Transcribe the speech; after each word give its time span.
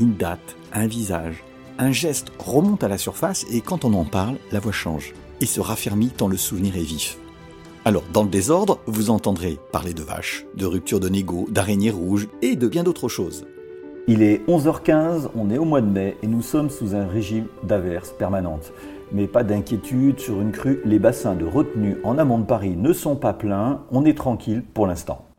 une 0.00 0.14
date, 0.14 0.56
un 0.72 0.86
visage, 0.86 1.44
un 1.78 1.92
geste 1.92 2.32
remonte 2.38 2.82
à 2.82 2.88
la 2.88 2.98
surface 2.98 3.44
et 3.52 3.60
quand 3.60 3.84
on 3.84 3.94
en 3.94 4.04
parle, 4.04 4.36
la 4.50 4.60
voix 4.60 4.72
change 4.72 5.14
et 5.40 5.46
se 5.46 5.60
raffermit 5.60 6.08
tant 6.08 6.28
le 6.28 6.36
souvenir 6.36 6.76
est 6.76 6.82
vif. 6.82 7.18
Alors, 7.84 8.04
dans 8.12 8.22
le 8.22 8.28
désordre, 8.28 8.78
vous 8.86 9.10
entendrez 9.10 9.58
parler 9.72 9.94
de 9.94 10.02
vaches, 10.02 10.44
de 10.54 10.66
rupture 10.66 11.00
de 11.00 11.08
négo, 11.08 11.46
d'araignées 11.50 11.90
rouges 11.90 12.28
et 12.42 12.56
de 12.56 12.68
bien 12.68 12.82
d'autres 12.82 13.08
choses. 13.08 13.46
Il 14.06 14.22
est 14.22 14.46
11h15, 14.48 15.28
on 15.34 15.50
est 15.50 15.58
au 15.58 15.64
mois 15.64 15.80
de 15.80 15.86
mai 15.86 16.16
et 16.22 16.26
nous 16.26 16.42
sommes 16.42 16.70
sous 16.70 16.94
un 16.94 17.06
régime 17.06 17.46
d'averses 17.62 18.12
permanentes. 18.12 18.72
Mais 19.12 19.26
pas 19.26 19.44
d'inquiétude 19.44 20.20
sur 20.20 20.40
une 20.40 20.52
crue, 20.52 20.80
les 20.84 20.98
bassins 20.98 21.34
de 21.34 21.44
retenue 21.44 21.96
en 22.04 22.18
amont 22.18 22.38
de 22.38 22.44
Paris 22.44 22.76
ne 22.76 22.92
sont 22.92 23.16
pas 23.16 23.32
pleins, 23.32 23.82
on 23.90 24.04
est 24.04 24.16
tranquille 24.16 24.62
pour 24.74 24.86
l'instant. 24.86 25.29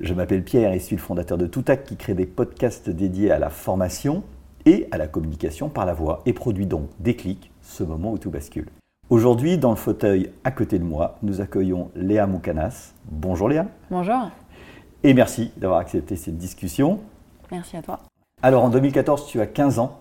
Je 0.00 0.12
m'appelle 0.12 0.42
Pierre 0.42 0.72
et 0.72 0.80
suis 0.80 0.96
le 0.96 1.00
fondateur 1.00 1.38
de 1.38 1.46
Toutac 1.46 1.84
qui 1.84 1.96
crée 1.96 2.14
des 2.14 2.26
podcasts 2.26 2.90
dédiés 2.90 3.30
à 3.30 3.38
la 3.38 3.48
formation 3.48 4.24
et 4.66 4.88
à 4.90 4.98
la 4.98 5.06
communication 5.06 5.68
par 5.68 5.86
la 5.86 5.94
voix 5.94 6.22
et 6.26 6.32
produit 6.32 6.66
donc 6.66 6.88
Déclic, 6.98 7.52
ce 7.62 7.84
moment 7.84 8.10
où 8.10 8.18
tout 8.18 8.30
bascule. 8.30 8.66
Aujourd'hui, 9.08 9.56
dans 9.56 9.70
le 9.70 9.76
fauteuil 9.76 10.32
à 10.42 10.50
côté 10.50 10.80
de 10.80 10.84
moi, 10.84 11.18
nous 11.22 11.40
accueillons 11.40 11.92
Léa 11.94 12.26
Moukanas. 12.26 12.92
Bonjour 13.04 13.48
Léa. 13.48 13.66
Bonjour. 13.88 14.30
Et 15.04 15.14
merci 15.14 15.52
d'avoir 15.58 15.78
accepté 15.78 16.16
cette 16.16 16.38
discussion. 16.38 16.98
Merci 17.52 17.76
à 17.76 17.82
toi. 17.82 18.00
Alors 18.42 18.64
en 18.64 18.70
2014, 18.70 19.26
tu 19.28 19.40
as 19.40 19.46
15 19.46 19.78
ans. 19.78 20.00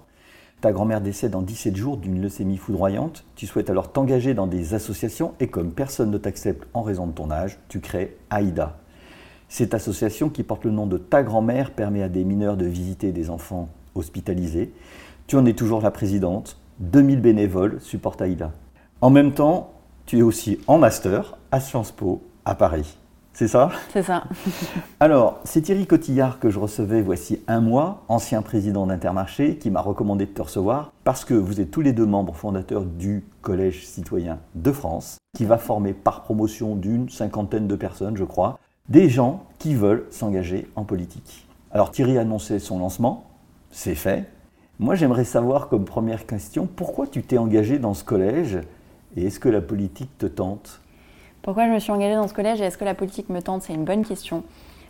Ta 0.60 0.72
grand-mère 0.72 1.02
décède 1.02 1.36
en 1.36 1.44
17 1.44 1.76
jours 1.76 1.98
d'une 1.98 2.20
leucémie 2.20 2.58
foudroyante. 2.58 3.26
Tu 3.36 3.46
souhaites 3.46 3.70
alors 3.70 3.92
t'engager 3.92 4.34
dans 4.34 4.48
des 4.48 4.74
associations 4.74 5.34
et 5.40 5.50
comme 5.50 5.72
personne 5.72 6.10
ne 6.10 6.18
t'accepte 6.18 6.68
en 6.74 6.82
raison 6.82 7.06
de 7.06 7.12
ton 7.12 7.30
âge, 7.30 7.60
tu 7.68 7.80
crées 7.80 8.18
AIDA, 8.32 8.78
cette 9.54 9.76
association 9.76 10.30
qui 10.30 10.42
porte 10.42 10.66
le 10.66 10.72
nom 10.72 10.88
de 10.88 10.98
Ta 10.98 11.22
grand-mère 11.22 11.74
permet 11.74 12.02
à 12.02 12.10
des 12.10 12.24
mineurs 12.24 12.58
de 12.58 12.66
visiter 12.66 13.12
des 13.12 13.30
enfants 13.30 13.70
hospitalisés. 13.94 14.74
Tu 15.28 15.36
en 15.36 15.46
es 15.46 15.54
toujours 15.54 15.80
la 15.80 15.92
présidente. 15.92 16.58
2000 16.80 17.22
bénévoles 17.22 17.80
supportent 17.80 18.24
Aïda. 18.24 18.52
En 19.00 19.12
même 19.12 19.32
temps, 19.32 19.74
tu 20.08 20.18
es 20.18 20.22
aussi 20.24 20.58
en 20.66 20.80
master 20.80 21.38
à 21.52 21.60
Sciences 21.60 21.92
Po 21.92 22.24
à 22.46 22.56
Paris. 22.56 22.98
C'est 23.34 23.48
ça? 23.48 23.70
C'est 23.92 24.02
ça. 24.02 24.24
Alors, 25.00 25.40
c'est 25.44 25.62
Thierry 25.62 25.86
Cotillard 25.86 26.40
que 26.40 26.50
je 26.50 26.58
recevais 26.58 27.04
voici 27.04 27.40
un 27.48 27.62
mois, 27.62 28.06
ancien 28.08 28.42
président 28.42 28.88
d'Intermarché, 28.88 29.58
qui 29.58 29.70
m'a 29.70 29.82
recommandé 29.82 30.26
de 30.26 30.32
te 30.32 30.42
recevoir 30.42 30.92
parce 31.04 31.26
que 31.26 31.36
vous 31.36 31.62
êtes 31.62 31.70
tous 31.70 31.82
les 31.82 31.94
deux 31.94 32.08
membres 32.08 32.36
fondateurs 32.36 32.86
du 32.86 33.24
Collège 33.42 33.86
citoyen 33.86 34.40
de 34.56 34.72
France, 34.72 35.18
qui 35.36 35.46
va 35.46 35.60
former 35.60 35.94
par 35.94 36.24
promotion 36.24 36.76
d'une 36.76 37.10
cinquantaine 37.10 37.68
de 37.68 37.76
personnes, 37.76 38.18
je 38.18 38.24
crois, 38.24 38.58
des 38.90 39.10
gens 39.10 39.46
qui 39.60 39.76
veulent 39.76 40.06
s'engager 40.12 40.70
en 40.76 40.84
politique. 40.84 41.48
Alors 41.72 41.92
Thierry 41.92 42.18
a 42.18 42.22
annoncé 42.22 42.60
son 42.60 42.80
lancement, 42.80 43.26
c'est 43.72 43.96
fait. 43.96 44.30
Moi 44.80 44.96
j'aimerais 44.96 45.24
savoir 45.24 45.70
comme 45.70 45.86
première 45.86 46.26
question, 46.26 46.68
pourquoi 46.68 47.08
tu 47.08 47.24
t'es 47.24 47.38
engagé 47.38 47.80
dans 47.80 47.94
ce 47.94 48.04
collège 48.04 48.60
et 49.16 49.28
est-ce 49.28 49.40
que 49.40 49.50
la 49.50 49.62
politique 49.62 50.18
te 50.18 50.26
tente? 50.26 50.82
Pourquoi 51.42 51.68
je 51.68 51.72
me 51.72 51.80
suis 51.80 51.92
engagée 51.92 52.16
dans 52.16 52.28
ce 52.28 52.34
collège 52.34 52.62
et 52.62 52.66
est-ce 52.66 52.78
que 52.78 52.86
la 52.86 52.94
politique 52.94 53.30
me 53.30 53.42
tente? 53.42 53.64
C'est 53.64 53.74
une 53.74 53.86
bonne 53.86 54.06
question. 54.06 54.44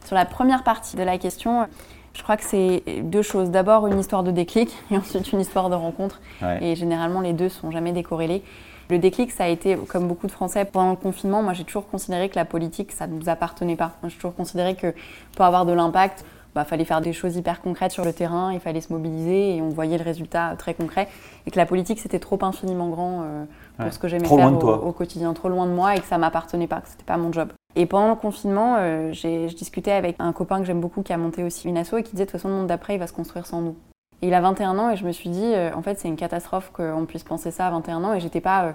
Sur 0.06 0.16
la 0.16 0.26
première 0.26 0.64
partie 0.64 0.96
de 0.96 1.04
la 1.04 1.18
question, 1.18 1.68
je 2.14 2.24
crois 2.24 2.38
que 2.38 2.44
c'est 2.44 2.84
deux 3.04 3.22
choses. 3.22 3.50
D'abord 3.50 3.88
une 3.88 4.00
histoire 4.00 4.24
de 4.24 4.32
déclic 4.32 4.70
et 4.92 4.98
ensuite 4.98 5.32
une 5.32 5.40
histoire 5.40 5.70
de 5.70 5.76
rencontre. 5.76 6.22
Et 6.62 6.76
généralement 6.76 7.22
les 7.22 7.34
deux 7.34 7.50
sont 7.50 7.72
jamais 7.72 7.92
décorrélés. 7.92 8.44
Le 8.90 9.00
déclic, 9.00 9.32
ça 9.32 9.46
a 9.46 9.48
été, 9.48 9.76
comme 9.88 10.08
beaucoup 10.08 10.28
de 10.28 10.32
Français, 10.32 10.66
pendant 10.66 10.92
le 10.92 10.98
confinement, 10.98 11.42
moi 11.42 11.54
j'ai 11.54 11.64
toujours 11.64 11.88
considéré 11.88 12.30
que 12.30 12.36
la 12.36 12.46
politique, 12.46 12.92
ça 12.92 13.08
ne 13.08 13.14
nous 13.14 13.30
appartenait 13.30 13.76
pas. 13.76 13.94
J'ai 14.04 14.16
toujours 14.16 14.36
considéré 14.36 14.76
que 14.76 14.94
pour 15.36 15.46
avoir 15.46 15.66
de 15.66 15.72
l'impact, 15.72 16.26
il 16.54 16.56
bah, 16.56 16.66
fallait 16.66 16.86
faire 16.86 17.02
des 17.02 17.14
choses 17.14 17.36
hyper 17.36 17.62
concrètes 17.62 17.92
sur 17.92 18.06
le 18.06 18.14
terrain, 18.14 18.54
il 18.54 18.60
fallait 18.60 18.82
se 18.82 18.94
mobiliser 18.94 19.56
et 19.56 19.62
on 19.64 19.70
voyait 19.70 19.98
le 19.98 20.04
résultat 20.04 20.54
très 20.56 20.76
concret. 20.76 21.08
Et 21.48 21.52
que 21.52 21.58
la 21.58 21.66
politique, 21.66 22.00
c'était 22.00 22.20
trop 22.20 22.38
infiniment 22.44 22.90
grand 22.90 23.22
euh, 23.24 23.46
pour 23.80 23.92
ce 23.92 23.98
que 23.98 24.08
j'aimais 24.08 24.28
faire 24.28 24.64
au, 24.64 24.92
quotidien, 24.92 25.34
trop 25.34 25.50
loin 25.50 25.66
de 25.66 25.72
moi 25.72 25.96
et 25.96 26.00
que 26.00 26.06
ça 26.06 26.20
m'appartenait 26.20 26.68
pas, 26.68 26.82
que 26.82 26.90
c'était 26.90 27.06
pas 27.06 27.18
mon 27.18 27.32
job. 27.34 27.52
Et 27.76 27.88
pendant 27.88 28.10
le 28.10 28.16
confinement, 28.16 28.76
euh, 28.78 29.12
j'ai 29.14 29.50
je 29.50 29.56
discutais 29.56 29.94
avec 29.94 30.18
un 30.20 30.32
copain 30.32 30.60
que 30.60 30.66
j'aime 30.66 30.80
beaucoup 30.80 31.02
qui 31.02 31.12
a 31.12 31.18
monté 31.18 31.44
aussi 31.44 31.68
une 31.68 31.78
asso 31.78 31.96
et 31.98 32.04
qui 32.04 32.12
disait 32.12 32.26
de 32.26 32.30
toute 32.30 32.40
façon 32.40 32.50
le 32.50 32.54
monde 32.54 32.68
d'après 32.68 32.94
il 32.94 33.00
va 33.00 33.08
se 33.08 33.14
construire 33.14 33.48
sans 33.48 33.62
nous 33.62 33.76
il 34.24 34.34
a 34.34 34.42
21 34.42 34.78
ans 34.78 34.92
et 34.92 34.96
je 34.96 35.06
me 35.06 35.12
suis 35.12 35.30
dit, 35.30 35.54
euh, 35.54 35.72
en 35.76 35.82
fait, 35.82 36.00
c'est 36.00 36.08
une 36.08 36.16
catastrophe 36.16 36.72
qu'on 36.74 37.06
puisse 37.06 37.24
penser 37.24 37.52
ça 37.52 37.68
à 37.68 37.72
21 37.72 38.04
ans. 38.04 38.14
Et 38.14 38.20
j'étais 38.20 38.42
pas. 38.42 38.66
Euh, 38.66 38.72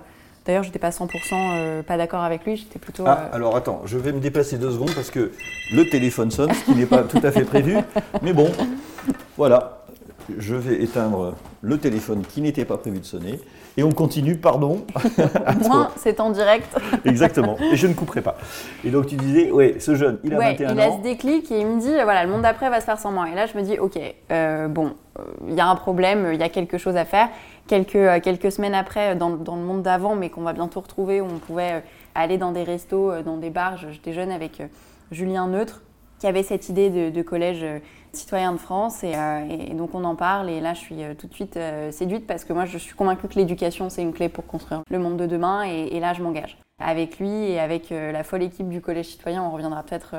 d'ailleurs, 0.46 0.62
j'étais 0.62 0.78
pas 0.78 0.90
100% 0.90 1.08
euh, 1.32 1.82
pas 1.82 1.96
d'accord 1.96 2.22
avec 2.22 2.44
lui, 2.44 2.56
j'étais 2.56 2.78
plutôt. 2.78 3.04
Ah, 3.06 3.30
alors 3.32 3.56
attends, 3.56 3.82
je 3.84 3.98
vais 3.98 4.12
me 4.12 4.20
déplacer 4.20 4.58
deux 4.58 4.70
secondes 4.70 4.94
parce 4.94 5.10
que 5.10 5.32
le 5.72 5.88
téléphone 5.88 6.30
sonne, 6.30 6.52
ce 6.52 6.64
qui 6.64 6.74
n'est 6.74 6.86
pas 6.86 7.02
tout 7.02 7.20
à 7.22 7.30
fait 7.30 7.44
prévu. 7.44 7.78
Mais 8.22 8.32
bon, 8.32 8.50
voilà, 9.36 9.77
je 10.36 10.54
vais 10.54 10.82
éteindre 10.82 11.34
le 11.62 11.78
téléphone 11.78 12.22
qui 12.28 12.40
n'était 12.40 12.64
pas 12.64 12.76
prévu 12.76 12.98
de 12.98 13.04
sonner. 13.04 13.40
Et 13.76 13.84
on 13.84 13.92
continue, 13.92 14.36
pardon. 14.36 14.84
Moi, 15.68 15.90
c'est 15.96 16.18
en 16.18 16.30
direct. 16.30 16.76
Exactement. 17.04 17.56
Et 17.72 17.76
je 17.76 17.86
ne 17.86 17.94
couperai 17.94 18.22
pas. 18.22 18.36
Et 18.84 18.90
donc 18.90 19.06
tu 19.06 19.14
disais, 19.14 19.52
ouais, 19.52 19.76
ce 19.78 19.94
jeune, 19.94 20.18
il 20.24 20.34
a 20.34 20.38
ouais, 20.38 20.50
21 20.56 20.70
ans. 20.70 20.72
Il 20.74 20.80
a 20.80 20.92
ce 20.96 21.02
déclic 21.02 21.50
et 21.52 21.60
il 21.60 21.66
me 21.66 21.80
dit, 21.80 21.92
voilà, 21.92 22.24
le 22.24 22.30
monde 22.30 22.42
d'après 22.42 22.70
va 22.70 22.80
se 22.80 22.86
faire 22.86 22.98
sans 22.98 23.12
moi. 23.12 23.28
Et 23.30 23.36
là, 23.36 23.46
je 23.46 23.56
me 23.56 23.62
dis, 23.62 23.78
ok, 23.78 23.98
euh, 24.32 24.66
bon, 24.66 24.94
euh, 25.18 25.22
il 25.46 25.54
y 25.54 25.60
a 25.60 25.66
un 25.68 25.76
problème, 25.76 26.30
il 26.32 26.40
y 26.40 26.42
a 26.42 26.48
quelque 26.48 26.76
chose 26.76 26.96
à 26.96 27.04
faire. 27.04 27.28
Quelques, 27.68 27.94
euh, 27.94 28.18
quelques 28.20 28.50
semaines 28.50 28.74
après, 28.74 29.14
dans, 29.14 29.30
dans 29.30 29.54
le 29.54 29.62
monde 29.62 29.82
d'avant, 29.82 30.16
mais 30.16 30.28
qu'on 30.28 30.42
va 30.42 30.52
bientôt 30.54 30.80
retrouver, 30.80 31.20
où 31.20 31.26
on 31.26 31.38
pouvait 31.38 31.84
aller 32.16 32.36
dans 32.36 32.50
des 32.50 32.64
restos, 32.64 33.22
dans 33.22 33.36
des 33.36 33.50
bars. 33.50 33.76
J'étais 33.76 34.12
jeune 34.12 34.32
avec 34.32 34.60
Julien 35.12 35.46
Neutre, 35.46 35.82
qui 36.18 36.26
avait 36.26 36.42
cette 36.42 36.68
idée 36.68 36.90
de, 36.90 37.10
de 37.10 37.22
collège 37.22 37.64
citoyen 38.12 38.52
de 38.52 38.58
France 38.58 39.02
euh, 39.04 39.46
et, 39.48 39.74
donc 39.74 39.94
on 39.94 40.04
en 40.04 40.14
parle 40.14 40.50
et 40.50 40.60
là 40.60 40.74
je 40.74 40.80
suis 40.80 41.02
euh, 41.02 41.14
tout 41.14 41.26
de 41.26 41.34
suite 41.34 41.56
euh, 41.56 41.90
séduite 41.90 42.26
parce 42.26 42.44
que 42.44 42.52
moi 42.52 42.64
je 42.64 42.78
suis 42.78 42.94
convaincue 42.94 43.28
que 43.28 43.34
l'éducation 43.34 43.90
c'est 43.90 44.02
une 44.02 44.12
clé 44.12 44.28
pour 44.28 44.46
construire 44.46 44.82
le 44.90 44.98
monde 44.98 45.16
de 45.16 45.26
demain 45.26 45.62
et, 45.62 45.98
là 46.00 46.12
je 46.12 46.22
m'engage. 46.22 46.58
Avec 46.80 47.18
lui 47.18 47.28
et 47.28 47.58
avec 47.58 47.90
la 47.90 48.22
folle 48.22 48.44
équipe 48.44 48.68
du 48.68 48.80
Collège 48.80 49.06
citoyen, 49.06 49.42
on 49.42 49.50
reviendra 49.50 49.82
peut-être 49.82 50.14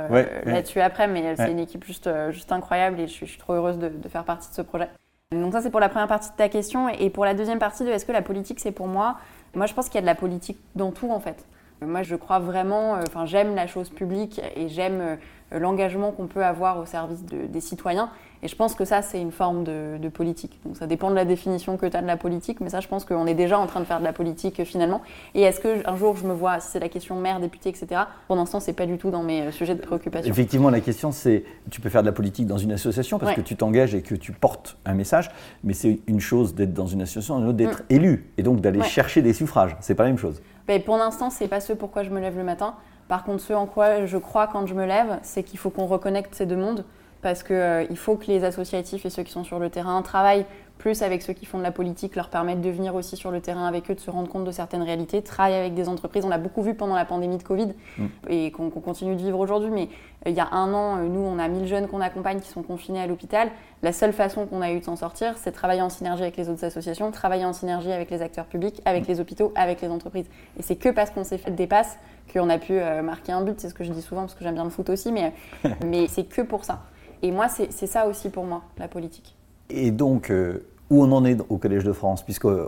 là-dessus 0.45 0.81
après, 0.81 1.07
mais 1.07 1.37
c'est 1.37 1.51
une 1.51 1.59
équipe 1.59 1.85
juste, 1.85 2.09
juste 2.31 2.51
incroyable 2.51 2.99
et 2.99 3.07
je 3.07 3.13
suis, 3.13 3.37
trop 3.37 3.53
heureuse 3.53 3.77
de, 3.77 3.89
faire 4.09 4.25
partie 4.25 4.49
de 4.49 4.53
ce 4.53 4.61
projet. 4.61 4.89
Donc 5.31 5.53
ça 5.53 5.61
c'est 5.61 5.69
pour 5.69 5.79
la 5.79 5.87
première 5.87 6.09
partie 6.09 6.29
de 6.29 6.35
ta 6.35 6.49
question 6.49 6.89
et 6.89 7.09
pour 7.09 7.23
la 7.23 7.33
deuxième 7.33 7.59
partie 7.59 7.85
de 7.85 7.89
est-ce 7.89 8.05
que 8.05 8.11
la 8.11 8.21
politique 8.21 8.59
c'est 8.59 8.73
pour 8.73 8.87
moi? 8.87 9.15
Moi 9.55 9.67
je 9.67 9.73
pense 9.73 9.85
qu'il 9.85 9.95
y 9.95 9.99
a 9.99 10.01
de 10.01 10.05
la 10.05 10.15
politique 10.15 10.57
dans 10.75 10.91
tout 10.91 11.09
en 11.09 11.21
fait. 11.21 11.45
Moi 11.85 12.03
je 12.03 12.15
crois 12.15 12.39
vraiment, 12.39 12.93
enfin 13.07 13.25
j'aime 13.25 13.55
la 13.55 13.67
chose 13.67 13.89
publique 13.89 14.41
et 14.55 14.67
j'aime 14.67 15.17
euh, 15.53 15.59
l'engagement 15.59 16.11
qu'on 16.11 16.27
peut 16.27 16.43
avoir 16.43 16.77
au 16.79 16.85
service 16.85 17.23
des 17.23 17.61
citoyens. 17.61 18.09
Et 18.41 18.47
je 18.47 18.55
pense 18.55 18.73
que 18.73 18.85
ça, 18.85 19.01
c'est 19.01 19.21
une 19.21 19.33
forme 19.33 19.65
de, 19.65 20.09
politique. 20.09 20.59
Donc 20.65 20.77
ça 20.77 20.87
dépend 20.87 21.09
de 21.09 21.15
la 21.15 21.25
définition 21.25 21.77
que 21.77 21.85
tu 21.85 21.95
as 21.95 22.01
de 22.01 22.07
la 22.07 22.17
politique, 22.17 22.61
mais 22.61 22.69
ça, 22.69 22.79
je 22.79 22.87
pense 22.87 23.05
qu'on 23.05 23.27
est 23.27 23.33
déjà 23.33 23.59
en 23.59 23.67
train 23.67 23.79
de 23.79 23.85
faire 23.85 23.99
de 23.99 24.03
la 24.03 24.13
politique 24.13 24.59
euh, 24.59 24.65
finalement. 24.65 25.01
Et 25.35 25.41
est-ce 25.41 25.59
qu'un 25.59 25.95
jour, 25.95 26.15
je 26.17 26.25
me 26.25 26.33
vois, 26.33 26.59
si 26.59 26.71
c'est 26.71 26.79
la 26.79 26.89
question 26.89 27.15
maire, 27.19 27.39
député, 27.39 27.69
etc., 27.69 28.01
pour 28.27 28.35
l'instant, 28.35 28.59
c'est 28.59 28.73
pas 28.73 28.85
du 28.85 28.97
tout 28.97 29.11
dans 29.11 29.23
mes 29.23 29.41
euh, 29.41 29.51
sujets 29.51 29.75
de 29.75 29.81
préoccupation. 29.81 30.31
Effectivement, 30.31 30.69
la 30.69 30.79
question, 30.79 31.11
c'est 31.11 31.43
tu 31.69 31.81
peux 31.81 31.89
faire 31.89 32.01
de 32.01 32.07
la 32.07 32.13
politique 32.13 32.47
dans 32.47 32.57
une 32.57 32.71
association 32.71 33.19
parce 33.19 33.35
que 33.35 33.41
tu 33.41 33.55
t'engages 33.55 33.93
et 33.93 34.01
que 34.01 34.15
tu 34.15 34.31
portes 34.31 34.77
un 34.85 34.93
message, 34.93 35.29
mais 35.63 35.73
c'est 35.73 35.99
une 36.07 36.19
chose 36.19 36.55
d'être 36.55 36.73
dans 36.73 36.87
une 36.87 37.01
association, 37.01 37.39
une 37.39 37.47
autre 37.47 37.57
d'être 37.57 37.81
mm. 37.83 37.93
élu 37.93 38.31
et 38.37 38.43
donc 38.43 38.61
d'aller 38.61 38.81
chercher 38.83 39.21
des 39.21 39.33
suffrages. 39.33 39.75
C'est 39.81 39.95
pas 39.95 40.03
la 40.03 40.09
même 40.09 40.17
chose. 40.17 40.41
Mais 40.69 40.79
pour 40.79 40.97
l'instant, 40.97 41.31
c'est 41.31 41.47
pas 41.47 41.61
ce 41.61 41.73
pourquoi 41.73 42.03
je 42.03 42.11
me 42.11 42.19
lève 42.21 42.37
le 42.37 42.43
matin. 42.43 42.75
Par 43.07 43.23
contre, 43.23 43.41
ce 43.41 43.53
en 43.53 43.65
quoi 43.65 44.05
je 44.05 44.17
crois 44.17 44.45
quand 44.45 44.67
je 44.67 44.75
me 44.75 44.85
lève, 44.85 45.17
c'est 45.23 45.41
qu'il 45.41 45.57
faut 45.57 45.71
qu'on 45.71 45.87
reconnecte 45.87 46.35
ces 46.35 46.45
deux 46.45 46.55
mondes 46.55 46.85
parce 47.23 47.41
qu'il 47.41 47.55
euh, 47.55 47.95
faut 47.95 48.15
que 48.15 48.27
les 48.27 48.43
associatifs 48.43 49.03
et 49.03 49.09
ceux 49.09 49.23
qui 49.23 49.31
sont 49.31 49.43
sur 49.43 49.57
le 49.57 49.71
terrain 49.71 49.99
travaillent 50.03 50.45
plus 50.79 51.03
avec 51.03 51.21
ceux 51.21 51.33
qui 51.33 51.45
font 51.45 51.57
de 51.57 51.63
la 51.63 51.71
politique, 51.71 52.15
leur 52.15 52.29
permettre 52.29 52.61
de 52.61 52.69
venir 52.69 52.95
aussi 52.95 53.17
sur 53.17 53.31
le 53.31 53.41
terrain 53.41 53.67
avec 53.67 53.91
eux, 53.91 53.95
de 53.95 53.99
se 53.99 54.09
rendre 54.09 54.29
compte 54.29 54.45
de 54.45 54.51
certaines 54.51 54.81
réalités, 54.81 55.21
travailler 55.21 55.57
avec 55.57 55.73
des 55.75 55.89
entreprises. 55.89 56.23
On 56.25 56.29
l'a 56.29 56.37
beaucoup 56.37 56.63
vu 56.63 56.73
pendant 56.73 56.95
la 56.95 57.03
pandémie 57.03 57.37
de 57.37 57.43
Covid 57.43 57.73
mm. 57.97 58.05
et 58.29 58.51
qu'on 58.51 58.69
continue 58.69 59.15
de 59.15 59.21
vivre 59.21 59.37
aujourd'hui. 59.37 59.69
Mais 59.69 59.89
euh, 60.25 60.29
il 60.29 60.35
y 60.35 60.39
a 60.39 60.47
un 60.53 60.73
an, 60.73 60.97
euh, 60.97 61.07
nous, 61.07 61.19
on 61.19 61.37
a 61.37 61.49
1000 61.49 61.67
jeunes 61.67 61.87
qu'on 61.87 61.99
accompagne 61.99 62.39
qui 62.39 62.47
sont 62.47 62.63
confinés 62.63 63.01
à 63.01 63.07
l'hôpital. 63.07 63.51
La 63.83 63.91
seule 63.91 64.13
façon 64.13 64.45
qu'on 64.45 64.61
a 64.61 64.71
eu 64.71 64.79
de 64.79 64.85
s'en 64.85 64.95
sortir, 64.95 65.37
c'est 65.37 65.51
travailler 65.51 65.81
en 65.81 65.89
synergie 65.89 66.23
avec 66.23 66.37
les 66.37 66.47
autres 66.47 66.63
associations, 66.63 67.11
travailler 67.11 67.45
en 67.45 67.53
synergie 67.53 67.91
avec 67.91 68.09
les 68.09 68.21
acteurs 68.21 68.45
publics, 68.45 68.81
avec 68.85 69.05
les 69.05 69.19
hôpitaux, 69.19 69.51
avec 69.55 69.81
les 69.81 69.89
entreprises. 69.89 70.27
Et 70.57 70.63
c'est 70.63 70.77
que 70.77 70.89
parce 70.89 71.09
qu'on 71.11 71.25
s'est 71.25 71.37
fait 71.37 71.51
des 71.51 71.67
passes 71.67 71.97
qu'on 72.33 72.49
a 72.49 72.57
pu 72.57 72.73
euh, 72.73 73.01
marquer 73.01 73.33
un 73.33 73.41
but. 73.41 73.59
C'est 73.59 73.67
ce 73.67 73.73
que 73.73 73.83
je 73.83 73.91
dis 73.91 74.01
souvent 74.01 74.21
parce 74.21 74.33
que 74.33 74.45
j'aime 74.45 74.55
bien 74.55 74.63
le 74.63 74.69
foot 74.69 74.89
aussi, 74.89 75.11
mais, 75.11 75.33
mais 75.85 76.07
c'est 76.07 76.23
que 76.23 76.41
pour 76.41 76.63
ça. 76.63 76.83
Et 77.21 77.31
moi, 77.31 77.49
c'est 77.49 77.87
ça 77.87 78.07
aussi 78.07 78.29
pour 78.29 78.45
moi, 78.45 78.61
la 78.77 78.87
politique. 78.87 79.35
Et 79.69 79.91
donc, 79.91 80.29
euh, 80.29 80.65
où 80.89 81.03
on 81.03 81.11
en 81.11 81.23
est 81.23 81.37
au 81.49 81.57
Collège 81.57 81.83
de 81.83 81.91
France 81.93 82.23
puisque, 82.23 82.45
euh, 82.45 82.65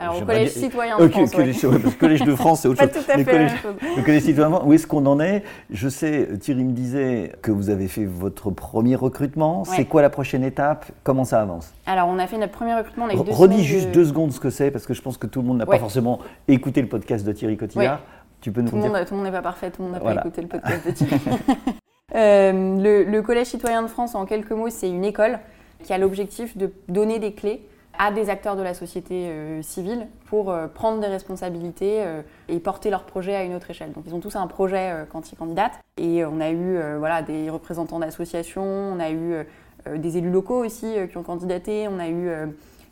Alors, 0.00 0.20
au 0.20 0.24
Collège 0.24 0.48
citoyen 0.50 0.98
de 0.98 1.06
France. 1.08 1.30
Collège, 1.30 1.64
ouais. 1.64 1.78
Collège 2.00 2.22
de 2.24 2.34
France, 2.34 2.60
c'est 2.62 2.68
autre 2.68 2.78
Pas 2.86 2.92
chose. 2.92 3.04
tout 3.04 3.10
à 3.12 3.14
fait 3.18 3.24
collège, 3.24 3.52
la 3.62 3.70
même 3.70 3.78
chose. 3.80 3.96
le 3.96 4.02
Collège 4.02 4.22
citoyen, 4.24 4.60
où 4.64 4.72
est-ce 4.72 4.86
qu'on 4.88 5.06
en 5.06 5.20
est? 5.20 5.44
Je 5.70 5.88
sais, 5.88 6.28
Thierry 6.40 6.64
me 6.64 6.72
disait 6.72 7.32
que 7.40 7.52
vous 7.52 7.70
avez 7.70 7.86
fait 7.86 8.04
votre 8.04 8.50
premier 8.50 8.96
recrutement. 8.96 9.64
C'est 9.64 9.84
quoi 9.84 10.02
la 10.02 10.10
prochaine 10.10 10.42
étape? 10.42 10.86
Comment 11.04 11.24
ça 11.24 11.40
avance? 11.40 11.72
Alors, 11.86 12.08
on 12.08 12.18
a 12.18 12.26
fait 12.26 12.38
notre 12.38 12.52
premier 12.52 12.74
recrutement. 12.74 13.06
On 13.12 13.22
deux 13.22 13.30
Redis 13.32 13.62
juste 13.64 13.88
de- 13.88 13.92
deux 13.92 14.04
secondes 14.06 14.32
ce 14.32 14.40
que 14.40 14.50
c'est, 14.50 14.72
parce 14.72 14.84
que 14.86 14.94
je 14.94 15.02
pense 15.02 15.16
que 15.16 15.28
tout 15.28 15.40
le 15.40 15.46
monde 15.46 15.58
n'a 15.58 15.66
pas 15.66 15.78
forcément 15.78 16.18
écouté 16.48 16.82
le 16.82 16.88
podcast 16.88 17.24
de 17.24 17.30
Thierry 17.32 17.56
Cotillard. 17.56 18.00
Tu 18.40 18.50
peux 18.50 18.60
nous 18.62 18.70
Tout 18.70 18.74
le 18.76 18.82
dire 18.82 18.90
monde 18.90 19.04
tout 19.06 19.14
le 19.14 19.16
monde 19.18 19.26
n'est 19.26 19.32
pas 19.32 19.40
parfait, 19.42 19.70
tout 19.70 19.82
le 19.82 19.84
monde 19.84 19.94
n'a 19.94 20.00
Voilà. 20.00 20.22
pas 20.22 20.26
écouté 20.26 20.42
le 20.42 20.48
podcast 20.48 20.84
de 20.84 20.90
Thierry. 20.90 21.20
Euh, 22.14 22.52
le, 22.52 23.04
le 23.04 23.22
Collège 23.22 23.46
citoyen 23.46 23.80
de 23.82 23.86
France, 23.86 24.14
en 24.14 24.26
quelques 24.26 24.50
mots, 24.50 24.68
c'est 24.68 24.90
une 24.90 25.04
école 25.04 25.38
qui 25.82 25.92
a 25.92 25.98
l'objectif 25.98 26.56
de 26.56 26.72
donner 26.88 27.18
des 27.18 27.32
clés 27.32 27.66
à 27.98 28.10
des 28.10 28.30
acteurs 28.30 28.56
de 28.56 28.62
la 28.62 28.74
société 28.74 29.28
euh, 29.28 29.62
civile 29.62 30.06
pour 30.26 30.50
euh, 30.50 30.66
prendre 30.66 31.00
des 31.00 31.06
responsabilités 31.06 32.02
euh, 32.02 32.22
et 32.48 32.58
porter 32.58 32.90
leur 32.90 33.04
projet 33.04 33.34
à 33.34 33.44
une 33.44 33.54
autre 33.54 33.70
échelle. 33.70 33.92
Donc 33.92 34.04
ils 34.06 34.14
ont 34.14 34.20
tous 34.20 34.36
un 34.36 34.46
projet 34.46 35.06
quand 35.10 35.30
ils 35.30 35.36
candidatent. 35.36 35.78
Et 35.96 36.24
on 36.24 36.40
a 36.40 36.50
eu 36.50 36.78
voilà, 36.98 37.22
des 37.22 37.50
représentants 37.50 37.98
d'associations, 37.98 38.62
on 38.62 38.98
a 38.98 39.10
eu 39.10 39.46
des 39.96 40.16
élus 40.16 40.30
locaux 40.30 40.64
aussi 40.64 40.94
qui 41.10 41.16
ont 41.16 41.22
candidaté, 41.22 41.86
on 41.88 41.98
a 41.98 42.08
eu 42.08 42.30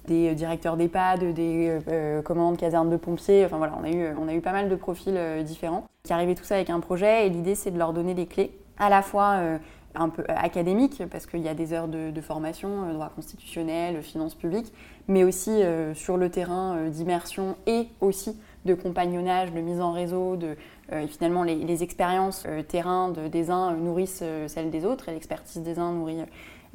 des 0.06 0.34
directeurs 0.34 0.76
d'EHPAD, 0.76 1.32
des 1.34 1.78
euh, 1.88 2.22
commandes 2.22 2.56
casernes 2.56 2.90
de 2.90 2.96
pompiers, 2.96 3.44
enfin 3.44 3.58
voilà, 3.58 3.74
on 3.80 3.84
a 3.84 3.90
eu, 3.90 4.14
on 4.18 4.28
a 4.28 4.34
eu 4.34 4.40
pas 4.40 4.52
mal 4.52 4.68
de 4.68 4.76
profils 4.76 5.18
différents 5.44 5.86
qui 6.02 6.12
arrivaient 6.12 6.34
tous 6.34 6.50
avec 6.52 6.70
un 6.70 6.80
projet. 6.80 7.26
Et 7.26 7.30
l'idée 7.30 7.54
c'est 7.54 7.70
de 7.70 7.78
leur 7.78 7.92
donner 7.92 8.14
des 8.14 8.26
clés 8.26 8.52
à 8.78 8.88
la 8.88 9.02
fois 9.02 9.38
un 9.94 10.08
peu 10.08 10.24
académiques 10.28 11.02
parce 11.10 11.26
qu'il 11.26 11.40
y 11.40 11.48
a 11.48 11.54
des 11.54 11.72
heures 11.72 11.88
de, 11.88 12.20
formation, 12.20 12.88
euh, 12.88 12.92
droit 12.92 13.10
constitutionnel, 13.14 14.02
finances 14.02 14.34
publiques, 14.34 14.72
mais 15.08 15.24
aussi 15.24 15.50
euh, 15.50 15.94
sur 15.94 16.16
le 16.16 16.30
terrain 16.30 16.76
euh, 16.76 16.88
d'immersion 16.90 17.56
et 17.66 17.88
aussi 18.00 18.38
de 18.64 18.74
compagnonnage, 18.74 19.52
de 19.52 19.60
mise 19.60 19.80
en 19.80 19.92
réseau, 19.92 20.36
de 20.36 20.56
euh, 20.92 21.00
et 21.00 21.06
finalement 21.06 21.42
les, 21.44 21.56
les 21.56 21.82
expériences 21.82 22.44
euh, 22.46 22.62
terrain 22.62 23.10
de- 23.10 23.28
des 23.28 23.50
uns 23.50 23.72
euh, 23.72 23.76
nourrissent 23.76 24.20
euh, 24.22 24.48
celles 24.48 24.70
des 24.70 24.84
autres 24.84 25.08
et 25.08 25.12
l'expertise 25.12 25.62
des 25.62 25.78
uns 25.78 25.92
nourrit 25.92 26.18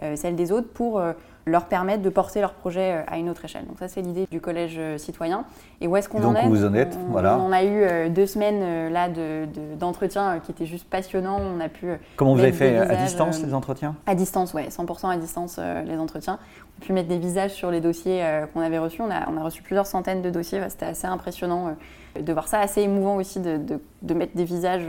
euh, 0.02 0.16
celle 0.16 0.36
des 0.36 0.52
autres 0.52 0.68
pour 0.74 1.00
euh, 1.00 1.14
leur 1.48 1.66
permettre 1.66 2.02
de 2.02 2.10
porter 2.10 2.42
leur 2.42 2.54
projet 2.54 2.92
euh, 2.94 3.02
à 3.08 3.18
une 3.18 3.30
autre 3.30 3.46
échelle. 3.46 3.66
Donc 3.68 3.78
ça 3.78 3.88
c'est 3.88 4.02
l'idée 4.02 4.28
du 4.32 4.42
collège 4.42 4.76
euh, 4.78 4.98
citoyen. 4.98 5.46
Et 5.80 5.88
où 5.88 5.96
est-ce 5.96 6.10
qu'on 6.10 6.24
en 6.24 6.34
est 6.36 6.48
vous 6.48 6.66
en 6.66 6.74
êtes, 6.74 6.98
on, 7.08 7.12
voilà. 7.12 7.38
on 7.38 7.52
a 7.52 7.64
eu 7.64 7.84
euh, 7.84 8.10
deux 8.10 8.26
semaines 8.26 8.92
là 8.92 9.10
de- 9.10 9.46
de- 9.46 9.76
d'entretien 9.80 10.24
euh, 10.36 10.40
qui 10.40 10.52
étaient 10.52 10.66
juste 10.66 10.90
passionnants. 10.90 11.40
On 11.40 11.60
a 11.60 11.70
pu 11.70 11.88
Comment 12.16 12.34
vous 12.34 12.40
avez 12.42 12.52
fait 12.52 12.78
à 12.78 12.96
distance 12.96 13.44
les 13.44 13.54
entretiens? 13.54 13.96
à 14.08 14.16
distance, 14.16 14.54
ouais, 14.56 14.70
100% 14.70 15.10
à 15.12 15.18
distance 15.18 15.60
les 15.86 15.98
entretiens. 15.98 16.40
On 16.80 16.84
a 16.84 16.86
pu 16.86 16.94
mettre 16.94 17.10
des 17.10 17.20
visages 17.20 17.52
sur 17.54 17.70
les 17.72 17.80
dossiers 17.82 18.24
qu'on 18.54 18.62
avait 18.62 18.80
reçus. 18.80 19.02
On 19.02 19.12
a, 19.12 19.30
on 19.30 19.38
a 19.38 19.44
reçu 19.44 19.62
plusieurs 19.62 19.86
centaines 19.88 20.22
de 20.22 20.30
dossiers. 20.30 20.62
C'était 20.70 20.88
assez 20.88 21.08
impressionnant 21.08 21.76
de 22.20 22.34
voir 22.34 22.48
ça, 22.48 22.60
assez 22.60 22.82
émouvant 22.82 23.16
aussi 23.18 23.40
de, 23.40 23.60
de- 24.02 24.14
mettre 24.14 24.36
des 24.36 24.44
visages 24.46 24.88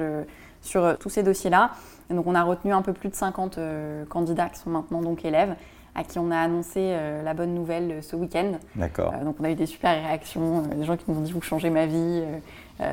sur 0.62 0.96
tous 0.98 1.10
ces 1.10 1.22
dossiers-là. 1.22 1.70
Donc 2.10 2.26
on 2.26 2.34
a 2.34 2.42
retenu 2.42 2.72
un 2.72 2.82
peu 2.82 2.92
plus 2.92 3.08
de 3.08 3.14
50 3.14 3.58
euh, 3.58 4.04
candidats 4.06 4.48
qui 4.48 4.58
sont 4.60 4.70
maintenant 4.70 5.00
donc 5.00 5.24
élèves 5.24 5.54
à 5.96 6.04
qui 6.04 6.18
on 6.18 6.30
a 6.30 6.36
annoncé 6.38 6.74
euh, 6.78 7.22
la 7.22 7.32
bonne 7.34 7.54
nouvelle 7.54 7.90
euh, 7.90 8.02
ce 8.02 8.14
week-end. 8.16 8.52
D'accord. 8.76 9.12
Euh, 9.18 9.24
donc 9.24 9.36
on 9.40 9.44
a 9.44 9.50
eu 9.50 9.54
des 9.54 9.66
super 9.66 9.90
réactions, 9.92 10.62
des 10.62 10.84
gens 10.84 10.96
qui 10.96 11.04
nous 11.08 11.16
ont 11.18 11.22
dit 11.22 11.32
vous 11.32 11.40
changez 11.40 11.70
ma 11.70 11.86
vie, 11.86 12.22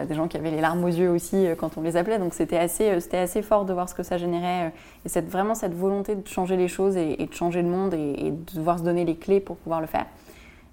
des 0.07 0.15
gens 0.15 0.29
qui 0.29 0.37
avaient 0.37 0.51
les 0.51 0.61
larmes 0.61 0.81
aux 0.85 0.87
yeux 0.87 1.09
aussi 1.09 1.45
quand 1.57 1.77
on 1.77 1.81
les 1.81 1.97
appelait. 1.97 2.17
Donc 2.17 2.33
c'était 2.33 2.57
assez, 2.57 3.01
c'était 3.01 3.17
assez 3.17 3.41
fort 3.41 3.65
de 3.65 3.73
voir 3.73 3.89
ce 3.89 3.93
que 3.93 4.03
ça 4.03 4.17
générait 4.17 4.71
et 5.05 5.09
cette, 5.09 5.27
vraiment 5.29 5.55
cette 5.55 5.73
volonté 5.73 6.15
de 6.15 6.25
changer 6.25 6.55
les 6.55 6.69
choses 6.69 6.95
et, 6.95 7.21
et 7.21 7.25
de 7.25 7.33
changer 7.33 7.61
le 7.61 7.67
monde 7.67 7.93
et, 7.93 8.27
et 8.27 8.31
de 8.31 8.55
devoir 8.55 8.79
se 8.79 8.83
donner 8.83 9.03
les 9.03 9.15
clés 9.17 9.41
pour 9.41 9.57
pouvoir 9.57 9.81
le 9.81 9.87
faire. 9.87 10.05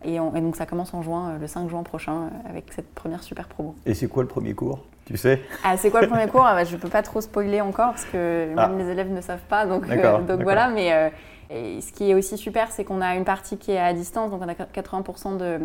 Et, 0.05 0.21
on- 0.21 0.35
et 0.37 0.41
donc 0.41 0.55
ça 0.55 0.65
commence 0.65 0.94
en 0.94 1.03
juin, 1.03 1.33
le 1.41 1.47
5 1.49 1.69
juin 1.69 1.83
prochain, 1.83 2.31
avec 2.49 2.73
cette 2.73 2.94
première 2.94 3.23
super 3.25 3.49
promo. 3.49 3.75
Et 3.85 3.94
c'est 3.94 4.06
quoi 4.06 4.23
le 4.23 4.29
premier 4.29 4.55
cours 4.55 4.79
Tu 5.06 5.17
sais? 5.17 5.43
Ah, 5.65 5.76
c'est 5.76 5.91
quoi 5.91 6.00
le 6.03 6.09
premier 6.09 6.29
cours? 6.29 6.47
Ah, 6.47 6.55
bah, 6.55 6.62
Je 6.65 6.76
ne 6.76 6.81
peux 6.81 6.88
pas 6.88 7.03
trop 7.03 7.21
spoiler 7.21 7.61
encore 7.61 7.91
parce 7.91 8.05
que 8.05 8.47
même 8.47 8.56
Ah. 8.59 8.71
les 8.79 8.88
élèves 8.91 9.12
ne 9.12 9.21
savent 9.21 9.44
pas. 9.49 9.67
Donc, 9.67 9.91
euh, 9.91 10.21
donc 10.21 10.43
voilà, 10.43 10.69
mais 10.69 10.93
euh, 10.93 11.09
et 11.50 11.81
ce 11.81 11.93
qui 11.93 12.11
est 12.11 12.14
aussi 12.14 12.38
super, 12.38 12.70
c'est 12.70 12.85
qu'on 12.85 13.00
a 13.00 13.14
une 13.17 13.25
partie 13.25 13.56
qui 13.58 13.73
est 13.73 13.79
à 13.79 13.93
distance, 13.93 14.31
donc 14.31 14.41
on 14.44 14.49
a 14.49 14.55
80% 14.55 15.37
de, 15.37 15.58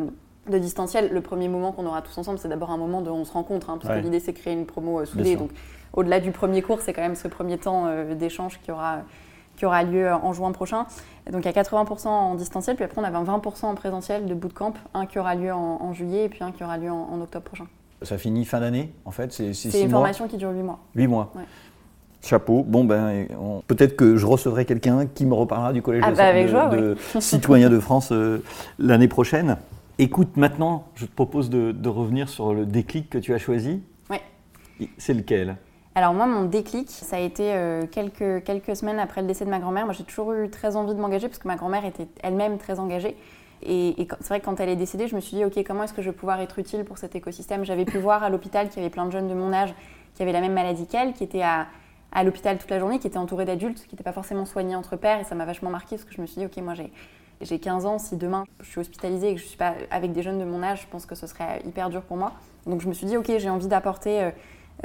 de 0.51 0.57
distanciel. 0.57 1.11
Le 1.13 1.21
premier 1.21 1.47
moment 1.47 1.71
qu'on 1.71 1.85
aura 1.85 2.01
tous 2.01 2.17
ensemble, 2.17 2.39
c'est 2.39 2.47
d'abord 2.49 2.71
un 2.71 2.77
moment 2.77 3.01
de 3.01 3.09
on 3.11 3.23
se 3.25 3.31
rencontre, 3.31 3.69
hein, 3.69 3.77
parce 3.81 3.93
Ouais. 3.93 3.99
que 4.01 4.05
l'idée 4.05 4.19
c'est 4.19 4.31
de 4.33 4.37
créer 4.37 4.53
une 4.53 4.65
promo 4.65 4.99
euh, 5.01 5.05
soudée. 5.05 5.35
Donc 5.35 5.51
au-delà 5.93 6.19
du 6.19 6.31
premier 6.31 6.61
cours, 6.61 6.81
c'est 6.81 6.91
quand 6.93 7.01
même 7.03 7.15
ce 7.15 7.27
premier 7.27 7.57
temps 7.57 7.85
euh, 7.87 8.15
d'échange 8.15 8.59
qui 8.63 8.71
aura, 8.71 8.99
qui 9.55 9.65
aura 9.65 9.83
lieu 9.83 10.11
en 10.11 10.33
juin 10.33 10.51
prochain. 10.51 10.85
Donc 11.31 11.45
il 11.45 11.45
y 11.45 11.57
a 11.57 11.61
80% 11.61 12.07
en 12.07 12.35
distanciel, 12.35 12.75
puis 12.75 12.83
après 12.85 12.99
on 12.99 13.03
avait 13.03 13.17
un 13.17 13.23
20% 13.23 13.65
en 13.65 13.75
présentiel 13.75 14.25
de 14.25 14.33
bootcamp, 14.33 14.73
un 14.93 15.05
qui 15.05 15.19
aura 15.19 15.35
lieu 15.35 15.53
en, 15.53 15.81
en 15.81 15.93
juillet 15.93 16.25
et 16.25 16.29
puis 16.29 16.43
un 16.43 16.51
qui 16.51 16.63
aura 16.63 16.77
lieu 16.77 16.91
en, 16.91 17.09
en 17.13 17.21
octobre 17.21 17.45
prochain. 17.45 17.67
Ça 18.01 18.17
finit 18.17 18.43
fin 18.45 18.59
d'année 18.59 18.93
en 19.05 19.11
fait? 19.11 19.31
C'est 19.31 19.51
une 19.81 19.89
mois? 19.89 19.99
formation 19.99 20.27
qui 20.27 20.37
dure 20.37 20.51
8 20.51 20.61
mois. 20.63 20.79
8 20.95 21.07
mois. 21.07 21.31
Ouais. 21.35 21.43
Chapeau. 22.25 22.63
Bon, 22.67 22.83
ben, 22.85 23.27
on- 23.39 23.61
peut-être 23.67 23.95
que 23.95 24.15
je 24.17 24.25
recevrai 24.25 24.65
quelqu'un 24.65 25.05
qui 25.05 25.25
me 25.25 25.33
reparlera 25.35 25.73
du 25.73 25.81
Collège 25.83 26.03
Ah 26.05 26.11
de, 26.11 26.15
bah, 26.17 26.25
avec 26.25 26.45
de- 26.45 26.51
joie, 26.51 26.67
de 26.69 26.95
citoyens 27.19 27.69
de 27.69 27.79
France 27.79 28.09
euh, 28.11 28.39
l'année 28.79 29.07
prochaine. 29.07 29.57
Écoute, 29.99 30.35
maintenant, 30.35 30.85
je 30.95 31.05
te 31.05 31.11
propose 31.11 31.49
de, 31.49 31.71
de 31.71 31.89
revenir 31.89 32.27
sur 32.27 32.53
le 32.53 32.65
déclic 32.65 33.09
que 33.09 33.17
tu 33.19 33.33
as 33.33 33.37
choisi. 33.37 33.81
Ouais. 34.09 34.21
C'est 34.97 35.13
lequel? 35.13 35.55
Alors 35.93 36.13
moi, 36.13 36.25
mon 36.25 36.43
déclic, 36.45 36.89
ça 36.89 37.17
a 37.17 37.19
été 37.19 37.53
euh, 37.53 37.83
quelques, 37.89 38.43
quelques 38.43 38.75
semaines 38.75 38.99
après 38.99 39.21
le 39.21 39.27
décès 39.27 39.45
de 39.45 39.49
ma 39.51 39.59
grand-mère. 39.59 39.85
Moi, 39.85 39.93
j'ai 39.93 40.03
toujours 40.03 40.33
eu 40.33 40.49
très 40.49 40.75
envie 40.75 40.93
de 40.95 40.99
m'engager 40.99 41.27
parce 41.29 41.39
que 41.39 41.47
ma 41.47 41.55
grand-mère 41.55 41.85
était 41.85 42.07
elle-même 42.23 42.57
très 42.57 42.79
engagée. 42.79 43.15
Et, 43.63 44.01
et 44.01 44.07
c'est 44.19 44.27
vrai 44.29 44.39
que 44.41 44.45
quand 44.45 44.59
elle 44.59 44.69
est 44.69 44.75
décédée, 44.75 45.07
je 45.07 45.15
me 45.15 45.21
suis 45.21 45.37
dit, 45.37 45.45
OK, 45.45 45.63
comment 45.65 45.83
est-ce 45.83 45.93
que 45.93 46.01
je 46.01 46.09
vais 46.09 46.15
pouvoir 46.15 46.41
être 46.41 46.57
utile 46.59 46.83
pour 46.83 46.97
cet 46.97 47.15
écosystème? 47.15 47.63
J'avais 47.63 47.85
pu 47.85 47.99
voir 47.99 48.23
à 48.23 48.29
l'hôpital 48.29 48.67
qu'il 48.67 48.79
y 48.81 48.85
avait 48.85 48.89
plein 48.91 49.05
de 49.05 49.11
jeunes 49.11 49.29
de 49.29 49.33
mon 49.35 49.53
âge 49.53 49.73
qui 50.15 50.23
avaient 50.23 50.33
la 50.33 50.41
même 50.41 50.53
maladie 50.53 50.87
qu'elle, 50.87 51.13
qui 51.13 51.23
étaient 51.23 51.41
à, 51.43 51.67
à 52.15 52.23
l'hôpital 52.23 52.57
toute 52.57 52.71
la 52.71 52.79
journée, 52.79 52.97
qui 52.97 53.05
étaient 53.05 53.19
entourés 53.19 53.45
d'adultes, 53.45 53.85
qui 53.85 53.93
n'étaient 53.93 54.03
pas 54.03 54.13
forcément 54.13 54.45
soignés 54.45 54.75
entre 54.75 54.95
pairs. 54.95 55.19
Et 55.19 55.23
ça 55.23 55.35
m'a 55.35 55.45
vachement 55.45 55.69
marqué 55.69 55.97
parce 55.97 56.05
que 56.05 56.15
je 56.15 56.21
me 56.21 56.25
suis 56.25 56.39
dit, 56.39 56.45
OK, 56.47 56.57
moi, 56.57 56.73
j'ai... 56.73 56.91
J'ai 57.41 57.59
15 57.59 57.85
ans, 57.85 57.99
si 57.99 58.15
demain 58.15 58.45
je 58.61 58.69
suis 58.69 58.79
hospitalisée 58.79 59.31
et 59.31 59.33
que 59.33 59.39
je 59.39 59.43
ne 59.43 59.49
suis 59.49 59.57
pas 59.57 59.73
avec 59.91 60.13
des 60.13 60.23
jeunes 60.23 60.39
de 60.39 60.45
mon 60.45 60.63
âge, 60.63 60.83
je 60.83 60.87
pense 60.87 61.05
que 61.05 61.15
ce 61.15 61.27
serait 61.27 61.61
hyper 61.65 61.89
dur 61.89 62.01
pour 62.01 62.15
moi. 62.15 62.31
Donc 62.65 62.79
je 62.81 62.87
me 62.87 62.93
suis 62.93 63.05
dit, 63.05 63.17
ok, 63.17 63.29
j'ai 63.37 63.49
envie 63.49 63.67
d'apporter 63.67 64.23
euh, 64.23 64.31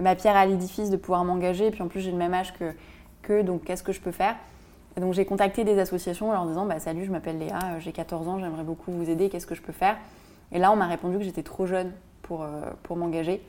ma 0.00 0.16
pierre 0.16 0.36
à 0.36 0.46
l'édifice, 0.46 0.90
de 0.90 0.96
pouvoir 0.96 1.24
m'engager. 1.24 1.68
Et 1.68 1.70
puis 1.70 1.82
en 1.82 1.88
plus, 1.88 2.00
j'ai 2.00 2.10
le 2.10 2.16
même 2.16 2.34
âge 2.34 2.52
que, 2.54 2.74
que 3.22 3.42
donc 3.42 3.64
qu'est-ce 3.64 3.84
que 3.84 3.92
je 3.92 4.00
peux 4.00 4.10
faire? 4.10 4.34
Donc 4.96 5.14
j'ai 5.14 5.24
contacté 5.24 5.62
des 5.62 5.78
associations 5.78 6.30
en 6.30 6.32
leur 6.32 6.46
disant, 6.46 6.66
bah, 6.66 6.80
salut, 6.80 7.04
je 7.04 7.12
m'appelle 7.12 7.38
Léa, 7.38 7.58
euh, 7.64 7.78
j'ai 7.80 7.92
14 7.92 8.28
ans, 8.28 8.38
j'aimerais 8.40 8.64
beaucoup 8.64 8.90
vous 8.90 9.08
aider, 9.08 9.28
qu'est-ce 9.28 9.46
que 9.46 9.54
je 9.54 9.62
peux 9.62 9.72
faire? 9.72 9.96
Et 10.52 10.58
là, 10.58 10.72
on 10.72 10.76
m'a 10.76 10.88
répondu 10.88 11.18
que 11.18 11.24
j'étais 11.24 11.44
trop 11.44 11.66
jeune 11.66 11.92
pour, 12.22 12.42
euh, 12.42 12.62
pour 12.82 12.96
m'engager. 12.96 13.40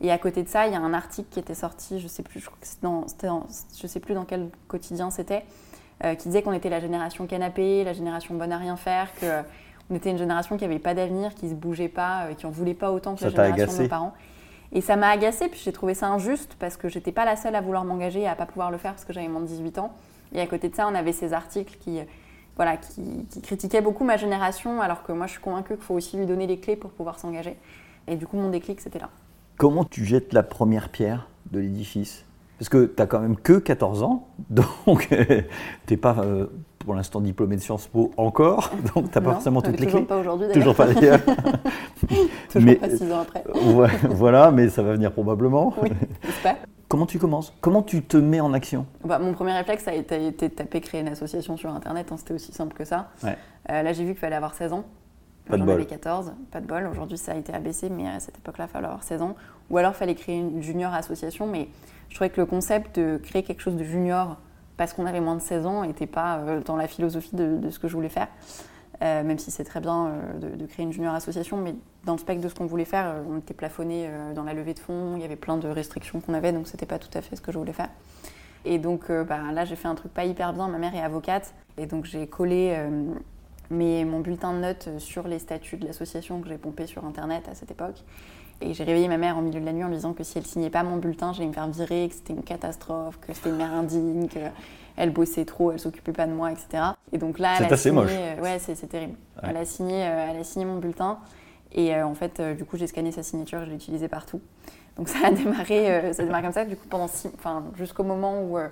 Et 0.00 0.10
à 0.12 0.18
côté 0.18 0.42
de 0.42 0.48
ça, 0.48 0.66
il 0.66 0.72
y 0.72 0.76
a 0.76 0.80
un 0.80 0.94
article 0.94 1.28
qui 1.30 1.40
était 1.40 1.54
sorti, 1.54 1.98
je 2.00 2.06
sais 2.08 2.22
plus, 2.22 2.38
je 2.40 2.46
crois 2.46 2.58
que 2.60 2.66
c'était 2.66 2.82
dans, 2.86 3.08
c'était 3.08 3.26
dans- 3.26 3.46
je 3.80 3.86
sais 3.86 3.98
plus 4.00 4.14
dans 4.14 4.24
quel 4.24 4.48
quotidien 4.68 5.10
c'était, 5.10 5.44
euh, 6.04 6.14
qui 6.14 6.28
disait 6.28 6.42
qu'on 6.42 6.52
était 6.52 6.68
la 6.70 6.78
génération 6.80 7.26
canapé, 7.26 7.82
la 7.82 7.92
génération 7.92 8.34
bonne 8.36 8.52
à 8.52 8.58
rien 8.58 8.76
faire, 8.76 9.08
que 9.20 9.26
euh, 9.26 9.42
on 9.90 9.96
était 9.96 10.10
une 10.10 10.18
génération 10.18 10.56
qui 10.56 10.62
n'avait 10.64 10.78
pas 10.78 10.94
d'avenir, 10.94 11.34
qui 11.34 11.48
se 11.48 11.54
bougeait 11.54 11.88
pas, 11.88 12.26
euh, 12.26 12.34
qui 12.34 12.46
en 12.46 12.50
voulait 12.50 12.74
pas 12.74 12.92
autant 12.92 13.14
que 13.14 13.20
Ça 13.20 13.26
la 13.26 13.30
génération 13.56 13.72
de 13.72 13.82
nos 13.84 13.88
parents. 13.88 14.14
Et 14.70 14.80
ça 14.82 14.94
m'a 14.96 15.08
agacée, 15.08 15.48
puis 15.48 15.60
j'ai 15.64 15.72
trouvé 15.72 15.94
ça 15.94 16.06
injuste 16.08 16.54
parce 16.60 16.76
que 16.76 16.88
j'étais 16.88 17.10
pas 17.10 17.24
la 17.24 17.34
seule 17.36 17.54
à 17.56 17.60
vouloir 17.60 17.84
m'engager 17.84 18.20
et 18.20 18.28
à 18.28 18.36
pas 18.36 18.46
pouvoir 18.46 18.70
le 18.70 18.78
faire 18.78 18.92
parce 18.92 19.04
que 19.04 19.12
j'avais 19.12 19.26
moins 19.28 19.40
de 19.40 19.46
18 19.46 19.78
ans. 19.78 19.92
Et 20.32 20.40
à 20.40 20.46
côté 20.46 20.68
de 20.68 20.76
ça, 20.76 20.86
on 20.86 20.94
avait 20.94 21.12
ces 21.12 21.32
articles 21.32 21.76
qui, 21.80 21.98
euh, 22.00 22.04
voilà, 22.54 22.76
qui, 22.76 23.26
qui 23.30 23.40
critiquaient 23.40 23.80
beaucoup 23.80 24.04
ma 24.04 24.16
génération, 24.18 24.80
alors 24.80 25.02
que 25.02 25.10
moi 25.10 25.26
je 25.26 25.32
suis 25.32 25.40
convaincue 25.40 25.74
qu'il 25.74 25.82
faut 25.84 25.94
aussi 25.94 26.16
lui 26.18 26.26
donner 26.26 26.46
les 26.46 26.60
clés 26.60 26.76
pour 26.76 26.90
pouvoir 26.90 27.18
s'engager. 27.18 27.56
Et 28.06 28.14
du 28.16 28.26
coup, 28.28 28.36
mon 28.36 28.50
déclic, 28.50 28.80
c'était 28.80 28.98
là. 28.98 29.08
Comment 29.58 29.84
tu 29.84 30.04
jettes 30.04 30.32
la 30.32 30.42
première 30.42 30.88
pierre 30.88 31.26
de 31.50 31.58
l'édifice? 31.58 32.24
Parce 32.58 32.68
que 32.68 32.86
tu 32.86 32.94
n'as 32.98 33.06
quand 33.06 33.20
même 33.20 33.36
que 33.36 33.54
14 33.58 34.02
ans, 34.02 34.28
donc 34.50 35.08
tu 35.08 35.14
n'es 35.90 35.96
pas 35.96 36.16
euh, 36.20 36.46
pour 36.78 36.94
l'instant 36.94 37.20
diplômé 37.20 37.56
de 37.56 37.60
Sciences 37.60 37.86
Po 37.86 38.12
encore, 38.16 38.70
donc 38.94 39.10
tu 39.10 39.18
n'as 39.18 39.24
pas 39.24 39.32
forcément 39.32 39.60
euh, 39.60 39.64
toutes 39.64 39.80
les 39.80 39.86
toujours 39.86 40.00
clés. 40.00 40.06
pas 40.08 40.16
aujourd'hui. 40.18 40.48
Toujours 40.52 40.74
pas 40.74 40.86
d'ailleurs. 40.92 41.20
Toujours 42.52 42.66
mais- 42.66 42.76
pas 42.76 42.88
six 42.90 43.12
ans 43.12 43.20
après. 43.20 43.44
Ouais, 43.74 43.90
voilà, 44.10 44.50
mais 44.52 44.68
ça 44.68 44.82
va 44.82 44.92
venir 44.92 45.12
probablement. 45.12 45.74
Oui, 45.82 45.90
j'espère. 46.24 46.56
Comment 46.88 47.04
tu 47.06 47.18
commences? 47.18 47.52
Comment 47.60 47.82
tu 47.82 48.02
te 48.02 48.16
mets 48.16 48.40
en 48.40 48.54
action? 48.54 48.86
Bah, 49.04 49.18
mon 49.18 49.34
premier 49.34 49.52
réflexe, 49.52 49.84
ça 49.84 49.90
a 49.90 49.94
été 49.94 50.26
été 50.28 50.48
de 50.48 50.54
taper 50.54 50.80
créer 50.80 51.00
une 51.02 51.08
association 51.08 51.56
sur 51.58 51.70
Internet. 51.70 52.06
hein, 52.10 52.16
C'était 52.16 52.32
aussi 52.32 52.52
simple 52.52 52.74
que 52.74 52.84
ça. 52.84 53.08
Ouais. 53.22 53.36
Euh, 53.70 53.82
là, 53.82 53.92
j'ai 53.92 54.04
vu 54.04 54.12
qu'il 54.12 54.20
fallait 54.20 54.36
avoir 54.36 54.54
16 54.54 54.72
ans. 54.72 54.84
Pas 55.48 55.54
de 55.56 55.60
J'en 55.60 55.66
bol. 55.66 55.74
avais 55.76 55.86
14, 55.86 56.32
pas 56.50 56.60
de 56.60 56.66
bol. 56.66 56.86
Aujourd'hui, 56.86 57.16
ça 57.18 57.32
a 57.32 57.36
été 57.36 57.52
abaissé, 57.54 57.88
mais 57.88 58.08
à 58.08 58.20
cette 58.20 58.36
époque-là, 58.38 58.66
il 58.68 58.72
fallait 58.72 58.86
avoir 58.86 59.02
16 59.02 59.22
ans. 59.22 59.34
Ou 59.70 59.78
alors, 59.78 59.92
il 59.92 59.96
fallait 59.96 60.14
créer 60.14 60.36
une 60.38 60.62
junior 60.62 60.92
association. 60.92 61.46
Mais 61.46 61.68
je 62.08 62.14
trouvais 62.14 62.30
que 62.30 62.40
le 62.40 62.46
concept 62.46 62.98
de 62.98 63.18
créer 63.22 63.42
quelque 63.42 63.60
chose 63.62 63.76
de 63.76 63.84
junior 63.84 64.36
parce 64.76 64.92
qu'on 64.92 65.06
avait 65.06 65.20
moins 65.20 65.34
de 65.34 65.40
16 65.40 65.66
ans 65.66 65.84
n'était 65.84 66.06
pas 66.06 66.38
euh, 66.38 66.60
dans 66.60 66.76
la 66.76 66.86
philosophie 66.86 67.34
de, 67.34 67.56
de 67.58 67.70
ce 67.70 67.78
que 67.78 67.88
je 67.88 67.94
voulais 67.94 68.08
faire. 68.08 68.28
Euh, 69.02 69.22
même 69.22 69.38
si 69.38 69.50
c'est 69.50 69.64
très 69.64 69.80
bien 69.80 70.06
euh, 70.06 70.38
de, 70.38 70.56
de 70.56 70.66
créer 70.66 70.84
une 70.84 70.92
junior 70.92 71.14
association, 71.14 71.56
mais 71.56 71.74
dans 72.04 72.12
le 72.12 72.18
spectre 72.18 72.42
de 72.42 72.48
ce 72.48 72.54
qu'on 72.54 72.66
voulait 72.66 72.84
faire, 72.84 73.14
on 73.28 73.38
était 73.38 73.54
plafonné 73.54 74.08
dans 74.34 74.44
la 74.44 74.54
levée 74.54 74.74
de 74.74 74.78
fonds, 74.78 75.14
il 75.16 75.22
y 75.22 75.24
avait 75.24 75.36
plein 75.36 75.56
de 75.56 75.68
restrictions 75.68 76.20
qu'on 76.20 76.34
avait, 76.34 76.52
donc 76.52 76.66
c'était 76.68 76.86
pas 76.86 76.98
tout 76.98 77.10
à 77.14 77.20
fait 77.22 77.36
ce 77.36 77.40
que 77.40 77.52
je 77.52 77.58
voulais 77.58 77.72
faire. 77.72 77.90
Et 78.64 78.78
donc 78.78 79.10
bah, 79.10 79.38
là, 79.52 79.64
j'ai 79.64 79.76
fait 79.76 79.88
un 79.88 79.94
truc 79.94 80.12
pas 80.12 80.24
hyper 80.24 80.52
bien. 80.52 80.68
Ma 80.68 80.78
mère 80.78 80.94
est 80.94 81.02
avocate, 81.02 81.54
et 81.76 81.86
donc 81.86 82.04
j'ai 82.04 82.26
collé 82.26 82.74
euh, 82.76 83.12
mais 83.70 84.04
mon 84.04 84.20
bulletin 84.20 84.52
de 84.54 84.58
notes 84.58 84.88
sur 84.98 85.26
les 85.28 85.38
statuts 85.38 85.76
de 85.76 85.86
l'association 85.86 86.40
que 86.40 86.48
j'ai 86.48 86.58
pompé 86.58 86.86
sur 86.86 87.04
Internet 87.04 87.48
à 87.50 87.54
cette 87.54 87.70
époque. 87.70 88.02
Et 88.60 88.74
j'ai 88.74 88.82
réveillé 88.82 89.06
ma 89.06 89.18
mère 89.18 89.38
au 89.38 89.40
milieu 89.40 89.60
de 89.60 89.64
la 89.64 89.72
nuit 89.72 89.84
en 89.84 89.88
lui 89.88 89.94
disant 89.94 90.14
que 90.14 90.24
si 90.24 90.36
elle 90.36 90.44
signait 90.46 90.70
pas 90.70 90.82
mon 90.82 90.96
bulletin, 90.96 91.32
j'allais 91.32 91.46
me 91.48 91.52
faire 91.52 91.68
virer, 91.68 92.08
que 92.08 92.14
c'était 92.14 92.32
une 92.32 92.42
catastrophe, 92.42 93.18
que 93.20 93.32
c'était 93.32 93.50
une 93.50 93.56
mère 93.56 93.72
indigne, 93.72 94.26
qu'elle 94.28 95.10
bossait 95.12 95.44
trop, 95.44 95.70
elle 95.70 95.78
s'occupait 95.78 96.12
pas 96.12 96.26
de 96.26 96.32
moi, 96.32 96.50
etc. 96.50 96.82
Et 97.12 97.18
donc 97.18 97.38
là, 97.38 97.54
c'est 97.56 97.64
elle 97.64 97.70
a 97.70 97.74
assez 97.74 97.82
signé, 97.90 97.94
moche. 98.02 98.10
euh, 98.12 98.40
ouais, 98.42 98.58
c'est 98.58 98.74
terrible. 98.88 99.14
Elle 99.44 99.56
a 99.56 99.64
signé, 99.64 100.04
euh, 100.04 100.26
elle 100.30 100.40
a 100.40 100.44
signé 100.44 100.64
mon 100.64 100.78
bulletin. 100.78 101.18
Et 101.70 101.94
euh, 101.94 102.04
en 102.04 102.14
fait, 102.14 102.40
euh, 102.40 102.54
du 102.54 102.64
coup, 102.64 102.76
j'ai 102.76 102.88
scanné 102.88 103.12
sa 103.12 103.22
signature, 103.22 103.60
je 103.64 103.66
l'ai 103.70 103.76
utilisée 103.76 104.08
partout. 104.08 104.40
Donc 104.96 105.08
ça 105.08 105.18
a 105.26 105.30
démarré, 105.30 105.90
euh, 105.94 106.12
ça 106.12 106.22
a 106.22 106.24
démarré 106.26 106.42
comme 106.42 106.52
ça. 106.52 106.64
Du 106.64 106.74
coup, 106.74 106.88
pendant 106.88 107.06
six, 107.06 107.30
enfin, 107.36 107.62
jusqu'au 107.76 108.02
moment 108.02 108.42
où, 108.42 108.58
euh, 108.58 108.68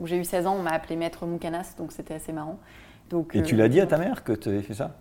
où 0.00 0.08
j'ai 0.08 0.16
eu 0.16 0.24
16 0.24 0.48
ans, 0.48 0.56
on 0.58 0.62
m'a 0.62 0.72
appelé 0.72 0.96
maître 0.96 1.26
Moukanas, 1.26 1.74
donc 1.78 1.92
c'était 1.92 2.14
assez 2.14 2.32
marrant. 2.32 2.58
Donc, 3.10 3.34
Et 3.34 3.42
tu 3.42 3.54
euh, 3.54 3.58
l'as 3.58 3.68
dit 3.68 3.80
à 3.80 3.86
ta 3.86 3.98
mère 3.98 4.24
que 4.24 4.32
tu 4.32 4.48
avais 4.48 4.62
fait 4.62 4.74
ça 4.74 4.96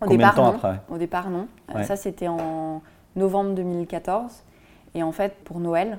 au 0.00 0.06
Combien 0.06 0.16
de 0.16 0.32
départ, 0.32 0.34
temps 0.34 0.44
non. 0.50 0.56
après 0.56 0.80
Au 0.88 0.98
départ, 0.98 1.30
non. 1.30 1.46
Euh, 1.70 1.74
Ouais. 1.78 1.84
Ça, 1.84 1.96
c'était 1.96 2.28
en 2.28 2.82
novembre 3.16 3.54
2014. 3.54 4.42
Et 4.94 5.02
en 5.02 5.12
fait, 5.12 5.34
pour 5.44 5.60
Noël, 5.60 5.98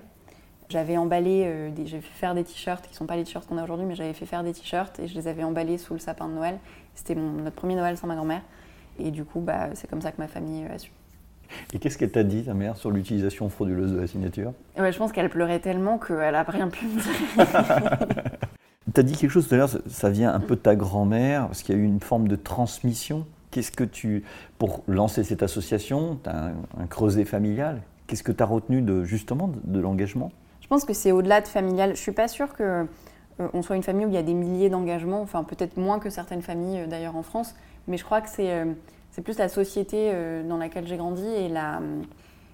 j'avais 0.69 0.97
emballé, 0.97 1.43
euh, 1.45 1.69
fait 1.85 2.01
faire 2.01 2.35
des 2.35 2.43
t-shirts 2.43 2.83
qui 2.85 2.91
ne 2.91 2.95
sont 2.95 3.05
pas 3.05 3.15
les 3.15 3.23
t-shirts 3.23 3.47
qu'on 3.47 3.57
a 3.57 3.63
aujourd'hui, 3.63 3.85
mais 3.85 3.95
j'avais 3.95 4.13
fait 4.13 4.25
faire 4.25 4.43
des 4.43 4.51
t-shirts 4.53 4.99
et 4.99 5.07
je 5.07 5.15
les 5.15 5.27
avais 5.27 5.43
emballés 5.43 5.77
sous 5.77 5.93
le 5.93 5.99
sapin 5.99 6.27
de 6.27 6.33
Noël. 6.33 6.57
C'était 6.95 7.15
notre 7.15 7.55
premier 7.55 7.75
Noël 7.75 7.97
sans 7.97 8.07
ma 8.07 8.15
grand-mère. 8.15 8.41
Et 8.99 9.09
du 9.09 9.23
coup, 9.23 9.39
bah, 9.39 9.69
c'est 9.73 9.89
comme 9.89 10.01
ça 10.01 10.11
que 10.11 10.19
ma 10.21 10.27
famille 10.27 10.65
euh, 10.69 10.75
a 10.75 10.77
su. 10.77 10.91
Et 11.73 11.79
qu'est-ce 11.79 11.97
qu'elle 11.97 12.11
t'a 12.11 12.23
dit, 12.23 12.43
ta 12.43 12.53
mère, 12.53 12.77
sur 12.77 12.91
l'utilisation 12.91 13.47
frauduleuse 13.49 13.91
de 13.93 13.99
la 14.01 14.07
signature? 14.07 14.53
Ouais, 14.77 14.91
je 14.91 14.97
pense 14.97 15.11
qu'elle 15.11 15.29
pleurait 15.29 15.59
tellement 15.59 15.97
qu'elle 15.97 16.31
n'a 16.33 16.43
rien 16.43 16.67
pu 16.67 16.85
me 16.87 16.99
dire. 16.99 18.27
Tu 18.93 18.99
as 18.99 19.03
dit 19.03 19.13
quelque 19.13 19.31
chose 19.31 19.47
tout 19.47 19.55
à 19.55 19.57
l'heure, 19.57 19.69
ça- 19.87 20.09
vient 20.09 20.33
un 20.33 20.39
peu 20.39 20.55
de 20.55 20.61
ta 20.61 20.75
grand-mère, 20.75 21.47
parce 21.47 21.63
qu'il 21.63 21.75
y 21.75 21.77
a 21.77 21.81
eu 21.81 21.85
une 21.85 22.01
forme 22.01 22.27
de 22.27 22.35
transmission. 22.35 23.25
Qu'est-ce 23.51 23.71
que 23.71 23.83
tu, 23.83 24.23
pour 24.57 24.83
lancer 24.87 25.23
cette 25.23 25.43
association, 25.43 26.19
tu 26.23 26.29
as 26.29 26.51
un, 26.77 26.87
creuset 26.87 27.23
familial, 27.23 27.81
qu'est-ce 28.07 28.23
que 28.23 28.31
tu 28.31 28.43
as 28.43 28.45
retenu 28.45 28.81
de, 28.81 29.03
justement 29.03 29.51
de, 29.63 29.79
l'engagement? 29.79 30.31
Je 30.61 30.67
pense 30.67 30.85
que 30.85 30.93
c'est 30.93 31.11
au-delà 31.11 31.39
de 31.39 31.47
familial. 31.47 31.95
Je 31.95 32.01
suis 32.01 32.11
pas 32.11 32.27
sûre 32.27 32.53
que 32.53 32.85
euh, 33.39 33.61
soit 33.61 33.75
une 33.75 33.83
famille 33.83 34.05
où 34.05 34.09
il 34.09 34.15
y 34.15 34.17
a 34.17 34.23
des 34.23 34.33
milliers 34.33 34.69
d'engagements, 34.69 35.21
enfin 35.21 35.43
peut-être 35.43 35.77
moins 35.77 35.99
que 35.99 36.09
certaines 36.09 36.41
familles 36.41 36.81
euh, 36.81 36.87
d'ailleurs 36.87 37.15
en 37.15 37.23
France, 37.23 37.55
mais 37.87 37.97
je 37.97 38.03
crois 38.03 38.21
que 38.21 38.29
c'est 38.29 38.51
euh, 38.51 38.65
plus 39.23 39.37
la 39.37 39.49
société 39.49 40.11
dans 40.49 40.57
laquelle 40.57 40.87
j'ai 40.87 40.97
grandi 40.97 41.25
et 41.25 41.47
la 41.47 41.79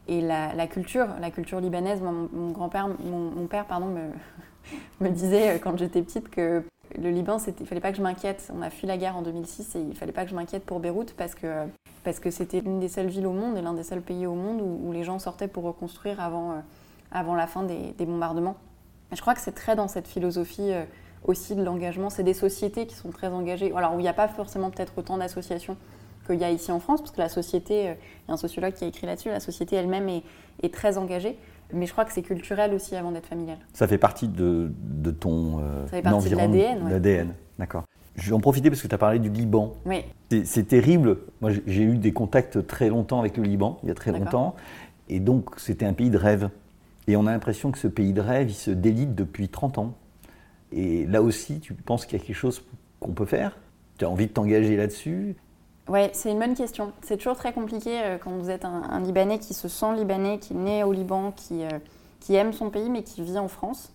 et 0.10 0.22
la, 0.22 0.68
culture, 0.68 1.08
la 1.22 1.32
culture 1.32 1.62
libanaise. 1.62 2.02
Mon, 2.02 2.50
grand-père, 2.52 2.90
mon, 3.04 3.46
père, 3.48 3.66
pardon, 3.66 3.88
me, 5.00 5.10
disait 5.10 5.56
euh, 5.56 5.58
quand 5.60 5.78
j'étais 5.78 6.02
petite 6.02 6.30
que 6.30 6.64
le 6.98 7.12
Liban, 7.12 7.38
il 7.60 7.68
fallait 7.68 7.82
pas 7.82 7.92
que 7.92 7.98
je 7.98 8.02
m'inquiète. 8.02 8.52
On 8.58 8.62
a 8.62 8.70
fui 8.70 8.88
la 8.88 8.98
guerre 8.98 9.16
en 9.16 9.22
2006 9.22 9.76
et 9.76 9.82
il 9.82 9.96
fallait 9.96 10.12
pas 10.12 10.24
que 10.24 10.32
je 10.32 10.36
m'inquiète 10.36 10.66
pour 10.66 10.80
Beyrouth 10.80 11.14
parce 11.14 11.36
que 11.36 11.68
parce 12.04 12.20
que 12.20 12.32
c'était 12.32 12.62
l'une 12.62 12.80
des 12.80 12.88
seules 12.88 13.08
villes 13.08 13.28
au 13.28 13.34
monde 13.34 13.58
et 13.58 13.62
l'un 13.62 13.74
des 13.74 13.84
seuls 13.84 14.02
pays 14.02 14.26
au 14.26 14.34
monde 14.34 14.62
où, 14.62 14.92
les 14.92 15.04
gens 15.04 15.20
sortaient 15.20 15.50
pour 15.50 15.64
reconstruire 15.64 16.22
avant, 16.22 16.52
euh, 16.52 16.56
avant 17.12 17.36
la 17.36 17.46
fin 17.46 17.64
des, 17.64 17.94
bombardements. 18.00 18.56
Je 19.12 19.22
crois 19.22 19.36
que 19.36 19.42
c'est 19.42 19.54
très 19.54 19.76
dans 19.76 19.88
cette 19.88 20.08
philosophie 20.08 20.72
euh, 20.72 20.86
aussi 21.26 21.56
de 21.56 21.64
l'engagement. 21.64 22.10
C'est 22.10 22.24
des 22.24 22.34
sociétés 22.34 22.88
qui 22.88 22.96
sont 22.96 23.12
très 23.12 23.28
engagées. 23.28 23.74
Alors, 23.76 23.96
où 23.96 24.00
il 24.00 24.04
n'y 24.04 24.10
a 24.10 24.14
pas 24.14 24.28
forcément 24.28 24.72
peut-être 24.72 24.94
autant 24.98 25.18
d'associations 25.18 25.78
qu'il 26.30 26.42
y 26.42 26.44
a 26.46 26.52
ici 26.52 26.72
en 26.72 26.80
France, 26.80 27.02
parce 27.02 27.12
que 27.12 27.20
la 27.22 27.30
société, 27.30 27.90
euh, 27.90 27.94
il 28.26 28.30
y 28.30 28.32
a 28.32 28.34
un 28.34 28.38
sociologue 28.38 28.74
qui 28.74 28.84
a 28.84 28.88
écrit 28.88 29.06
là-dessus, 29.08 29.30
la 29.30 29.40
société 29.40 29.76
elle-même 29.76 30.08
est, 30.10 30.24
est 30.64 30.74
très 30.74 30.98
engagée. 30.98 31.38
Mais 31.72 31.86
je 31.86 31.92
crois 31.92 32.04
que 32.06 32.12
c'est 32.12 32.24
culturel 32.24 32.74
aussi 32.74 32.96
avant 32.96 33.12
d'être 33.12 33.28
familial. 33.28 33.58
Ça 33.74 33.88
fait 33.88 34.00
partie 34.00 34.28
de, 34.28 34.72
de 34.82 35.12
ton 35.12 35.60
euh, 35.60 35.84
Ça 35.86 35.92
fait 35.98 36.02
partie 36.02 36.30
de 36.30 36.36
l'ADN, 36.36 36.84
ouais. 36.84 36.92
l'ADN, 36.92 37.34
d'accord. 37.60 37.84
Je 38.16 38.28
vais 38.30 38.34
en 38.36 38.40
profiter 38.40 38.70
parce 38.72 38.82
que 38.82 38.88
tu 38.88 38.96
as 38.96 38.98
parlé 38.98 39.20
du 39.20 39.30
Liban. 39.30 39.76
Oui, 39.86 40.04
C'est- 40.44 40.68
terrible. 40.68 41.18
Moi, 41.42 41.52
j'ai- 41.68 41.84
eu 41.84 41.98
des 41.98 42.12
contacts 42.12 42.66
très 42.66 42.90
longtemps 42.90 43.20
avec 43.20 43.38
le 43.38 43.44
Liban, 43.44 43.80
il 43.84 43.90
y 43.90 43.92
a 43.92 43.96
très 43.96 44.12
longtemps. 44.12 44.56
Et 45.10 45.20
donc, 45.20 45.52
c'était 45.58 45.86
un 45.86 45.94
pays 45.94 46.10
de 46.10 46.18
rêve. 46.18 46.50
Et 47.08 47.16
on 47.16 47.26
a 47.28 47.32
l'impression 47.32 47.72
que 47.72 47.78
ce 47.78 47.88
pays 47.88 48.14
de 48.14 48.22
rêve, 48.22 48.50
il 48.50 48.56
se 48.56 48.72
délite 48.72 49.14
depuis 49.16 49.48
30 49.48 49.78
ans. 49.78 49.94
Et 50.72 51.06
là 51.06 51.22
aussi, 51.22 51.60
tu 51.60 51.74
penses 51.74 52.06
qu'il 52.06 52.18
y 52.20 52.22
a 52.22 52.26
quelque 52.26 52.36
chose 52.36 52.64
qu'on 53.00 53.12
peut 53.14 53.26
faire? 53.26 53.58
Tu 53.98 54.06
as 54.06 54.10
envie 54.10 54.28
de 54.28 54.32
t'engager 54.32 54.76
là-dessus? 54.76 55.36
Ouais, 55.90 56.12
c'est 56.14 56.32
une 56.32 56.40
bonne 56.40 56.56
question. 56.56 56.94
C'est 57.02 57.18
toujours 57.18 57.36
très 57.36 57.52
compliqué 57.52 58.00
euh, 58.02 58.18
quand 58.18 58.32
vous 58.32 58.50
êtes 58.50 58.64
un, 58.66 58.84
un 58.90 59.00
Libanais 59.02 59.40
qui 59.40 59.54
se 59.54 59.68
sent 59.68 59.96
libanais, 59.96 60.38
qui 60.40 60.54
est 60.54 60.58
né 60.58 60.84
au 60.84 60.92
Liban, 60.94 61.32
qui, 61.36 61.64
euh, 61.64 61.70
qui 62.20 62.36
aime 62.36 62.54
son 62.54 62.70
pays 62.70 62.90
mais 62.90 63.04
qui 63.04 63.22
vit 63.24 63.38
en 63.40 63.48
France. 63.48 63.92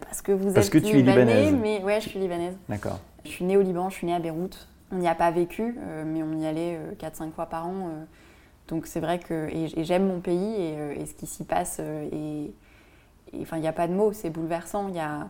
Parce 0.00 0.22
que 0.22 0.32
vous 0.32 0.52
Parce 0.52 0.66
êtes 0.66 0.72
que 0.72 0.78
tu 0.78 0.88
es 0.88 1.02
libanais, 1.02 1.24
libanaise. 1.24 1.54
mais 1.60 1.82
ouais, 1.82 2.00
je 2.00 2.08
suis 2.08 2.18
libanaise. 2.18 2.56
D'accord. 2.68 2.98
Je 3.24 3.30
suis 3.30 3.44
née 3.44 3.56
au 3.56 3.62
Liban, 3.62 3.90
je 3.90 3.94
suis 3.96 4.06
née 4.06 4.14
à 4.14 4.18
Beyrouth. 4.18 4.68
On 4.92 4.96
n'y 4.96 5.08
a 5.08 5.14
pas 5.14 5.30
vécu, 5.30 5.76
euh, 5.78 6.04
mais 6.06 6.22
on 6.22 6.36
y 6.38 6.46
allait 6.46 6.78
4-5 6.98 7.32
fois 7.32 7.46
par 7.46 7.66
an. 7.66 7.90
donc 8.68 8.86
c'est 8.86 9.00
vrai 9.00 9.18
que 9.18 9.48
et, 9.50 9.78
et 9.80 9.84
j'aime 9.84 10.06
mon 10.06 10.20
pays 10.20 10.54
et, 10.56 11.00
et 11.00 11.06
ce 11.06 11.14
qui 11.14 11.26
s'y 11.26 11.44
passe. 11.44 11.80
et 11.80 12.52
et, 13.32 13.42
enfin, 13.42 13.56
il 13.56 13.60
n'y 13.60 13.68
a 13.68 13.72
pas 13.72 13.86
de 13.86 13.92
mots, 13.92 14.12
c'est 14.12 14.30
bouleversant. 14.30 14.88
Il 14.88 14.96
y 14.96 15.00
a, 15.00 15.28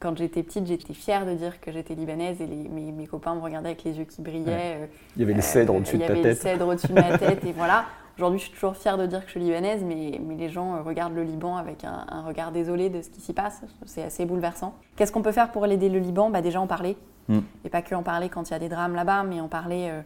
quand 0.00 0.16
j'étais 0.16 0.42
petite, 0.42 0.66
j'étais 0.66 0.92
fière 0.94 1.24
de 1.26 1.32
dire 1.34 1.60
que 1.60 1.72
j'étais 1.72 1.94
libanaise 1.94 2.40
et 2.40 2.46
les- 2.46 2.68
mes, 2.68 2.92
mes 2.92 3.06
copains 3.06 3.34
me 3.34 3.40
regardaient 3.40 3.70
avec 3.70 3.84
les 3.84 3.96
yeux 3.98 4.04
qui 4.04 4.20
brillaient. 4.22 4.76
euh, 4.82 4.86
Il 5.16 5.20
y 5.20 5.22
avait 5.24 5.32
les 5.32 5.38
euh, 5.38 5.42
cèdres 5.42 5.74
au-dessus 5.74 5.96
il 5.96 5.98
de 6.00 6.04
y 6.04 6.06
ta 6.06 6.12
avait 6.12 6.22
les 6.22 6.28
tête. 6.30 6.42
cèdres 6.42 6.68
au-dessus 6.68 6.88
de 6.88 6.92
ma 6.94 7.18
tête 7.18 7.44
et 7.44 7.52
voilà. 7.52 7.84
Aujourd'hui, 8.18 8.38
je 8.38 8.44
suis 8.44 8.54
toujours 8.54 8.76
fière 8.76 8.96
de 8.96 9.04
dire 9.06 9.20
que 9.20 9.26
je 9.26 9.32
suis 9.32 9.40
libanaise, 9.40 9.82
mais, 9.84 10.18
mais 10.26 10.36
les 10.36 10.48
gens 10.48 10.74
euh, 10.76 10.82
regardent 10.82 11.14
le 11.14 11.22
Liban 11.22 11.56
avec 11.56 11.84
un, 11.84 12.06
un 12.08 12.22
regard 12.22 12.50
désolé 12.52 12.88
de 12.88 13.02
ce 13.02 13.10
qui 13.10 13.20
s'y 13.20 13.32
passe. 13.34 13.60
C'est 13.84 14.02
assez 14.02 14.24
bouleversant. 14.24 14.74
Qu'est-ce 14.96 15.12
qu'on 15.12 15.20
peut 15.22 15.32
faire 15.32 15.50
pour 15.52 15.66
aider 15.66 15.88
le 15.90 15.98
Liban? 15.98 16.30
Bah, 16.30 16.40
Déjà 16.40 16.60
en 16.60 16.66
parler. 16.66 16.96
Mm. 17.28 17.40
Et 17.64 17.68
pas 17.68 17.82
que 17.82 17.94
en 17.94 18.02
parler 18.02 18.28
quand 18.30 18.48
il 18.48 18.52
y 18.52 18.56
a 18.56 18.58
des 18.58 18.68
drames 18.70 18.94
là-bas, 18.94 19.22
mais 19.24 19.40
en 19.40 19.48
parler 19.48 19.88
euh, 19.90 20.00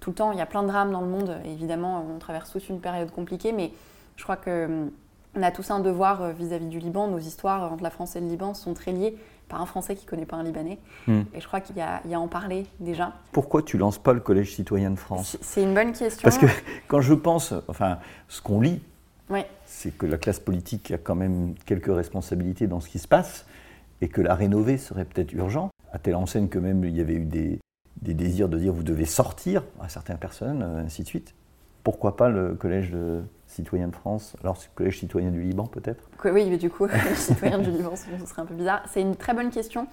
tout 0.00 0.10
le 0.10 0.16
temps. 0.16 0.32
Il 0.32 0.38
y 0.38 0.42
a 0.42 0.46
plein 0.46 0.62
de 0.62 0.68
drames 0.68 0.90
dans 0.90 1.00
le 1.00 1.06
monde. 1.06 1.38
Évidemment, 1.46 2.04
on 2.14 2.18
traverse 2.18 2.50
tous 2.50 2.68
une 2.68 2.80
période 2.80 3.10
compliquée, 3.10 3.52
mais 3.52 3.70
je 4.16 4.24
crois 4.24 4.36
que 4.36 4.66
hum, 4.66 4.90
on 5.36 5.42
a 5.42 5.50
tous 5.50 5.70
un 5.70 5.80
devoir 5.80 6.32
vis-à-vis 6.32 6.66
du 6.68 6.78
Liban. 6.80 7.08
Nos 7.08 7.18
histoires 7.18 7.72
entre 7.72 7.82
la 7.82 7.90
France 7.90 8.14
et 8.14 8.20
le 8.20 8.26
Liban 8.28 8.52
sont 8.54 8.74
très 8.74 8.92
liées 8.92 9.16
par 9.48 9.60
un 9.60 9.66
Français 9.66 9.94
qui 9.94 10.04
ne 10.06 10.10
connaît 10.10 10.26
pas 10.26 10.36
un 10.36 10.42
Libanais. 10.42 10.78
Mm. 11.06 11.20
Et 11.34 11.40
je 11.40 11.46
crois 11.46 11.60
qu'il 11.60 11.76
y, 11.76 11.80
a- 11.80 12.00
y 12.06 12.16
en 12.16 12.28
parler 12.28 12.66
déjà. 12.80 13.12
Pourquoi 13.32 13.62
tu 13.62 13.78
lances 13.78 13.98
pas 13.98 14.12
le 14.12 14.20
Collège 14.20 14.54
citoyen 14.54 14.90
de 14.90 14.98
France 14.98 15.36
C'est- 15.40 15.62
une 15.62 15.74
bonne 15.74 15.92
question. 15.92 16.22
Parce 16.22 16.38
que 16.38 16.46
quand 16.88 17.00
je 17.00 17.14
pense, 17.14 17.54
enfin, 17.68 17.98
ce 18.28 18.40
qu'on 18.42 18.60
lit, 18.60 18.80
Ouais. 19.30 19.46
c'est 19.66 19.96
que 19.96 20.06
la 20.06 20.18
classe 20.18 20.40
politique 20.40 20.90
a 20.90 20.98
quand 20.98 21.14
même 21.14 21.54
quelques 21.66 21.94
responsabilités 21.94 22.66
dans 22.66 22.80
ce 22.80 22.88
qui 22.88 22.98
se 22.98 23.08
passe 23.08 23.46
et 24.00 24.08
que 24.08 24.20
la 24.20 24.34
rénover 24.34 24.76
serait 24.78 25.04
peut-être 25.04 25.32
urgent, 25.32 25.70
à 25.92 25.98
telle 25.98 26.16
enseigne 26.16 26.48
que 26.48 26.58
même 26.58 26.84
il 26.84 26.94
y 26.96 27.00
avait 27.00 27.14
eu 27.14 27.24
des, 27.24 27.58
des 28.02 28.14
désirs 28.14 28.48
de 28.48 28.58
dire 28.58 28.72
vous 28.72 28.82
devez 28.82 29.06
sortir 29.06 29.62
à 29.80 29.88
certaines 29.88 30.18
personnes, 30.18 30.62
euh, 30.62 30.84
ainsi 30.84 31.02
de 31.02 31.08
suite. 31.08 31.34
Pourquoi 31.84 32.16
pas 32.16 32.28
le 32.28 32.54
collège 32.54 32.90
de 32.90 33.22
citoyen 33.54 33.88
de 33.88 33.94
France 33.94 34.36
Alors 34.42 34.56
c'est 34.56 34.68
le 34.68 34.74
collège 34.74 34.98
citoyen 34.98 35.30
du 35.30 35.42
Liban 35.42 35.66
peut-être? 35.66 36.04
Oui, 36.24 36.48
mais 36.50 36.56
du 36.56 36.70
coup, 36.70 36.86
les 37.08 37.14
citoyens 37.14 37.58
du 37.58 37.70
Liban, 37.70 37.94
ce 37.96 38.26
serait 38.26 38.42
un 38.42 38.46
peu 38.46 38.54
bizarre. 38.54 38.82
C'est 38.86 39.00
une 39.00 39.16
très 39.16 39.34
bonne 39.34 39.50
question. 39.50 39.86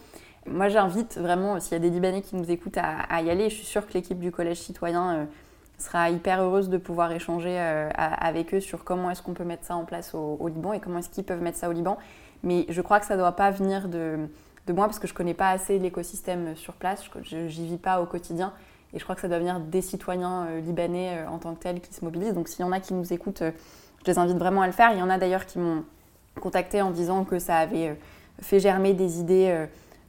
Moi, 0.48 0.70
j'invite 0.70 1.18
vraiment, 1.18 1.60
s'il 1.60 1.74
y 1.74 1.76
a 1.76 1.80
des 1.80 1.90
Libanais 1.90 2.22
qui 2.22 2.36
nous 2.36 2.50
écoutent, 2.50 2.78
à, 2.78 3.22
y 3.22 3.30
aller. 3.30 3.50
Je 3.50 3.56
suis 3.56 3.66
sûre 3.66 3.86
que 3.86 3.94
l'équipe 3.94 4.20
du 4.20 4.32
Collège 4.32 4.58
citoyen 4.58 5.14
euh, 5.14 5.26
sera 5.78 6.10
hyper 6.10 6.42
heureuse 6.42 6.70
de 6.70 6.78
pouvoir 6.78 7.12
échanger 7.12 7.60
euh, 7.60 7.90
avec 7.96 8.54
eux 8.56 8.60
sur 8.60 8.84
comment 8.84 9.12
est-ce 9.12 9.22
qu'on 9.22 9.34
peut 9.34 9.44
mettre 9.44 9.66
ça 9.66 9.76
en 9.76 9.86
place 9.86 10.16
au, 10.16 10.48
Liban 10.48 10.74
et 10.74 10.80
comment 10.80 11.00
est-ce 11.00 11.10
qu'ils 11.10 11.24
peuvent 11.24 11.42
mettre 11.42 11.58
ça 11.58 11.70
au 11.70 11.74
Liban. 11.74 11.98
Mais 12.44 12.66
je 12.70 12.82
crois 12.82 13.00
que 13.00 13.06
ça 13.06 13.16
ne 13.16 13.20
doit 13.20 13.36
pas 13.36 13.52
venir 13.52 13.88
de, 13.88 14.18
de 14.66 14.74
moi 14.74 14.86
parce 14.86 14.98
que 14.98 15.08
je 15.08 15.14
ne 15.14 15.18
connais 15.18 15.36
pas 15.36 15.50
assez 15.50 15.78
l'écosystème 15.78 16.56
sur 16.56 16.74
place. 16.74 17.04
Je 17.22 17.48
J'y 17.48 17.68
vis 17.68 17.78
pas 17.78 18.02
au 18.02 18.08
quotidien. 18.08 18.54
Et 18.94 19.00
je 19.00 19.04
crois 19.04 19.16
que 19.16 19.22
ça 19.22 19.28
doit 19.28 19.40
venir 19.40 19.60
des 19.60 19.82
citoyens 19.82 20.46
euh, 20.48 20.60
libanais 20.60 21.18
euh, 21.18 21.30
en 21.30 21.38
tant 21.38 21.54
que 21.56 21.60
tels 21.60 21.80
qui 21.80 21.94
se 21.94 22.04
mobilisent. 22.04 22.34
Donc 22.34 22.48
s'il 22.48 22.62
y 22.62 22.68
en 22.68 22.72
a 22.72 22.80
qui 22.80 22.94
nous 22.94 23.14
écoutent, 23.14 23.42
euh, 23.42 23.52
je 24.06 24.12
les 24.12 24.18
invite 24.18 24.38
vraiment 24.38 24.62
à 24.62 24.68
le 24.68 24.74
faire. 24.74 24.92
Il 24.92 25.00
y 25.00 25.02
en 25.02 25.10
a 25.10 25.18
d'ailleurs 25.18 25.46
qui 25.46 25.60
m'ont 25.60 25.84
contacté 26.40 26.82
en 26.82 26.92
disant 26.92 27.24
que 27.24 27.40
ça 27.40 27.58
avait 27.58 27.98
fait 28.42 28.60
germer 28.60 28.94
des 28.94 29.20
idées 29.20 29.68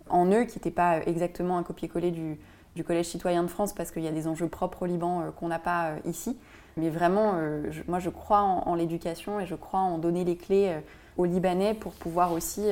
en 0.09 0.27
eux 0.33 0.45
qui 0.45 0.57
n'étaient 0.57 0.71
pas 0.71 1.01
exactement 1.05 1.59
un 1.59 1.63
copier-coller 1.63 2.11
du, 2.11 2.39
Collège 2.85 3.07
citoyen 3.07 3.43
de 3.43 3.49
France 3.49 3.75
parce 3.75 3.91
qu'il 3.91 4.03
y 4.03 4.09
a 4.09 4.13
des 4.13 4.29
enjeux 4.29 4.49
propres 4.49 4.83
au 4.83 4.87
Liban 4.87 5.25
qu'on 5.37 5.49
n'a 5.49 5.59
pas 5.59 5.91
ici. 6.07 6.39
Mais 6.79 6.89
vraiment, 6.89 7.35
moi 7.87 7.99
je 7.99 8.09
crois 8.09 8.41
en, 8.41 8.75
l'éducation 8.77 9.41
et 9.41 9.47
je 9.47 9.57
crois 9.57 9.81
en 9.81 9.99
donner 9.99 10.25
les 10.25 10.37
clés 10.37 10.75
aux 11.19 11.27
Libanais 11.27 11.75
pour 11.75 11.93
pouvoir 11.93 12.33
aussi 12.33 12.63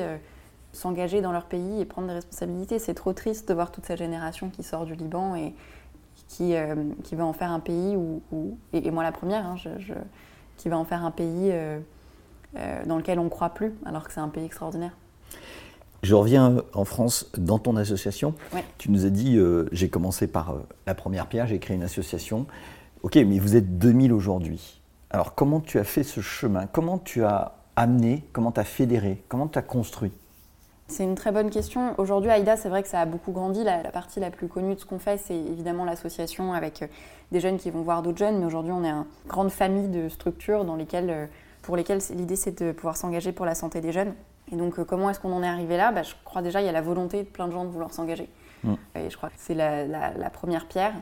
s'engager 0.73 1.21
dans 1.21 1.33
leur 1.33 1.45
pays 1.45 1.81
et 1.81 1.85
prendre 1.85 2.07
des 2.07 2.15
responsabilités. 2.15 2.79
C'est 2.79 2.95
trop 2.95 3.13
triste 3.13 3.47
de 3.49 3.53
voir 3.53 3.71
toute 3.71 3.85
cette 3.85 3.99
génération 3.99 4.49
qui 4.49 4.63
sort 4.63 4.85
du 4.85 4.95
Liban 4.95 5.35
et 5.35 5.53
qui, 6.31 6.55
euh, 6.55 6.75
qui 7.03 7.15
va 7.15 7.25
en 7.25 7.33
faire 7.33 7.51
un 7.51 7.59
pays 7.59 7.95
où, 7.97 8.21
où- 8.31 8.57
et, 8.73 8.87
et 8.87 8.91
moi 8.91 9.03
la 9.03 9.11
première, 9.11 9.45
hein, 9.45 9.55
je- 9.57 9.79
je- 9.79 9.93
qui 10.57 10.69
va 10.69 10.77
en 10.77 10.85
faire 10.85 11.03
un 11.03 11.11
pays 11.11 11.49
euh, 11.51 11.79
euh, 12.57 12.85
dans 12.85 12.97
lequel 12.97 13.19
on 13.19 13.25
ne 13.25 13.29
croit 13.29 13.49
plus, 13.49 13.73
alors 13.85 14.07
que 14.07 14.13
c'est 14.13 14.19
un 14.21 14.29
pays 14.29 14.45
extraordinaire. 14.45 14.95
Je 16.03 16.15
reviens 16.15 16.57
en 16.73 16.85
France 16.85 17.29
dans 17.37 17.59
ton 17.59 17.75
association. 17.75 18.33
Ouais. 18.53 18.63
Tu 18.77 18.89
nous 18.91 19.05
as 19.05 19.09
dit, 19.09 19.37
euh, 19.37 19.65
j'ai 19.71 19.89
commencé 19.89 20.25
par 20.25 20.51
euh, 20.51 20.59
la 20.87 20.95
première 20.95 21.27
pierre, 21.27 21.47
j'ai 21.47 21.59
créé 21.59 21.75
une 21.75 21.83
association. 21.83 22.47
Ok, 23.03 23.15
mais 23.17 23.37
vous 23.39 23.55
êtes 23.55 23.77
2000 23.77 24.13
aujourd'hui. 24.13 24.81
Alors 25.09 25.35
comment 25.35 25.59
tu 25.59 25.79
as 25.79 25.83
fait 25.83 26.03
ce 26.03 26.21
chemin? 26.21 26.65
Comment 26.67 26.97
tu 26.97 27.23
as 27.25 27.55
amené? 27.75 28.23
Comment 28.31 28.51
tu 28.51 28.59
as 28.59 28.63
fédéré? 28.63 29.21
Comment 29.27 29.47
tu 29.47 29.59
as 29.59 29.61
construit? 29.63 30.11
C'est 30.91 31.05
une 31.05 31.15
très 31.15 31.31
bonne 31.31 31.49
question. 31.49 31.95
Aujourd'hui, 31.97 32.29
AIDA, 32.29 32.57
c'est 32.57 32.67
vrai 32.67 32.83
que 32.83 32.89
ça 32.89 32.99
a 32.99 33.05
beaucoup 33.05 33.31
grandi. 33.31 33.63
La, 33.63 33.77
partie 33.91 34.19
la 34.19 34.29
plus 34.29 34.49
connue 34.49 34.75
de 34.75 34.79
ce 34.79 34.85
qu'on 34.85 34.99
fait, 34.99 35.17
c'est 35.17 35.35
évidemment 35.35 35.85
l'association 35.85 36.53
avec 36.53 36.81
euh, 36.81 36.87
des 37.31 37.39
jeunes 37.39 37.57
qui 37.57 37.71
vont 37.71 37.81
voir 37.81 38.01
d'autres 38.01 38.17
jeunes. 38.17 38.39
Mais 38.39 38.45
aujourd'hui, 38.45 38.73
on 38.73 38.83
est 38.83 38.89
une 38.89 39.05
grande 39.25 39.51
famille 39.51 39.87
de 39.87 40.09
structures 40.09 40.65
dans 40.65 40.75
lesquelles, 40.75 41.09
euh, 41.09 41.25
pour 41.61 41.77
lesquelles 41.77 42.01
l'idée, 42.13 42.35
c'est 42.35 42.61
de 42.61 42.73
pouvoir 42.73 42.97
s'engager 42.97 43.31
pour 43.31 43.45
la 43.45 43.55
santé 43.55 43.79
des 43.79 43.93
jeunes. 43.93 44.13
Et 44.51 44.57
donc, 44.57 44.79
euh, 44.79 44.83
comment 44.83 45.09
est-ce 45.09 45.21
qu'on 45.21 45.31
en 45.31 45.43
est 45.43 45.47
arrivé 45.47 45.77
là? 45.77 45.93
Bah, 45.93 46.03
Je 46.03 46.13
crois 46.25 46.41
déjà, 46.41 46.59
il 46.59 46.65
y 46.65 46.69
a 46.69 46.73
la 46.73 46.81
volonté 46.81 47.23
de 47.23 47.29
plein 47.29 47.47
de 47.47 47.53
gens 47.53 47.63
de 47.63 47.69
vouloir 47.69 47.93
s'engager. 47.93 48.27
Mm. 48.65 48.73
Et 48.95 49.09
je 49.09 49.15
crois 49.15 49.29
que 49.29 49.35
c'est 49.37 49.55
la, 49.55 50.29
première 50.33 50.67
pierre. 50.67 50.93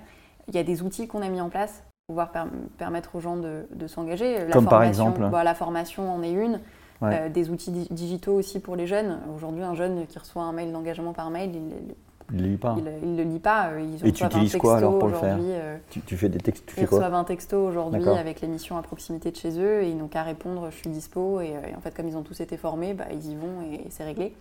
Il 0.50 0.54
y 0.54 0.60
a 0.60 0.64
des 0.64 0.84
outils 0.84 1.08
qu'on 1.08 1.24
a 1.24 1.30
mis 1.30 1.42
en 1.42 1.50
place 1.50 1.84
pour 2.06 2.16
pouvoir 2.16 2.32
permettre 2.78 3.16
aux 3.16 3.22
gens 3.22 3.38
de, 3.38 3.88
s'engager. 3.88 4.46
Comme 4.54 4.68
par 4.68 4.84
exemple 4.84 5.28
bah, 5.32 5.44
La 5.44 5.56
formation 5.56 6.14
en 6.14 6.22
est 6.22 6.32
une. 6.32 6.60
Euh, 7.02 7.30
des 7.30 7.50
outils 7.50 7.72
digitaux 7.72 8.34
aussi 8.34 8.60
pour 8.60 8.76
les 8.76 8.86
jeunes. 8.86 9.20
Aujourd'hui, 9.34 9.64
un 9.64 9.74
jeune 9.74 10.06
qui 10.06 10.20
reçoit 10.20 10.44
un 10.44 10.52
mail 10.52 10.72
d'engagement 10.72 11.14
par 11.14 11.30
mail, 11.30 11.52
il 11.54 11.68
ne 12.38 12.44
le 12.44 12.50
lit 12.50 12.58
pas. 12.58 12.76
Il, 12.78 13.16
le 13.16 13.24
lit 13.24 13.40
pas. 13.40 13.70
Euh, 13.70 13.82
ils 13.82 14.06
Et 14.06 14.12
tu 14.12 14.26
utilises 14.26 14.58
quoi 14.58 14.78
alors 14.78 15.00
pour 15.00 15.08
le 15.08 15.16
faire 15.16 15.38
euh, 15.40 15.78
tu, 15.90 16.18
fais 16.18 16.28
des 16.28 16.40
textes, 16.40 16.66
tu 16.66 16.76
fais 16.76 16.86
quoi 16.86 16.98
Ils 16.98 17.02
reçoivent 17.02 17.20
un 17.20 17.24
texto 17.24 17.58
aujourd'hui 17.58 18.08
avec 18.10 18.42
l'émission 18.42 18.78
à 18.78 18.82
proximité 18.82 19.32
de 19.32 19.38
chez 19.38 19.58
eux 19.60 19.84
et 19.84 19.90
ils 19.90 19.98
n'ont 19.98 20.10
qu'à 20.10 20.24
répondre 20.24 20.68
je 20.72 20.76
suis 20.76 20.90
dispo. 20.90 21.40
Et, 21.40 21.54
en 21.76 21.80
fait, 21.82 21.96
comme 21.96 22.08
ils 22.08 22.18
ont 22.18 22.24
tous 22.24 22.40
été 22.42 22.58
formés, 22.58 22.94
bah, 22.94 23.06
ils 23.12 23.32
y 23.32 23.36
vont 23.36 23.62
et, 23.72 23.86
c'est 23.90 24.04
réglé. 24.04 24.34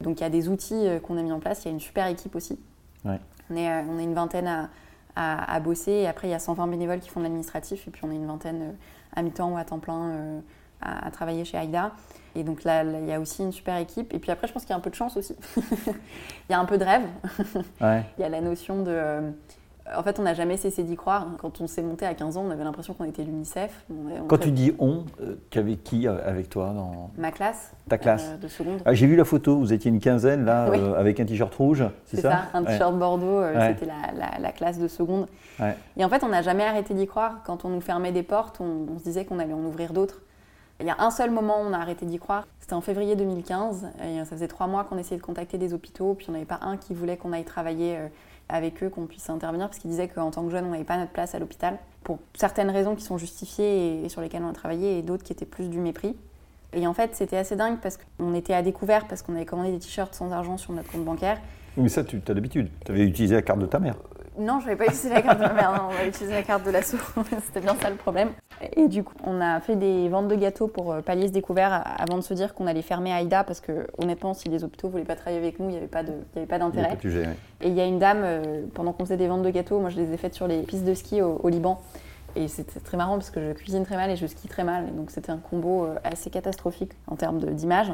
Donc 0.00 0.20
il 0.20 0.22
y 0.22 0.26
a 0.26 0.30
des 0.30 0.48
outils 0.48 0.86
qu'on 1.02 1.18
a 1.18 1.22
mis 1.22 1.32
en 1.32 1.40
place. 1.40 1.62
Il 1.64 1.66
y 1.66 1.70
a 1.70 1.74
une 1.74 1.80
super 1.80 2.06
équipe 2.06 2.34
aussi. 2.34 2.58
On, 3.04 3.56
est, 3.56 3.84
on 3.84 3.98
est 3.98 4.04
une 4.04 4.14
vingtaine 4.14 4.48
à, 4.48 4.70
à, 5.54 5.60
bosser. 5.60 5.92
Et 5.92 6.06
après, 6.06 6.28
il 6.28 6.30
y 6.30 6.34
a 6.34 6.38
120 6.38 6.66
bénévoles 6.68 7.00
qui 7.00 7.10
font 7.10 7.20
de 7.20 7.24
l'administratif. 7.24 7.86
Et 7.86 7.90
puis 7.90 8.02
on 8.04 8.10
est 8.10 8.16
une 8.16 8.26
vingtaine 8.26 8.74
à 9.14 9.22
mi-temps 9.22 9.52
ou 9.52 9.56
à 9.58 9.64
temps 9.64 9.78
plein 9.78 10.42
à, 10.82 11.10
travailler 11.10 11.44
chez 11.44 11.56
AIDA. 11.56 11.92
Et 12.34 12.44
donc 12.44 12.64
là, 12.64 12.82
il 12.84 13.06
y 13.06 13.12
a 13.12 13.20
aussi 13.20 13.42
une 13.42 13.52
super 13.52 13.76
équipe. 13.76 14.14
Et 14.14 14.18
puis 14.18 14.30
après, 14.30 14.46
je 14.46 14.52
pense 14.52 14.62
qu'il 14.62 14.70
y 14.70 14.72
a 14.72 14.76
un 14.76 14.80
peu 14.80 14.90
de 14.90 14.94
chance 14.94 15.16
aussi. 15.16 15.36
il 15.56 16.50
y 16.50 16.54
a 16.54 16.58
un 16.58 16.64
peu 16.64 16.78
de 16.78 16.84
rêve. 16.84 17.06
Il 18.18 18.22
y 18.22 18.24
a 18.24 18.28
la 18.28 18.40
notion 18.40 18.82
de. 18.82 18.90
Euh, 18.90 19.30
en 19.94 20.02
fait, 20.04 20.18
on 20.20 20.22
n'a 20.22 20.32
jamais 20.32 20.56
cessé 20.56 20.84
d'y 20.84 20.96
croire. 20.96 21.26
Quand 21.38 21.60
on 21.60 21.66
s'est 21.66 21.82
monté 21.82 22.06
à 22.06 22.14
15 22.14 22.36
ans, 22.36 22.44
on 22.46 22.50
avait 22.50 22.62
l'impression 22.64 22.94
qu'on 22.94 23.04
était 23.04 23.24
l'UNICEF. 23.24 23.84
Quand 24.28 24.38
tu 24.38 24.52
dis 24.52 24.72
on, 24.78 25.04
euh, 25.20 25.34
qu'avec 25.50 25.82
qui 25.82 26.06
euh, 26.06 26.16
avec 26.24 26.48
toi 26.48 26.72
dans 26.72 27.10
ma 27.18 27.32
classe 27.32 27.72
Ta 27.88 27.98
classe 27.98 28.38
de 28.40 28.48
seconde. 28.48 28.80
Ah, 28.84 28.94
j'ai 28.94 29.08
vu 29.08 29.16
la 29.16 29.24
photo. 29.24 29.58
Vous 29.58 29.72
étiez 29.72 29.90
une 29.90 29.98
quinzaine 29.98 30.44
là, 30.44 30.70
avec 30.96 31.20
un 31.20 31.24
t-shirt 31.24 31.54
rouge, 31.54 31.84
c'est 32.06 32.20
ça, 32.20 32.30
ça, 32.30 32.42
Un 32.54 32.64
t-shirt 32.64 32.96
Bordeaux. 32.96 33.42
C'était 33.68 33.90
la, 34.38 34.52
classe 34.52 34.78
de 34.78 34.88
seconde. 34.88 35.26
Et 35.96 36.04
en 36.04 36.08
fait, 36.08 36.24
on 36.24 36.28
n'a 36.28 36.42
jamais 36.42 36.64
arrêté 36.64 36.94
d'y 36.94 37.06
croire. 37.06 37.40
Quand 37.44 37.64
on 37.64 37.68
nous 37.68 37.80
fermait 37.80 38.12
des 38.12 38.22
portes, 38.22 38.60
on 38.60 38.98
se 38.98 39.04
disait 39.04 39.24
qu'on 39.24 39.38
allait 39.38 39.52
en 39.52 39.64
ouvrir 39.64 39.92
d'autres. 39.92 40.22
Il 40.82 40.86
y 40.86 40.90
a 40.90 40.96
un 40.98 41.12
seul 41.12 41.30
moment 41.30 41.62
où 41.62 41.64
on 41.64 41.72
a 41.72 41.78
arrêté 41.78 42.06
d'y 42.06 42.18
croire, 42.18 42.48
c'était 42.58 42.72
en 42.72 42.80
février 42.80 43.14
2015. 43.14 43.86
Et 44.04 44.18
ça 44.18 44.24
faisait 44.24 44.48
trois 44.48 44.66
mois 44.66 44.82
qu'on 44.82 44.98
essayait 44.98 45.16
de 45.16 45.22
contacter 45.22 45.56
des 45.56 45.74
hôpitaux, 45.74 46.14
puis 46.14 46.26
on 46.28 46.32
n'avait 46.32 46.44
pas 46.44 46.58
un 46.60 46.76
qui 46.76 46.92
voulait 46.92 47.16
qu'on 47.16 47.32
aille 47.32 47.44
travailler 47.44 47.96
euh, 47.96 48.08
avec 48.48 48.82
eux, 48.82 48.88
qu'on 48.88 49.06
puisse 49.06 49.30
intervenir, 49.30 49.68
parce 49.68 49.78
qu'ils 49.78 49.92
disaient 49.92 50.08
qu'en 50.08 50.32
tant 50.32 50.44
que 50.44 50.50
jeune, 50.50 50.64
on 50.64 50.70
n'avait 50.70 50.82
pas 50.82 50.96
notre 50.96 51.12
place 51.12 51.36
à 51.36 51.38
l'hôpital, 51.38 51.78
pour 52.02 52.18
certaines 52.34 52.68
raisons 52.68 52.96
qui 52.96 53.04
sont 53.04 53.16
justifiées 53.16 54.04
et, 54.04 54.08
sur 54.08 54.20
lesquelles 54.20 54.42
on 54.42 54.48
a 54.48 54.52
travaillé, 54.52 54.98
et 54.98 55.02
d'autres 55.02 55.22
qui 55.22 55.32
étaient 55.32 55.46
plus 55.46 55.68
du 55.68 55.78
mépris. 55.78 56.16
Et 56.72 56.84
en 56.88 56.94
fait, 56.94 57.14
c'était 57.14 57.36
assez 57.36 57.54
dingue 57.54 57.78
parce 57.80 57.96
qu'on 57.96 58.34
était 58.34 58.54
à 58.54 58.62
découvert, 58.62 59.06
parce 59.06 59.22
qu'on 59.22 59.36
avait 59.36 59.46
commandé 59.46 59.70
des 59.70 59.78
t-shirts 59.78 60.14
sans 60.16 60.32
argent 60.32 60.56
sur 60.56 60.72
notre 60.72 60.90
compte 60.90 61.04
bancaire. 61.04 61.40
Mais 61.76 61.88
ça, 61.90 62.02
tu 62.02 62.20
as 62.26 62.34
l'habitude. 62.34 62.70
Tu 62.84 62.90
avais 62.90 63.04
utilisé 63.04 63.36
la 63.36 63.42
carte 63.42 63.60
de 63.60 63.66
ta 63.66 63.78
mère. 63.78 63.94
Non, 64.38 64.60
je 64.60 64.66
n'avais 64.66 64.76
pas 64.76 64.86
utilisé 64.86 65.10
la 65.10 65.20
carte 65.20 65.38
de 65.38 65.44
ma 65.44 65.52
mère, 65.52 65.72
non, 65.72 65.88
on 65.90 65.94
va 65.94 66.06
utiliser 66.06 66.32
la 66.32 66.42
carte 66.42 66.64
de 66.64 66.70
l'assaut. 66.70 66.96
C'était 67.44 67.60
bien 67.60 67.76
ça 67.80 67.90
le 67.90 67.96
problème. 67.96 68.30
Et 68.76 68.88
du 68.88 69.04
coup, 69.04 69.14
on 69.24 69.40
a 69.40 69.60
fait 69.60 69.76
des 69.76 70.08
ventes 70.08 70.28
de 70.28 70.34
gâteaux 70.36 70.68
pour 70.68 70.92
euh, 70.92 71.00
pallier 71.00 71.28
ce 71.28 71.32
découvert 71.32 71.82
avant 71.98 72.16
de 72.16 72.22
se 72.22 72.32
dire 72.32 72.54
qu'on 72.54 72.66
allait 72.66 72.82
fermer 72.82 73.10
AIDA 73.10 73.44
parce 73.44 73.60
que, 73.60 73.86
honnêtement, 73.98 74.32
si 74.32 74.48
les 74.48 74.64
hôpitaux 74.64 74.86
ne 74.86 74.92
voulaient 74.92 75.04
pas 75.04 75.16
travailler 75.16 75.42
avec 75.42 75.58
nous, 75.58 75.68
il 75.68 75.72
n'y 75.72 75.76
avait 75.76 75.86
pas 75.86 76.02
d'intérêt. 76.58 76.96
Et 77.60 77.68
il 77.68 77.74
y 77.74 77.80
a 77.80 77.84
une 77.84 77.98
dame, 77.98 78.22
euh, 78.22 78.62
pendant 78.72 78.92
qu'on 78.92 79.04
faisait 79.04 79.16
des 79.16 79.28
ventes 79.28 79.42
de 79.42 79.50
gâteaux, 79.50 79.80
moi 79.80 79.90
je 79.90 79.96
les 79.96 80.12
ai 80.12 80.16
faites 80.16 80.34
sur 80.34 80.46
les 80.46 80.62
pistes 80.62 80.84
de 80.84 80.94
ski 80.94 81.20
au, 81.20 81.48
Liban. 81.48 81.80
Et 82.34 82.48
c'était 82.48 82.80
très 82.80 82.96
marrant 82.96 83.14
parce 83.14 83.30
que 83.30 83.40
je 83.40 83.52
cuisine 83.52 83.84
très 83.84 83.96
mal 83.96 84.10
et 84.10 84.16
je 84.16 84.26
skie 84.26 84.48
très 84.48 84.64
mal. 84.64 84.88
Et 84.88 84.92
donc 84.92 85.10
c'était 85.10 85.30
un 85.30 85.38
combo 85.38 85.84
euh, 85.84 85.96
assez 86.04 86.30
catastrophique 86.30 86.92
en 87.06 87.16
termes 87.16 87.38
d'image. 87.38 87.92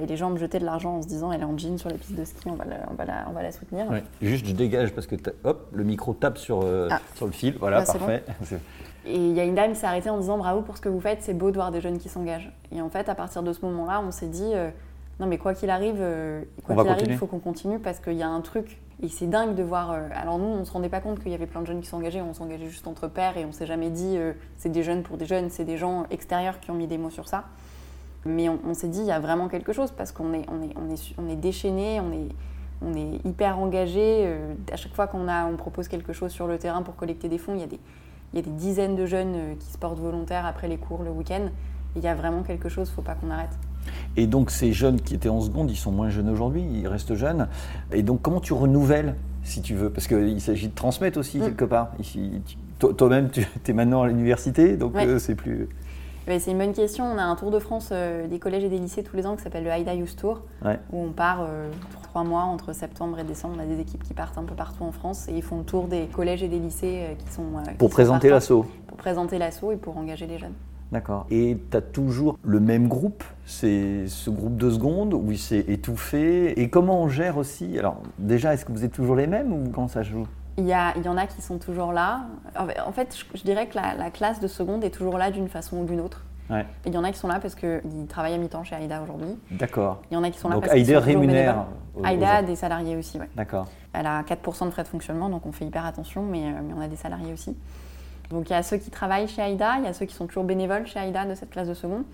Et 0.00 0.06
les 0.06 0.16
gens 0.16 0.30
me 0.30 0.38
jetaient 0.38 0.58
de 0.58 0.64
l'argent 0.64 0.96
en 0.96 1.02
se 1.02 1.06
disant, 1.06 1.32
elle 1.32 1.42
est 1.42 1.44
en 1.44 1.56
jean 1.58 1.78
sur 1.78 1.90
les 1.90 1.98
pistes 1.98 2.14
de 2.14 2.24
ski, 2.24 2.48
on 2.48 2.54
va 2.54 2.64
la, 2.64 2.76
on 2.90 2.94
va 2.94 3.04
la, 3.04 3.26
on 3.28 3.32
va 3.32 3.42
la 3.42 3.52
soutenir. 3.52 3.86
Juste, 4.22 4.46
je 4.46 4.52
dégage 4.52 4.92
parce 4.92 5.06
que 5.06 5.16
hop, 5.44 5.68
le 5.72 5.84
micro 5.84 6.14
tape 6.14 6.38
sur, 6.38 6.62
euh, 6.64 6.88
ah. 6.90 7.00
sur 7.14 7.26
le 7.26 7.32
fil. 7.32 7.56
Voilà, 7.58 7.82
parfait. 7.82 8.24
Et 9.04 9.16
il 9.16 9.32
y 9.32 9.40
a 9.40 9.44
une 9.44 9.56
dame 9.56 9.72
qui 9.72 9.80
s'est 9.80 9.86
arrêtée 9.86 10.10
en 10.10 10.18
disant, 10.18 10.38
bravo 10.38 10.62
pour 10.62 10.76
ce 10.76 10.80
que 10.80 10.88
vous 10.88 11.00
faites, 11.00 11.22
c'est 11.22 11.34
beau 11.34 11.50
de 11.50 11.56
voir 11.56 11.72
des 11.72 11.80
jeunes 11.80 11.98
qui 11.98 12.08
s'engagent. 12.08 12.52
Et 12.70 12.80
en 12.80 12.88
fait, 12.88 13.08
à 13.08 13.14
partir 13.14 13.42
de 13.42 13.52
ce 13.52 13.60
moment-là, 13.66 14.00
on 14.06 14.12
s'est 14.12 14.28
dit, 14.28 14.52
euh, 14.54 14.70
non 15.18 15.26
mais 15.26 15.38
quoi 15.38 15.54
qu'il 15.54 15.70
arrive, 15.70 15.98
euh, 15.98 16.42
quoi 16.64 16.76
qu'il 16.76 16.88
arrive, 16.88 17.08
il 17.08 17.16
faut 17.16 17.26
qu'on 17.26 17.40
continue 17.40 17.80
parce 17.80 17.98
qu'il 17.98 18.14
y 18.14 18.22
a 18.22 18.28
un 18.28 18.40
truc. 18.40 18.80
Et 19.02 19.08
c'est 19.08 19.26
dingue 19.26 19.56
de 19.56 19.62
voir. 19.64 19.90
alors 19.90 20.38
nous, 20.38 20.46
on 20.46 20.60
ne 20.60 20.64
se 20.64 20.70
rendait 20.70 20.88
pas 20.88 21.00
compte 21.00 21.20
qu'il 21.20 21.32
y 21.32 21.34
avait 21.34 21.46
plein 21.46 21.60
de 21.60 21.66
jeunes 21.66 21.80
qui 21.80 21.88
s'engageaient. 21.88 22.20
On 22.20 22.32
s'engageait 22.32 22.68
juste 22.68 22.86
entre 22.86 23.08
pairs 23.08 23.36
et 23.36 23.44
on 23.44 23.50
s'est 23.50 23.66
jamais 23.66 23.90
dit, 23.90 24.16
c'est 24.56 24.70
des 24.70 24.84
jeunes 24.84 25.02
pour 25.02 25.16
des 25.16 25.26
jeunes, 25.26 25.50
c'est 25.50 25.64
des 25.64 25.76
gens 25.76 26.04
extérieurs 26.10 26.60
qui 26.60 26.70
ont 26.70 26.74
mis 26.74 26.86
des 26.86 26.98
mots 26.98 27.10
sur 27.10 27.28
ça. 27.28 27.46
Mais 28.24 28.48
on, 28.48 28.74
s'est 28.74 28.88
dit, 28.88 29.00
il 29.00 29.06
y 29.06 29.12
a 29.12 29.18
vraiment 29.18 29.48
quelque 29.48 29.72
chose 29.72 29.90
parce 29.90 30.12
qu'on 30.12 30.32
est, 30.32 30.44
on 30.48 30.62
est, 30.62 30.74
on 30.76 30.92
est, 30.92 31.14
on 31.18 31.28
est 31.28 31.36
déchaîné, 31.36 32.00
on 32.00 32.12
est, 32.12 32.28
on 32.80 32.94
est 32.94 33.20
hyper 33.26 33.58
engagé. 33.58 34.22
Euh, 34.26 34.54
à 34.72 34.76
chaque 34.76 34.94
fois 34.94 35.08
qu'on 35.08 35.26
on 35.28 35.56
propose 35.56 35.88
quelque 35.88 36.12
chose 36.12 36.30
sur 36.30 36.46
le 36.46 36.56
terrain 36.58 36.82
pour 36.82 36.94
collecter 36.94 37.28
des 37.28 37.38
fonds, 37.38 37.54
il 37.54 37.60
y 37.60 37.64
a 37.64 37.66
des, 37.66 37.80
il 38.32 38.36
y 38.36 38.38
a 38.38 38.42
des 38.42 38.50
dizaines 38.50 38.96
de 38.96 39.06
jeunes 39.06 39.34
euh, 39.34 39.54
qui 39.58 39.66
se 39.66 39.78
portent 39.78 39.98
volontaires 39.98 40.46
après 40.46 40.68
les 40.68 40.78
cours 40.78 41.02
le 41.02 41.10
week-end. 41.10 41.48
Il 41.96 42.02
y 42.02 42.08
a 42.08 42.14
vraiment 42.14 42.42
quelque 42.42 42.68
chose, 42.68 42.88
il 42.88 42.92
ne 42.92 42.96
faut 42.96 43.02
pas 43.02 43.14
qu'on 43.14 43.30
arrête. 43.30 43.50
Et 44.16 44.26
donc 44.26 44.50
ces 44.50 44.72
jeunes 44.72 45.00
qui 45.00 45.14
étaient 45.14 45.28
en 45.28 45.40
seconde, 45.40 45.70
ils 45.70 45.76
sont 45.76 45.92
moins 45.92 46.08
jeunes 46.08 46.30
aujourd'hui, 46.30 46.62
ils 46.62 46.86
restent 46.86 47.14
jeunes. 47.14 47.48
Et 47.92 48.02
donc 48.02 48.22
comment 48.22 48.40
tu 48.40 48.52
renouvelles, 48.52 49.16
si 49.42 49.60
tu 49.60 49.74
veux? 49.74 49.90
Parce 49.90 50.06
qu'il 50.06 50.40
s'agit 50.40 50.68
de 50.68 50.74
transmettre 50.74 51.18
aussi 51.18 51.38
mm. 51.38 51.42
quelque 51.42 51.64
part. 51.64 51.92
Toi-même, 52.78 53.30
tu 53.30 53.46
es 53.66 53.72
maintenant 53.72 54.02
à 54.02 54.08
l'université, 54.08 54.76
donc 54.76 54.96
euh, 54.96 55.18
c'est 55.18 55.34
plus... 55.34 55.68
C'est 56.26 56.50
une 56.52 56.58
bonne 56.58 56.72
question. 56.72 57.04
On 57.04 57.18
a 57.18 57.22
un 57.22 57.36
tour 57.36 57.50
de 57.50 57.58
France 57.58 57.90
euh, 57.92 58.26
des 58.26 58.38
collèges 58.38 58.64
et 58.64 58.68
des 58.68 58.78
lycées 58.78 59.02
tous 59.02 59.16
les 59.16 59.26
ans 59.26 59.36
qui 59.36 59.42
s'appelle 59.42 59.64
le 59.64 59.70
Haïda 59.70 59.94
Youth 59.94 60.16
Tour, 60.16 60.42
où 60.64 60.98
on 60.98 61.10
part 61.12 61.40
euh, 61.42 61.68
trois 62.02 62.24
mois 62.24 62.42
entre 62.42 62.72
septembre 62.72 63.18
et 63.18 63.24
décembre. 63.24 63.56
On 63.58 63.62
a 63.62 63.66
des 63.66 63.80
équipes 63.80 64.02
qui 64.04 64.14
partent 64.14 64.38
un 64.38 64.44
peu 64.44 64.54
partout 64.54 64.84
en 64.84 64.92
France 64.92 65.28
et 65.28 65.32
ils 65.32 65.42
font 65.42 65.58
le 65.58 65.64
tour 65.64 65.88
des 65.88 66.06
collèges 66.06 66.42
et 66.42 66.48
des 66.48 66.58
lycées 66.58 67.06
euh, 67.10 67.14
qui 67.14 67.32
sont. 67.32 67.44
pour 67.76 67.90
présenter 67.90 68.30
l'assaut 68.30 68.66
Pour 68.86 68.96
présenter 68.96 69.38
l'assaut 69.38 69.72
et 69.72 69.76
pour 69.76 69.96
engager 69.96 70.26
les 70.26 70.38
jeunes. 70.38 70.54
D'accord. 70.92 71.26
Et 71.30 71.58
tu 71.70 71.76
as 71.76 71.80
toujours 71.80 72.38
le 72.42 72.60
même 72.60 72.86
groupe? 72.86 73.24
C'est 73.46 74.06
ce 74.08 74.30
groupe 74.30 74.56
de 74.56 74.70
secondes 74.70 75.14
où 75.14 75.32
il 75.32 75.38
s'est 75.38 75.64
étouffé? 75.68 76.60
Et 76.60 76.68
comment 76.68 77.02
on 77.02 77.08
gère 77.08 77.38
aussi? 77.38 77.78
Alors, 77.78 78.02
déjà, 78.18 78.52
est-ce 78.54 78.64
que 78.64 78.72
vous 78.72 78.84
êtes 78.84 78.92
toujours 78.92 79.16
les 79.16 79.26
mêmes 79.26 79.52
ou 79.52 79.70
comment 79.72 79.88
ça 79.88 80.02
joue? 80.02 80.26
Il 80.58 80.64
y, 80.64 80.72
a, 80.72 80.92
il 80.96 81.04
y, 81.04 81.08
en 81.08 81.16
a 81.16 81.26
qui 81.26 81.40
sont 81.40 81.58
toujours 81.58 81.92
là. 81.92 82.26
En 82.86 82.92
fait, 82.92 83.16
je, 83.34 83.42
dirais 83.42 83.66
que 83.66 83.76
la, 83.76 84.10
classe 84.10 84.40
de 84.40 84.48
seconde 84.48 84.84
est 84.84 84.90
toujours 84.90 85.16
là 85.16 85.30
d'une 85.30 85.48
façon 85.48 85.78
ou 85.78 85.84
d'une 85.84 86.00
autre. 86.00 86.24
Ouais. 86.50 86.66
il 86.84 86.92
y 86.92 86.98
en 86.98 87.04
a 87.04 87.12
qui 87.12 87.18
sont 87.18 87.28
là 87.28 87.38
parce 87.40 87.54
qu'ils 87.54 88.06
travaillent 88.08 88.34
à 88.34 88.38
mi-temps 88.38 88.64
chez 88.64 88.74
AIDA 88.74 89.00
aujourd'hui. 89.00 89.38
D'accord. 89.52 90.02
Il 90.10 90.14
y 90.14 90.16
en 90.18 90.22
a 90.22 90.30
qui 90.30 90.38
sont 90.38 90.48
là 90.48 90.56
donc 90.56 90.66
parce 90.66 90.74
qu'ils 90.74 90.96
rémunère 90.96 91.64
AIDA 92.04 92.30
a 92.36 92.42
des 92.42 92.56
salariés 92.56 92.96
aussi. 92.96 93.18
D'accord. 93.34 93.68
Elle 93.94 94.06
a 94.06 94.22
4% 94.22 94.66
de 94.66 94.70
frais 94.70 94.82
de 94.82 94.88
fonctionnement, 94.88 95.30
donc 95.30 95.46
on 95.46 95.52
fait 95.52 95.64
hyper 95.64 95.86
attention, 95.86 96.22
mais, 96.22 96.44
euh, 96.44 96.60
mais, 96.62 96.74
on 96.76 96.80
a 96.80 96.88
des 96.88 96.96
salariés 96.96 97.32
aussi. 97.32 97.56
Donc 98.30 98.50
il 98.50 98.52
y 98.52 98.56
a 98.56 98.62
ceux 98.62 98.76
qui 98.76 98.90
travaillent 98.90 99.28
chez 99.28 99.40
AIDA, 99.40 99.76
il 99.78 99.84
y 99.84 99.86
a 99.86 99.92
ceux 99.92 100.04
qui 100.04 100.14
sont 100.14 100.26
toujours 100.26 100.44
bénévoles 100.44 100.86
chez 100.86 100.98
AIDA 100.98 101.24
de 101.24 101.34
cette 101.34 101.50
classe 101.50 101.68
de 101.68 101.74
seconde. 101.74 102.04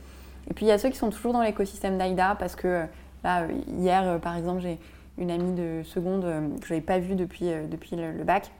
Et 0.51 0.55
puis 0.55 0.66
il 0.66 0.68
y 0.68 0.72
a 0.72 0.79
ceux 0.79 0.90
qui 0.90 0.98
sont 0.98 1.11
toujours 1.11 1.33
dans 1.33 1.42
l'écosystème 1.42 1.98
d'AIDA 1.98 2.37
parce 2.38 2.55
que 2.55 2.68
euh, 2.68 2.85
là, 3.24 3.42
euh, 3.42 3.48
hier, 3.79 4.20
par 4.20 4.37
exemple, 4.37 4.61
j'ai 4.61 4.79
une 5.18 5.31
amie 5.31 5.52
de 5.52 5.83
seconde 5.85 6.22
que 6.61 6.66
je 6.66 6.74
n'avais 6.74 6.85
pas 6.85 6.98
vue 6.98 7.14
depuis, 7.14 7.50
depuis 7.68 7.96
le 7.96 8.24
bac 8.24 8.50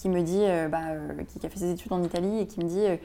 qui 0.00 0.08
me 0.08 0.22
dit, 0.22 0.40
euh, 0.42 0.68
bah, 0.68 0.78
euh, 0.90 1.08
qui, 1.28 1.44
a 1.44 1.50
fait 1.50 1.58
ses 1.58 1.70
études 1.70 1.92
en 1.92 2.02
Italie 2.02 2.40
et 2.40 2.46
qui 2.46 2.60
me 2.60 2.68
dit 2.68 2.80
euh, 2.80 2.96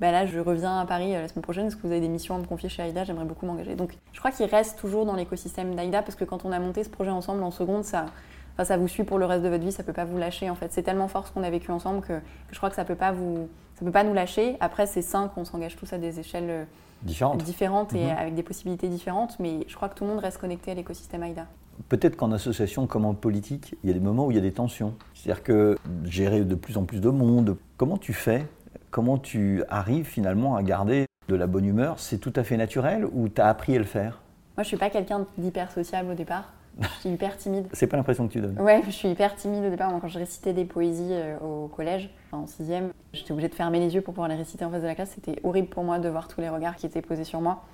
bah 0.00 0.12
là, 0.12 0.26
je 0.26 0.38
reviens 0.38 0.78
à 0.78 0.86
Paris 0.86 1.12
la 1.12 1.28
semaine 1.28 1.42
prochaine. 1.42 1.66
Est-ce 1.66 1.76
que 1.76 1.82
vous 1.82 1.92
avez 1.92 2.00
des 2.00 2.08
missions 2.08 2.36
à 2.36 2.38
me 2.38 2.44
confier 2.44 2.68
chez 2.68 2.82
AIDA 2.82 3.04
J'aimerais 3.04 3.24
beaucoup 3.24 3.46
m'engager. 3.46 3.74
Donc, 3.74 3.98
je 4.12 4.18
crois 4.18 4.30
qu'il 4.30 4.46
reste 4.46 4.78
toujours 4.78 5.04
dans 5.04 5.14
l'écosystème 5.14 5.74
d'AIDA 5.74 6.02
parce 6.02 6.14
que 6.14 6.24
quand 6.24 6.44
on 6.44 6.52
a 6.52 6.58
monté 6.60 6.84
ce 6.84 6.88
projet 6.88 7.10
ensemble 7.10 7.42
en 7.42 7.50
seconde, 7.50 7.84
ça, 7.84 8.06
enfin, 8.54 8.64
ça 8.64 8.76
vous 8.76 8.86
suit 8.86 9.02
pour 9.02 9.18
le 9.18 9.26
reste 9.26 9.42
de 9.42 9.48
votre 9.48 9.64
vie. 9.64 9.72
Ça 9.72 9.82
peut 9.82 9.92
pas 9.92 10.04
vous 10.04 10.16
lâcher. 10.16 10.48
En 10.50 10.54
fait, 10.54 10.72
c'est 10.72 10.84
tellement 10.84 11.08
fort 11.08 11.26
ce 11.26 11.32
qu'on 11.32 11.42
a 11.42 11.50
vécu 11.50 11.72
ensemble 11.72 12.00
que, 12.00 12.20
je 12.52 12.56
crois 12.56 12.70
que 12.70 12.76
ça 12.76 12.84
peut 12.84 12.94
pas 12.94 13.10
vous, 13.10 13.48
ça 13.74 13.84
peut 13.84 13.90
pas 13.90 14.04
nous 14.04 14.14
lâcher. 14.14 14.56
Après, 14.60 14.86
c'est 14.86 15.02
sain 15.02 15.28
qu'on 15.34 15.44
s'engage 15.44 15.76
tous 15.76 15.92
à 15.92 15.98
des 15.98 16.20
échelles 16.20 16.68
différentes, 17.02 17.42
différentes 17.42 17.92
et 17.92 18.04
mhm. 18.04 18.16
avec 18.16 18.34
des 18.36 18.44
possibilités 18.44 18.86
différentes. 18.86 19.36
Mais 19.40 19.66
je 19.66 19.74
crois 19.74 19.88
que 19.88 19.96
tout 19.96 20.04
le 20.04 20.10
monde 20.10 20.20
reste 20.20 20.38
connecté 20.38 20.70
à 20.70 20.74
l'écosystème 20.74 21.24
AIDA 21.24 21.46
peut-être 21.88 22.16
qu'en 22.16 22.32
association 22.32 22.86
comme 22.86 23.04
en 23.04 23.14
politique, 23.14 23.76
il 23.82 23.88
y 23.88 23.90
a 23.90 23.94
des 23.94 24.00
moments 24.04 24.26
où 24.26 24.30
il 24.30 24.34
y 24.34 24.38
a 24.38 24.42
des 24.42 24.52
tensions. 24.52 24.94
C'est-à-dire 25.14 25.42
que 25.42 25.78
gérer 26.04 26.44
de 26.44 26.54
plus 26.54 26.76
en 26.76 26.84
plus 26.84 27.00
de 27.00 27.10
monde, 27.10 27.56
comment 27.76 27.96
tu 27.98 28.12
fais? 28.12 28.46
Comment 28.90 29.18
tu 29.18 29.62
arrives 29.68 30.06
finalement 30.06 30.56
à 30.56 30.62
garder 30.62 31.06
de 31.28 31.34
la 31.34 31.46
bonne 31.46 31.64
humeur? 31.64 31.98
C'est 31.98 32.18
tout 32.18 32.32
à 32.36 32.44
fait 32.44 32.56
naturel 32.56 33.06
ou 33.12 33.28
tu 33.28 33.40
as 33.40 33.48
appris 33.48 33.74
à 33.76 33.78
le 33.78 33.84
faire? 33.84 34.20
Moi, 34.56 34.62
je 34.64 34.68
suis 34.68 34.76
pas 34.76 34.90
quelqu'un 34.90 35.26
d'hyper 35.36 35.70
sociable 35.70 36.10
au 36.12 36.14
départ. 36.14 36.52
Je 36.80 36.86
suis 37.00 37.08
hyper 37.10 37.36
timide. 37.36 37.66
C'est 37.72 37.88
pas 37.88 37.96
l'impression 37.96 38.28
que 38.28 38.32
tu 38.32 38.40
donnes. 38.40 38.60
Ouais, 38.60 38.82
je 38.86 38.90
suis 38.90 39.08
hyper 39.08 39.34
timide 39.34 39.64
au 39.64 39.70
départ. 39.70 39.90
Moi, 39.90 39.98
quand 40.00 40.08
je 40.08 40.18
récitais 40.18 40.52
des 40.52 40.64
poésies 40.64 41.10
euh, 41.10 41.36
au 41.40 41.66
collège, 41.66 42.08
en 42.30 42.46
sixième, 42.46 42.90
j'étais 43.12 43.32
obligée 43.32 43.48
de 43.48 43.54
fermer 43.54 43.80
les 43.80 43.94
yeux 43.94 44.00
pour 44.00 44.14
pouvoir 44.14 44.28
les 44.28 44.36
réciter 44.36 44.64
en 44.64 44.70
face 44.70 44.82
de 44.82 44.86
la 44.86 44.94
classe. 44.94 45.10
C'était 45.14 45.40
horrible 45.42 45.68
pour 45.68 45.82
moi 45.82 45.98
de 45.98 46.08
voir 46.08 46.28
tous 46.28 46.40
les 46.40 46.48
regards 46.48 46.76
qui 46.76 46.86
étaient 46.86 47.02
posés 47.02 47.24
sur 47.24 47.40
moi. 47.40 47.64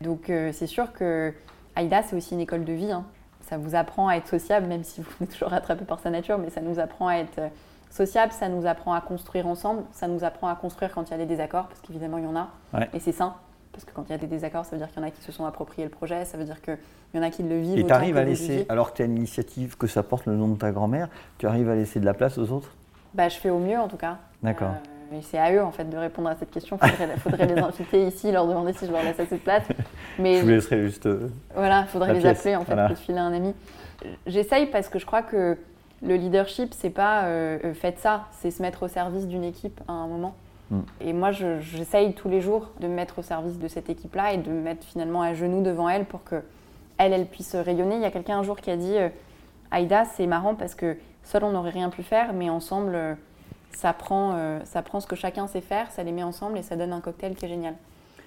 Donc, 0.00 0.30
euh, 0.30 0.50
c'est 0.52 0.66
sûr 0.66 0.92
que 0.92 1.34
Aïda, 1.76 2.02
c'est 2.02 2.16
aussi 2.16 2.34
une 2.34 2.40
école 2.40 2.64
de 2.64 2.72
vie. 2.72 2.90
hein. 2.90 3.04
Ça 3.48 3.56
vous 3.56 3.74
apprend 3.74 4.08
à 4.08 4.16
être 4.16 4.28
sociable, 4.28 4.66
même 4.66 4.84
si 4.84 5.00
vous 5.00 5.10
êtes 5.22 5.30
toujours 5.30 5.48
rattrapé 5.48 5.84
par 5.84 6.00
sa 6.00 6.10
nature, 6.10 6.38
mais 6.38 6.50
ça 6.50 6.60
nous 6.60 6.78
apprend 6.78 7.08
à 7.08 7.14
être 7.14 7.38
euh, 7.38 7.48
sociable, 7.90 8.32
ça 8.32 8.48
nous 8.48 8.66
apprend 8.66 8.92
à 8.92 9.00
construire 9.00 9.46
ensemble, 9.46 9.82
ça 9.92 10.06
nous 10.06 10.22
apprend 10.22 10.48
à 10.48 10.54
construire 10.54 10.92
quand 10.92 11.08
il 11.08 11.12
y 11.12 11.14
a 11.14 11.18
des 11.18 11.26
désaccords, 11.26 11.66
parce 11.66 11.80
qu'évidemment, 11.80 12.18
il 12.18 12.24
y 12.24 12.26
en 12.26 12.36
a. 12.36 12.48
Ouais. 12.74 12.90
Et 12.92 13.00
c'est 13.00 13.12
sain, 13.12 13.34
parce 13.72 13.84
que 13.84 13.92
quand 13.92 14.04
il 14.08 14.10
y 14.10 14.14
a 14.14 14.18
des 14.18 14.26
désaccords, 14.26 14.66
ça 14.66 14.72
veut 14.72 14.78
dire 14.78 14.88
qu'il 14.88 15.00
y 15.00 15.04
en 15.04 15.08
a 15.08 15.10
qui 15.10 15.22
se 15.22 15.32
sont 15.32 15.46
appropriés 15.46 15.84
le 15.84 15.90
projet, 15.90 16.26
ça 16.26 16.36
veut 16.36 16.44
dire 16.44 16.60
qu'il 16.60 16.76
y 17.14 17.18
en 17.18 17.22
a 17.22 17.30
qui 17.30 17.42
le 17.42 17.58
vivent. 17.58 17.78
Et 17.78 17.86
tu 17.86 17.92
arrives 17.92 18.18
à 18.18 18.24
laisser, 18.24 18.66
alors 18.68 18.92
que 18.92 18.98
tu 18.98 19.02
as 19.02 19.06
une 19.06 19.16
initiative, 19.16 19.78
que 19.78 19.86
ça 19.86 20.02
porte 20.02 20.26
le 20.26 20.36
nom 20.36 20.48
de 20.48 20.58
ta 20.58 20.70
grand-mère, 20.70 21.08
tu 21.38 21.46
arrives 21.46 21.70
à 21.70 21.74
laisser 21.74 22.00
de 22.00 22.04
la 22.04 22.14
place 22.14 22.36
aux 22.36 22.52
autres? 22.52 22.74
Bah, 23.14 23.30
je 23.30 23.36
fais 23.38 23.50
au 23.50 23.58
mieux 23.58 23.78
en 23.78 23.88
tout 23.88 23.96
cas. 23.96 24.18
D'accord. 24.42 24.72
Euh, 24.72 24.97
et 25.12 25.22
c'est 25.22 25.38
à 25.38 25.52
eux 25.52 25.62
en 25.62 25.70
fait 25.72 25.84
de 25.88 25.96
répondre 25.96 26.28
à 26.28 26.36
cette 26.36 26.50
question. 26.50 26.78
Il 26.82 26.88
faudrait, 26.90 27.16
faudrait 27.16 27.46
les 27.46 27.58
inviter 27.60 28.06
ici, 28.06 28.30
leur 28.32 28.46
demander 28.46 28.72
si 28.72 28.86
je 28.86 28.92
leur 28.92 29.02
laisse 29.02 29.18
assez 29.20 29.36
de 29.36 29.40
place. 29.40 29.64
Mais 30.18 30.36
Je 30.38 30.42
vous 30.42 30.48
laisserai 30.50 30.82
juste. 30.82 31.06
euh, 31.06 31.28
voilà, 31.54 31.82
il 31.82 31.88
faudrait 31.88 32.12
les 32.14 32.20
pièce, 32.20 32.38
appeler 32.40 32.56
en 32.56 32.60
fait, 32.64 32.72
voilà. 32.74 32.88
pour 32.88 32.98
filer 32.98 33.18
un 33.18 33.32
ami. 33.32 33.54
J'essaye 34.26 34.66
parce 34.66 34.88
que 34.88 34.98
je 34.98 35.06
crois 35.06 35.22
que 35.22 35.58
le 36.02 36.14
leadership, 36.14 36.72
c'est 36.74 36.90
pas 36.90 37.24
euh, 37.24 37.58
euh, 37.64 37.74
faites 37.74 37.98
ça, 37.98 38.26
c'est 38.32 38.50
se 38.50 38.62
mettre 38.62 38.84
au 38.84 38.88
service 38.88 39.26
d'une 39.26 39.44
équipe 39.44 39.80
à 39.88 39.92
un 39.92 40.06
moment. 40.06 40.34
Mm. 40.70 40.80
Et 41.00 41.12
moi, 41.12 41.32
je- 41.32 41.58
j'essaye 41.60 42.12
tous 42.12 42.28
les 42.28 42.40
jours 42.40 42.70
de 42.80 42.86
me 42.86 42.94
mettre 42.94 43.18
au 43.18 43.22
service 43.22 43.58
de 43.58 43.66
cette 43.68 43.90
équipe-là 43.90 44.34
et 44.34 44.36
de 44.36 44.50
me 44.50 44.60
mettre 44.60 44.86
finalement 44.86 45.22
à 45.22 45.34
genoux 45.34 45.62
devant 45.62 45.88
elle 45.88 46.04
pour 46.04 46.22
que 46.24 46.42
elle, 46.98 47.12
elle 47.12 47.26
puisse 47.26 47.54
rayonner. 47.56 47.96
Il 47.96 48.02
y 48.02 48.04
a 48.04 48.10
quelqu'un 48.10 48.38
un 48.38 48.42
jour 48.42 48.56
qui 48.60 48.70
a 48.70 48.76
dit 48.76 48.96
euh, 48.96 49.08
Aïda, 49.70 50.04
c'est 50.04 50.26
marrant 50.26 50.54
parce 50.54 50.74
que 50.74 50.96
seul 51.24 51.42
on 51.44 51.50
n'aurait 51.50 51.70
rien 51.70 51.90
pu 51.90 52.02
faire, 52.02 52.32
mais 52.32 52.48
ensemble, 52.50 52.96
ça 53.72 53.92
prend, 53.92 54.32
euh, 54.34 54.58
ça 54.64 54.82
prend 54.82 55.00
ce 55.00 55.06
que 55.06 55.16
chacun 55.16 55.46
sait 55.46 55.60
faire, 55.60 55.90
ça 55.90 56.02
les 56.02 56.12
met 56.12 56.22
ensemble 56.22 56.58
et 56.58 56.62
ça 56.62 56.76
donne 56.76 56.92
un 56.92 57.00
cocktail 57.00 57.34
qui 57.34 57.44
est 57.44 57.48
génial. 57.48 57.74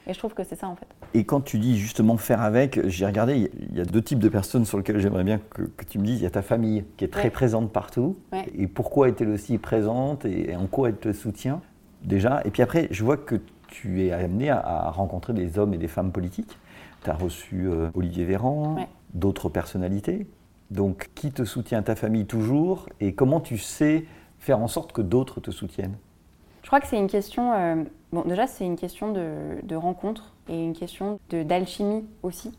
Et 0.08 0.13
je 0.13 0.17
trouve 0.19 0.34
que 0.34 0.43
c'est 0.43 0.56
ça 0.56 0.67
en 0.67 0.75
fait. 0.75 0.88
Et 1.13 1.25
quand 1.25 1.41
tu 1.41 1.60
dis 1.60 1.77
justement 1.77 2.17
faire 2.17 2.41
avec, 2.41 2.80
j'ai 2.88 3.06
regardé, 3.06 3.51
il 3.69 3.77
y 3.77 3.82
a- 3.82 3.86
deux 3.86 4.01
types 4.01 4.17
de 4.19 4.30
personnes 4.30 4.65
sur 4.65 4.77
lesquelles 4.77 4.99
j'aimerais 4.99 5.23
bien 5.23 5.39
que, 5.51 5.62
que 5.62 5.86
tu 5.86 5.99
me 5.99 6.06
dises. 6.06 6.19
Il 6.21 6.23
y 6.23 6.27
a 6.27 6.32
ta 6.32 6.41
famille 6.41 6.86
qui 6.97 7.06
est 7.06 7.10
très 7.10 7.25
Ouais. 7.25 7.30
présente 7.30 7.71
partout. 7.71 8.17
Ouais. 8.32 8.45
Et 8.58 8.65
pourquoi 8.67 9.10
est-elle 9.10 9.30
aussi 9.30 9.58
présente 9.60 10.25
et 10.25 10.56
en 10.56 10.65
quoi 10.65 10.89
elle 10.89 10.97
te 10.97 11.13
soutient 11.13 11.62
déjà? 12.04 12.41
Et 12.45 12.49
puis 12.49 12.63
après, 12.63 12.88
je 12.89 13.04
vois 13.04 13.17
que 13.17 13.36
tu 13.67 14.04
es 14.04 14.12
amené 14.12 14.49
à, 14.49 14.60
à 14.60 14.89
rencontrer 14.89 15.34
des 15.34 15.60
hommes 15.60 15.73
et 15.75 15.77
des 15.77 15.88
femmes 15.88 16.12
politiques. 16.12 16.58
Tu 17.04 17.10
as 17.10 17.13
reçu 17.13 17.67
euh, 17.67 17.89
Olivier 17.93 18.25
Véran, 18.25 18.75
Ouais. 18.77 18.88
d'autres 19.13 19.49
personnalités. 19.49 20.25
Donc 20.71 21.10
qui 21.13 21.32
te 21.32 21.43
soutient? 21.45 21.84
Ta 21.84 21.95
famille 21.95 22.25
toujours? 22.25 22.88
Et 23.01 23.13
comment 23.13 23.39
tu 23.39 23.60
sais 23.60 24.06
faire 24.41 24.60
en 24.60 24.67
sorte 24.67 24.91
que 24.91 25.01
d'autres 25.01 25.39
te 25.39 25.51
soutiennent 25.51 25.95
Je 26.63 26.67
crois 26.67 26.82
que 26.82 26.88
c'est 26.88 26.97
une 26.97 27.08
question. 27.08 27.54
euh, 27.54 27.84
bon, 28.12 28.23
déjà, 28.23 28.47
c'est 28.47 28.65
une 28.65 28.75
question 28.75 29.13
de, 29.13 29.62
de 29.63 29.75
rencontre 29.75 30.34
et 30.49 30.62
une 30.62 30.73
question 30.73 31.19
d'alchimie 31.30 32.04
aussi. 32.23 32.51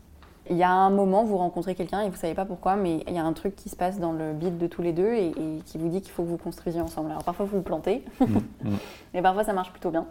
Il 0.49 0.57
y 0.57 0.63
a 0.63 0.71
un 0.71 0.89
moment, 0.89 1.23
vous 1.23 1.37
rencontrez 1.37 1.75
quelqu'un 1.75 2.01
et 2.01 2.09
vous 2.09 2.15
savez 2.17 2.33
pas 2.33 2.43
pourquoi, 2.45 2.75
mais 2.75 3.03
il 3.07 3.13
y 3.13 3.17
a 3.17 3.23
un 3.23 3.31
truc 3.33 3.55
qui 3.55 3.69
se 3.69 3.75
passe 3.77 3.99
dans 3.99 4.11
le 4.11 4.33
bide 4.33 4.57
de 4.57 4.67
tous 4.67 4.81
les 4.81 4.91
deux 4.91 5.13
et, 5.13 5.27
et 5.27 5.61
qui 5.65 5.77
vous 5.77 5.87
dit 5.87 6.01
qu'il 6.01 6.11
faut 6.11 6.23
que 6.23 6.27
vous 6.27 6.37
construisiez 6.37 6.81
ensemble. 6.81 7.11
Alors 7.11 7.23
parfois, 7.23 7.45
vous 7.45 7.57
vous 7.57 7.63
plantez, 7.63 8.03
mais 9.13 9.21
parfois, 9.21 9.43
ça 9.43 9.53
marche 9.53 9.71
plutôt 9.71 9.91
bien. 9.91 10.05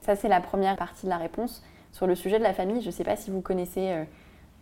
Ça, 0.00 0.16
c'est 0.16 0.28
la 0.28 0.40
première 0.40 0.76
partie 0.76 1.04
de 1.06 1.10
la 1.10 1.18
réponse. 1.18 1.62
Sur 1.92 2.06
le 2.06 2.14
sujet 2.14 2.38
de 2.38 2.42
la 2.42 2.54
famille, 2.54 2.80
je 2.80 2.86
ne 2.86 2.90
sais 2.92 3.04
pas 3.04 3.14
si 3.16 3.30
vous 3.30 3.40
connaissez 3.40 3.90
euh, 3.90 4.04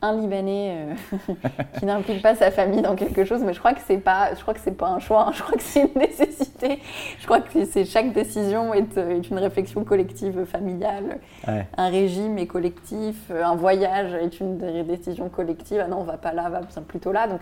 un 0.02 0.16
Libanais 0.18 0.86
euh, 1.12 1.16
qui 1.78 1.84
n'implique 1.84 2.22
pas 2.22 2.34
sa 2.34 2.50
famille 2.50 2.80
dans 2.82 2.94
quelque 2.96 3.24
chose, 3.24 3.42
mais 3.44 3.52
je 3.52 3.58
crois 3.58 3.74
que 3.74 3.80
c'est 3.86 3.98
pas, 3.98 4.34
je 4.34 4.40
crois 4.40 4.54
que 4.54 4.60
c'est 4.60 4.76
pas 4.76 4.88
un 4.88 4.98
choix, 4.98 5.26
hein. 5.28 5.32
je 5.34 5.42
crois 5.42 5.56
que 5.56 5.62
c'est 5.62 5.82
une 5.82 6.00
nécessité. 6.00 6.78
Je 7.18 7.24
crois 7.26 7.40
que 7.40 7.64
c'est 7.66 7.84
chaque 7.84 8.12
décision 8.12 8.72
est, 8.74 8.96
euh, 8.98 9.16
est 9.18 9.28
une 9.30 9.38
réflexion 9.38 9.84
collective 9.84 10.44
familiale. 10.44 11.18
Ouais. 11.46 11.66
Un 11.76 11.88
régime 11.88 12.38
est 12.38 12.46
collectif, 12.46 13.16
euh, 13.30 13.44
un 13.44 13.54
voyage 13.56 14.14
est 14.14 14.40
une 14.40 14.56
dé- 14.58 14.82
décision 14.84 15.28
collective. 15.28 15.82
Ah 15.84 15.88
non, 15.88 15.98
on 16.00 16.04
va 16.04 16.16
pas 16.16 16.32
là, 16.32 16.44
on 16.46 16.50
va 16.50 16.60
plutôt 16.86 17.12
là. 17.12 17.26
Donc 17.28 17.40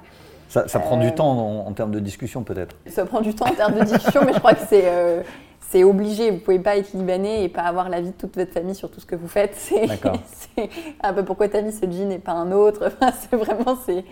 Ça, 0.48 0.66
ça 0.66 0.80
prend 0.80 0.98
Euh, 0.98 1.04
du 1.04 1.14
temps 1.14 1.30
en, 1.30 1.66
en 1.68 1.72
termes 1.72 1.92
de 1.92 2.00
discussion 2.00 2.42
peut-être. 2.42 2.74
ça 2.86 3.04
prend 3.04 3.20
du 3.20 3.34
temps 3.34 3.46
en 3.46 3.54
termes 3.54 3.74
de 3.78 3.84
discussion, 3.84 4.22
mais 4.26 4.32
je 4.32 4.38
crois 4.38 4.54
que 4.54 4.66
c'est 4.68 4.82
euh, 4.84 5.22
c'est 5.70 5.85
obligé. 5.85 6.31
Vous 6.31 6.38
pouvez 6.38 6.59
pas 6.59 6.76
être 6.76 6.92
libanais 6.94 7.44
et 7.44 7.48
pas 7.48 7.62
avoir 7.62 7.88
l'avis 7.88 8.11
de 8.11 8.16
toute 8.16 8.37
votre 8.37 8.52
famille 8.52 8.74
sur 8.74 8.90
tout 8.90 9.00
ce 9.00 9.07
que 9.07 9.16
vous 9.16 9.28
faites. 9.28 9.54
C'est 9.57 9.87
D'accord. 9.87 10.16
c'est- 10.26 10.68
ah 11.00 11.12
bah 11.12 11.22
pourquoi 11.22 11.48
t'as 11.48 11.61
mis 11.62 11.72
ce 11.72 11.85
jean 11.90 12.11
et 12.11 12.18
pas 12.18 12.33
un 12.33 12.50
autre? 12.52 12.87
Enfin, 13.00 13.12
C'est 13.12 13.37
vraiment 13.37 13.76
c'est 13.85 14.04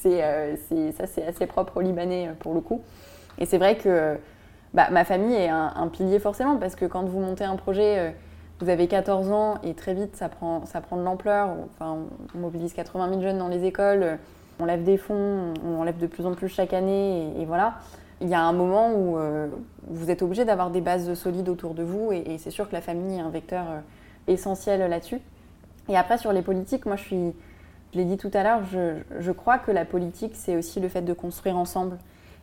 c'est 0.00 0.22
euh, 0.24 0.54
c'est- 0.68 0.92
ça 0.92 1.06
c'est 1.06 1.24
assez 1.26 1.46
propre 1.46 1.76
aux 1.78 1.80
Libanais 1.80 2.28
euh, 2.28 2.32
pour 2.38 2.54
le 2.54 2.60
coup. 2.60 2.80
Et 3.38 3.46
c'est 3.46 3.58
vrai 3.58 3.76
que 3.76 4.16
bah, 4.72 4.88
ma 4.90 5.04
famille 5.04 5.34
est 5.34 5.48
un, 5.48 5.72
un 5.74 5.88
pilier 5.88 6.18
forcément 6.20 6.56
parce 6.58 6.74
que 6.76 6.84
quand 6.86 7.04
vous 7.04 7.20
montez 7.20 7.44
un 7.44 7.56
projet. 7.56 7.98
euh, 7.98 8.10
vous 8.62 8.68
avez 8.68 8.88
14 8.88 9.32
ans 9.32 9.54
et 9.64 9.72
très 9.72 9.94
vite 9.94 10.16
ça 10.16 10.28
prend, 10.28 10.66
ça 10.66 10.82
prend 10.82 10.98
de 10.98 11.02
l'ampleur. 11.02 11.48
Enfin, 11.72 11.96
on 12.34 12.38
mobilise 12.38 12.74
80 12.74 13.08
000 13.08 13.22
jeunes 13.22 13.38
dans 13.38 13.48
les 13.48 13.64
écoles, 13.64 14.18
on 14.60 14.66
lève 14.66 14.84
des 14.84 14.98
fonds, 14.98 15.54
on 15.66 15.80
en 15.80 15.82
lève 15.82 15.96
de 15.96 16.06
plus 16.06 16.26
en 16.26 16.34
plus 16.34 16.50
chaque 16.50 16.74
année 16.74 17.32
et- 17.38 17.40
et 17.40 17.44
voilà 17.46 17.76
il 18.20 18.28
y 18.28 18.34
a 18.34 18.42
un 18.42 18.52
moment 18.52 18.92
où 18.92 19.18
euh, 19.18 19.48
vous 19.86 20.10
êtes 20.10 20.22
obligé 20.22 20.44
d'avoir 20.44 20.70
des 20.70 20.80
bases 20.80 21.14
solides 21.14 21.48
autour 21.48 21.74
de 21.74 21.82
vous 21.82 22.12
et, 22.12 22.36
c'est 22.38 22.50
sûr 22.50 22.68
que 22.68 22.74
la 22.74 22.80
famille 22.80 23.18
est 23.18 23.22
un 23.22 23.30
vecteur 23.30 23.64
euh, 23.68 23.80
essentiel 24.28 24.88
là-dessus. 24.88 25.20
Et 25.88 25.96
après, 25.96 26.18
sur 26.18 26.32
les 26.32 26.42
politiques, 26.42 26.86
moi 26.86 26.96
je 26.96 27.02
suis, 27.02 27.32
je 27.92 27.98
l'ai 27.98 28.04
dit 28.04 28.16
tout 28.16 28.30
à 28.34 28.42
l'heure, 28.42 28.64
je, 28.64 28.96
je 29.18 29.32
crois 29.32 29.58
que 29.58 29.70
la 29.70 29.84
politique 29.84 30.32
c'est 30.34 30.56
aussi 30.56 30.80
le 30.80 30.88
fait 30.88 31.02
de 31.02 31.12
construire 31.12 31.56
ensemble. 31.56 31.98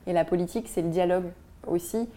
Et 0.08 0.14
la 0.14 0.26
politique 0.26 0.68
c'est 0.68 0.82
le 0.82 0.90
dialogue 0.90 1.26
aussi. 1.68 2.10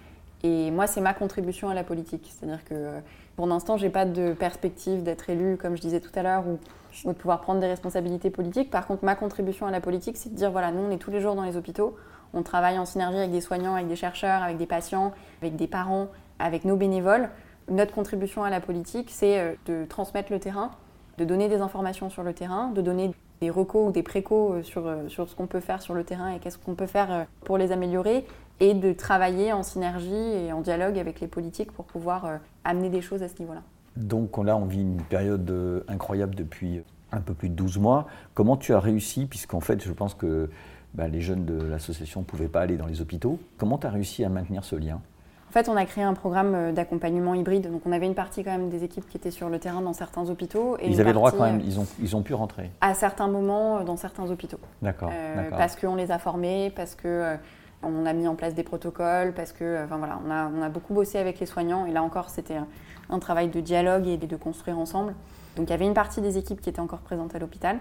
Et 0.42 0.70
moi, 0.70 0.86
c'est 0.86 1.00
ma 1.00 1.12
contribution 1.12 1.68
à 1.68 1.74
la 1.74 1.84
politique. 1.84 2.32
C'est-à-dire 2.32 2.64
que 2.64 2.74
euh, 2.74 3.00
pour 3.36 3.46
l'instant, 3.46 3.76
j'ai 3.76 3.90
pas 3.90 4.06
de 4.06 4.32
perspective 4.32 5.02
d'être 5.02 5.28
élu, 5.28 5.56
comme 5.56 5.76
je 5.76 5.80
disais 5.80 6.00
tout 6.00 6.10
à 6.14 6.22
l'heure, 6.22 6.44
ou, 6.46 6.58
ou 7.04 7.12
de 7.12 7.18
pouvoir 7.18 7.40
prendre 7.40 7.60
des 7.60 7.66
responsabilités 7.66 8.30
politiques. 8.30 8.70
Par 8.70 8.86
contre, 8.86 9.04
ma 9.04 9.14
contribution 9.14 9.66
à 9.66 9.70
la 9.70 9.80
politique, 9.80 10.16
c'est 10.16 10.30
de 10.30 10.36
dire 10.36 10.50
voilà, 10.50 10.72
nous, 10.72 10.80
on 10.80 10.90
est 10.90 10.98
tous 10.98 11.10
les 11.10 11.20
jours 11.20 11.34
dans 11.34 11.44
les 11.44 11.56
hôpitaux, 11.56 11.96
on 12.34 12.42
travaille 12.42 12.78
en 12.78 12.84
synergie 12.84 13.18
avec 13.18 13.30
des 13.30 13.40
soignants, 13.40 13.74
avec 13.74 13.88
des 13.88 13.96
chercheurs, 13.96 14.42
avec 14.42 14.56
des 14.56 14.66
patients, 14.66 15.12
avec 15.42 15.56
des 15.56 15.66
parents, 15.66 16.08
avec 16.38 16.64
nos 16.64 16.76
bénévoles. 16.76 17.28
Notre 17.68 17.94
contribution 17.94 18.42
à 18.42 18.50
la 18.50 18.60
politique, 18.60 19.10
c'est 19.10 19.38
euh, 19.38 19.54
de 19.66 19.84
transmettre 19.84 20.32
le 20.32 20.40
terrain, 20.40 20.70
de 21.18 21.24
donner 21.24 21.48
des 21.48 21.60
informations 21.60 22.10
sur 22.10 22.22
le 22.22 22.32
terrain, 22.32 22.70
de 22.70 22.80
donner 22.80 23.12
des 23.40 23.50
recos 23.50 23.88
ou 23.88 23.92
des 23.92 24.02
précos 24.02 24.54
euh, 24.54 24.62
sur, 24.62 24.86
euh, 24.86 25.08
sur 25.08 25.28
ce 25.28 25.34
qu'on 25.34 25.46
peut 25.46 25.60
faire 25.60 25.80
sur 25.80 25.94
le 25.94 26.04
terrain 26.04 26.30
et 26.30 26.38
qu'est-ce 26.38 26.58
qu'on 26.58 26.74
peut 26.74 26.86
faire 26.86 27.26
pour 27.44 27.58
les 27.58 27.72
améliorer, 27.72 28.26
et 28.58 28.74
de 28.74 28.92
travailler 28.92 29.52
en 29.52 29.62
synergie 29.62 30.14
et 30.14 30.52
en 30.52 30.60
dialogue 30.60 30.98
avec 30.98 31.20
les 31.20 31.28
politiques 31.28 31.72
pour 31.72 31.86
pouvoir 31.86 32.40
amener 32.64 32.90
des 32.90 33.00
choses 33.00 33.22
à 33.22 33.28
ce 33.28 33.38
niveau-là. 33.40 33.62
Donc 33.96 34.36
là, 34.36 34.56
on 34.56 34.66
vit 34.66 34.82
une 34.82 35.00
période 35.00 35.50
incroyable 35.88 36.34
depuis 36.34 36.82
un 37.10 37.20
peu 37.20 37.32
plus 37.32 37.48
de 37.48 37.54
12 37.54 37.78
mois. 37.78 38.06
Comment 38.34 38.58
tu 38.58 38.74
as 38.74 38.80
réussi, 38.80 39.24
puisqu'en 39.24 39.60
fait, 39.60 39.82
je 39.82 39.92
pense 39.92 40.12
que 40.12 40.50
bah, 40.94 41.08
les 41.08 41.20
jeunes 41.20 41.44
de 41.44 41.60
l'association 41.62 42.20
ne 42.20 42.24
pouvaient 42.24 42.48
pas 42.48 42.60
aller 42.62 42.76
dans 42.76 42.86
les 42.86 43.00
hôpitaux, 43.00 43.38
comment 43.58 43.78
tu 43.78 43.86
as 43.86 43.90
réussi 43.90 44.24
à 44.24 44.28
maintenir 44.28 44.64
ce 44.64 44.76
lien? 44.76 45.00
En 45.48 45.52
fait, 45.52 45.68
on 45.68 45.76
a 45.76 45.84
créé 45.84 46.04
un 46.04 46.14
programme 46.14 46.54
euh, 46.54 46.72
d'accompagnement 46.72 47.34
hybride. 47.34 47.72
Donc, 47.72 47.82
on 47.84 47.90
avait 47.90 48.06
une 48.06 48.14
partie 48.14 48.44
quand 48.44 48.52
même 48.52 48.68
des 48.68 48.84
équipes 48.84 49.08
qui 49.08 49.16
étaient 49.16 49.32
sur 49.32 49.48
le 49.48 49.58
terrain 49.58 49.80
dans 49.80 49.92
certains 49.92 50.28
hôpitaux. 50.30 50.76
Et 50.78 50.88
Ils 50.88 51.00
avaient 51.00 51.10
le 51.10 51.14
droit 51.14 51.32
quand 51.32 51.42
même, 51.44 51.58
euh, 51.58 51.64
ils 51.66 51.80
ont, 51.80 51.86
ils 52.00 52.14
ont 52.14 52.22
pu 52.22 52.34
rentrer. 52.34 52.70
À 52.80 52.94
certains 52.94 53.26
moments, 53.26 53.78
euh, 53.78 53.82
dans 53.84 53.96
certains 53.96 54.30
hôpitaux. 54.30 54.60
D'accord, 54.80 55.10
Euh, 55.12 55.50
parce 55.50 55.74
qu'on 55.74 55.96
les 55.96 56.12
a 56.12 56.18
formés, 56.20 56.72
parce 56.76 56.94
que 56.94 57.08
euh, 57.08 57.36
on 57.82 58.06
a 58.06 58.12
mis 58.12 58.28
en 58.28 58.36
place 58.36 58.54
des 58.54 58.62
protocoles, 58.62 59.32
parce 59.32 59.52
que, 59.52 59.84
enfin 59.84 59.96
voilà, 59.98 60.20
on 60.24 60.30
a, 60.30 60.48
on 60.56 60.62
a 60.62 60.68
beaucoup 60.68 60.94
bossé 60.94 61.18
avec 61.18 61.40
les 61.40 61.46
soignants. 61.46 61.84
Et 61.86 61.90
là 61.90 62.04
encore, 62.04 62.30
c'était 62.30 62.56
un, 62.56 62.68
un 63.08 63.18
travail 63.18 63.48
de 63.48 63.58
dialogue 63.60 64.06
et 64.06 64.18
de 64.18 64.36
construire 64.36 64.78
ensemble. 64.78 65.14
Donc, 65.56 65.66
il 65.68 65.70
y 65.70 65.74
avait 65.74 65.86
une 65.86 65.94
partie 65.94 66.20
des 66.20 66.38
équipes 66.38 66.60
qui 66.60 66.68
étaient 66.68 66.78
encore 66.78 67.00
présentes 67.00 67.34
à 67.34 67.40
l'hôpital. 67.40 67.78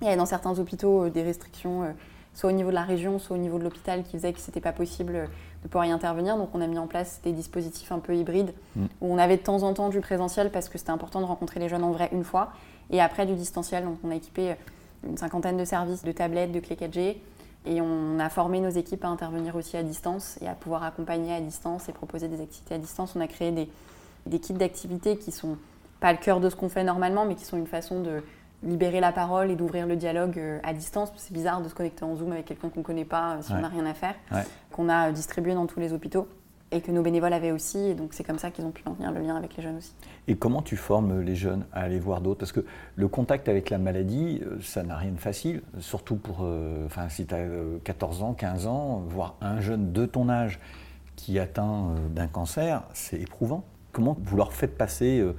Il 0.00 0.04
y 0.04 0.08
avait 0.08 0.16
dans 0.16 0.24
certains 0.24 0.58
hôpitaux 0.58 1.04
euh, 1.04 1.10
des 1.10 1.22
restrictions, 1.22 1.82
soit 2.34 2.50
au 2.50 2.52
niveau 2.52 2.70
de 2.70 2.74
la 2.74 2.82
région, 2.84 3.18
soit 3.18 3.36
au 3.36 3.40
niveau 3.40 3.58
de 3.58 3.64
l'hôpital, 3.64 4.02
qui 4.02 4.12
faisaient 4.12 4.32
que 4.32 4.40
c'était 4.40 4.60
pas 4.60 4.72
possible 4.72 5.14
euh, 5.14 5.26
de 5.62 5.68
pouvoir 5.68 5.84
y 5.86 5.90
intervenir. 5.90 6.36
Donc, 6.36 6.50
on 6.54 6.60
a 6.60 6.66
mis 6.66 6.78
en 6.78 6.86
place 6.86 7.20
des 7.22 7.32
dispositifs 7.32 7.92
un 7.92 7.98
peu 7.98 8.16
hybrides 8.16 8.52
Mm. 8.76 8.84
où 9.00 9.12
on 9.12 9.18
avait 9.18 9.36
de 9.36 9.42
temps 9.42 9.62
en 9.62 9.74
temps 9.74 9.88
du 9.88 10.00
présentiel 10.00 10.50
parce 10.50 10.68
que 10.68 10.78
c'était 10.78 10.90
important 10.90 11.20
de 11.20 11.26
rencontrer 11.26 11.60
les 11.60 11.68
jeunes 11.68 11.84
en 11.84 11.90
vrai 11.90 12.08
une 12.12 12.24
fois, 12.24 12.52
et 12.90 13.00
après 13.00 13.26
du 13.26 13.34
distanciel. 13.34 13.84
Donc, 13.84 13.98
on 14.04 14.10
a 14.10 14.14
équipé 14.14 14.50
euh, 14.50 14.54
une 15.08 15.16
cinquantaine 15.16 15.56
de 15.56 15.64
services 15.64 16.02
de 16.02 16.12
tablettes, 16.12 16.52
de 16.52 16.60
clés 16.60 16.76
4G, 16.76 17.16
et 17.66 17.80
on 17.82 18.18
a 18.18 18.30
formé 18.30 18.60
nos 18.60 18.70
équipes 18.70 19.04
à 19.04 19.08
intervenir 19.08 19.54
aussi 19.56 19.76
à 19.76 19.82
distance 19.82 20.38
et 20.40 20.48
à 20.48 20.54
pouvoir 20.54 20.82
accompagner 20.82 21.34
à 21.34 21.40
distance 21.40 21.88
et 21.88 21.92
proposer 21.92 22.28
des 22.28 22.40
activités 22.40 22.74
à 22.74 22.78
distance. 22.78 23.14
On 23.16 23.20
a 23.20 23.26
créé 23.26 23.50
des, 23.52 23.68
des 24.26 24.38
kits 24.38 24.54
d'activités 24.54 25.18
qui 25.18 25.30
sont 25.30 25.58
pas 26.00 26.12
le 26.12 26.18
cœur 26.18 26.40
de 26.40 26.48
ce 26.48 26.56
qu'on 26.56 26.70
fait 26.70 26.84
normalement, 26.84 27.26
mais 27.26 27.34
qui 27.34 27.44
sont 27.44 27.58
une 27.58 27.66
façon 27.66 28.00
de 28.00 28.22
libérer 28.62 29.00
la 29.00 29.12
parole 29.12 29.50
et 29.50 29.56
d'ouvrir 29.56 29.86
le 29.86 29.96
dialogue 29.96 30.38
euh, 30.38 30.58
à 30.62 30.72
distance. 30.74 31.12
C'est 31.16 31.32
bizarre 31.32 31.62
de 31.62 31.68
se 31.68 31.74
connecter 31.74 32.04
en 32.04 32.14
Zoom 32.16 32.32
avec 32.32 32.44
quelqu'un 32.46 32.68
qu'on 32.68 32.80
ne 32.80 32.84
connaît 32.84 33.04
pas 33.04 33.36
euh, 33.36 33.42
si 33.42 33.52
Ouais. 33.52 33.58
on 33.58 33.62
n'a 33.62 33.68
rien 33.68 33.86
à 33.86 33.94
faire, 33.94 34.14
Ouais. 34.32 34.44
qu'on 34.72 34.88
a 34.88 35.08
euh, 35.08 35.12
distribué 35.12 35.54
dans 35.54 35.66
tous 35.66 35.80
les 35.80 35.92
hôpitaux 35.92 36.28
et 36.72 36.82
que 36.82 36.92
nos 36.92 37.02
bénévoles 37.02 37.32
avaient 37.32 37.52
aussi. 37.52 37.78
Et 37.78 37.94
donc 37.94 38.10
c'est 38.12 38.22
comme 38.22 38.38
ça 38.38 38.50
qu'ils 38.50 38.64
ont 38.64 38.70
pu 38.70 38.82
maintenir 38.86 39.10
le 39.12 39.20
lien 39.20 39.34
avec 39.36 39.56
les 39.56 39.62
jeunes 39.62 39.78
aussi. 39.78 39.92
Et 40.28 40.36
comment 40.36 40.62
tu 40.62 40.76
formes 40.76 41.20
les 41.20 41.34
jeunes 41.34 41.64
à 41.72 41.80
aller 41.80 41.98
voir 41.98 42.20
d'autres? 42.20 42.38
Parce 42.38 42.52
que 42.52 42.64
le 42.96 43.08
contact 43.08 43.48
avec 43.48 43.70
la 43.70 43.78
maladie, 43.78 44.40
ça 44.62 44.82
n'a 44.82 44.96
rien 44.96 45.10
de 45.12 45.18
facile, 45.18 45.62
surtout 45.80 46.16
pour, 46.16 46.40
euh, 46.42 46.84
enfin, 46.86 47.08
si 47.08 47.26
tu 47.26 47.34
as 47.34 47.44
14 47.82 48.22
ans, 48.22 48.34
15 48.34 48.66
ans, 48.66 49.02
voir 49.08 49.34
un 49.40 49.60
jeune 49.60 49.92
de 49.92 50.06
ton 50.06 50.28
âge 50.28 50.60
qui 51.16 51.38
atteint 51.38 51.88
euh, 51.96 52.08
d'un 52.08 52.28
cancer, 52.28 52.82
c'est 52.92 53.20
éprouvant. 53.20 53.64
Comment 53.92 54.16
vous 54.22 54.36
leur 54.36 54.52
faites 54.52 54.78
passer 54.78 55.18
euh, 55.18 55.34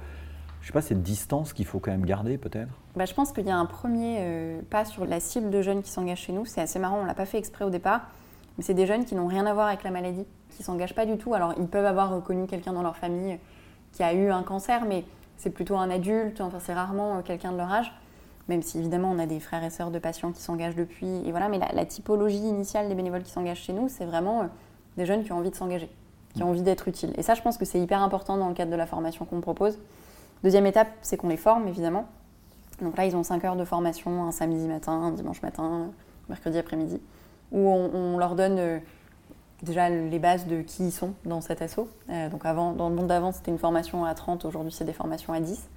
je 0.62 0.68
sais 0.68 0.72
pas, 0.72 0.80
cette 0.80 1.02
distance 1.02 1.52
qu'il 1.52 1.66
faut 1.66 1.80
quand 1.80 1.90
même 1.90 2.06
garder 2.06 2.38
peut-être 2.38 2.70
bah, 2.94 3.04
Je 3.04 3.12
pense 3.14 3.32
qu'il 3.32 3.46
y 3.46 3.50
a 3.50 3.56
un 3.56 3.66
premier 3.66 4.18
euh, 4.20 4.60
pas 4.70 4.84
sur 4.84 5.04
la 5.04 5.18
cible 5.18 5.50
de 5.50 5.60
jeunes 5.60 5.82
qui 5.82 5.90
s'engagent 5.90 6.20
chez 6.20 6.32
nous. 6.32 6.46
C'est 6.46 6.60
assez 6.60 6.78
marrant, 6.78 6.98
on 6.98 7.02
ne 7.02 7.08
l'a 7.08 7.14
pas 7.14 7.26
fait 7.26 7.38
exprès 7.38 7.64
au 7.64 7.70
départ, 7.70 8.02
mais 8.56 8.64
c'est 8.64 8.74
des 8.74 8.86
jeunes 8.86 9.04
qui 9.04 9.16
n'ont 9.16 9.26
rien 9.26 9.44
à 9.44 9.54
voir 9.54 9.66
avec 9.66 9.82
la 9.82 9.90
maladie, 9.90 10.24
qui 10.50 10.60
ne 10.60 10.64
s'engagent 10.64 10.94
pas 10.94 11.04
du 11.04 11.18
tout. 11.18 11.34
Alors 11.34 11.52
ils 11.58 11.66
peuvent 11.66 11.84
avoir 11.84 12.14
reconnu 12.14 12.46
quelqu'un 12.46 12.72
dans 12.72 12.82
leur 12.82 12.96
famille 12.96 13.38
qui 13.92 14.04
a 14.04 14.14
eu 14.14 14.30
un 14.30 14.44
cancer, 14.44 14.84
mais 14.84 15.04
c'est 15.36 15.50
plutôt 15.50 15.76
un 15.76 15.90
adulte, 15.90 16.40
enfin 16.40 16.58
c'est 16.60 16.74
rarement 16.74 17.18
euh, 17.18 17.22
quelqu'un 17.22 17.50
de 17.50 17.56
leur 17.56 17.70
âge. 17.70 17.92
Même 18.48 18.62
si 18.62 18.78
évidemment 18.78 19.10
on 19.10 19.18
a 19.18 19.26
des 19.26 19.40
frères 19.40 19.64
et 19.64 19.70
sœurs 19.70 19.90
de 19.90 19.98
patients 19.98 20.30
qui 20.30 20.42
s'engagent 20.42 20.76
depuis, 20.76 21.26
et 21.26 21.32
voilà, 21.32 21.48
mais 21.48 21.58
la, 21.58 21.86
typologie 21.86 22.38
initiale 22.38 22.88
des 22.88 22.94
bénévoles 22.94 23.24
qui 23.24 23.30
s'engagent 23.30 23.62
chez 23.62 23.72
nous, 23.72 23.88
c'est 23.88 24.04
vraiment 24.04 24.42
euh, 24.42 24.46
des 24.96 25.06
jeunes 25.06 25.24
qui 25.24 25.32
ont 25.32 25.38
envie 25.38 25.50
de 25.50 25.56
s'engager, 25.56 25.90
qui 26.34 26.44
ont 26.44 26.50
envie 26.50 26.62
d'être 26.62 26.86
utiles. 26.86 27.12
Et 27.16 27.22
ça, 27.22 27.34
je 27.34 27.42
pense 27.42 27.58
que 27.58 27.64
c'est 27.64 27.80
hyper 27.80 28.00
important 28.00 28.36
dans 28.36 28.48
le 28.48 28.54
cadre 28.54 28.70
de 28.70 28.76
la 28.76 28.86
formation 28.86 29.24
qu'on 29.24 29.40
propose. 29.40 29.76
Deuxième 30.42 30.66
étape, 30.66 30.88
c'est 31.02 31.16
qu'on 31.16 31.28
les 31.28 31.36
forme, 31.36 31.68
évidemment. 31.68 32.06
Donc 32.80 32.96
là, 32.96 33.06
ils 33.06 33.14
ont 33.14 33.22
5 33.22 33.44
heures 33.44 33.56
de 33.56 33.64
formation, 33.64 34.24
un 34.24 34.32
samedi 34.32 34.66
matin, 34.66 34.92
un 34.92 35.10
dimanche 35.12 35.40
matin, 35.40 35.90
mercredi 36.28 36.58
après-midi, 36.58 37.00
où 37.52 37.68
on, 37.68 38.18
leur 38.18 38.34
donne 38.34 38.58
euh, 38.58 38.78
déjà 39.62 39.88
les 39.88 40.18
bases 40.18 40.46
de 40.46 40.62
qui 40.62 40.86
ils 40.88 40.92
sont 40.92 41.14
dans 41.24 41.40
cet 41.40 41.62
assaut. 41.62 41.88
Euh, 42.10 42.28
donc 42.28 42.44
avant, 42.44 42.72
dans 42.72 42.88
le 42.88 42.96
monde 42.96 43.06
d'avant, 43.06 43.30
c'était 43.30 43.52
une 43.52 43.58
formation 43.58 44.04
à 44.04 44.14
30, 44.14 44.44
aujourd'hui 44.44 44.72
c'est 44.72 44.84
des 44.84 44.92
formations 44.92 45.32
à 45.32 45.38
10. 45.38 45.68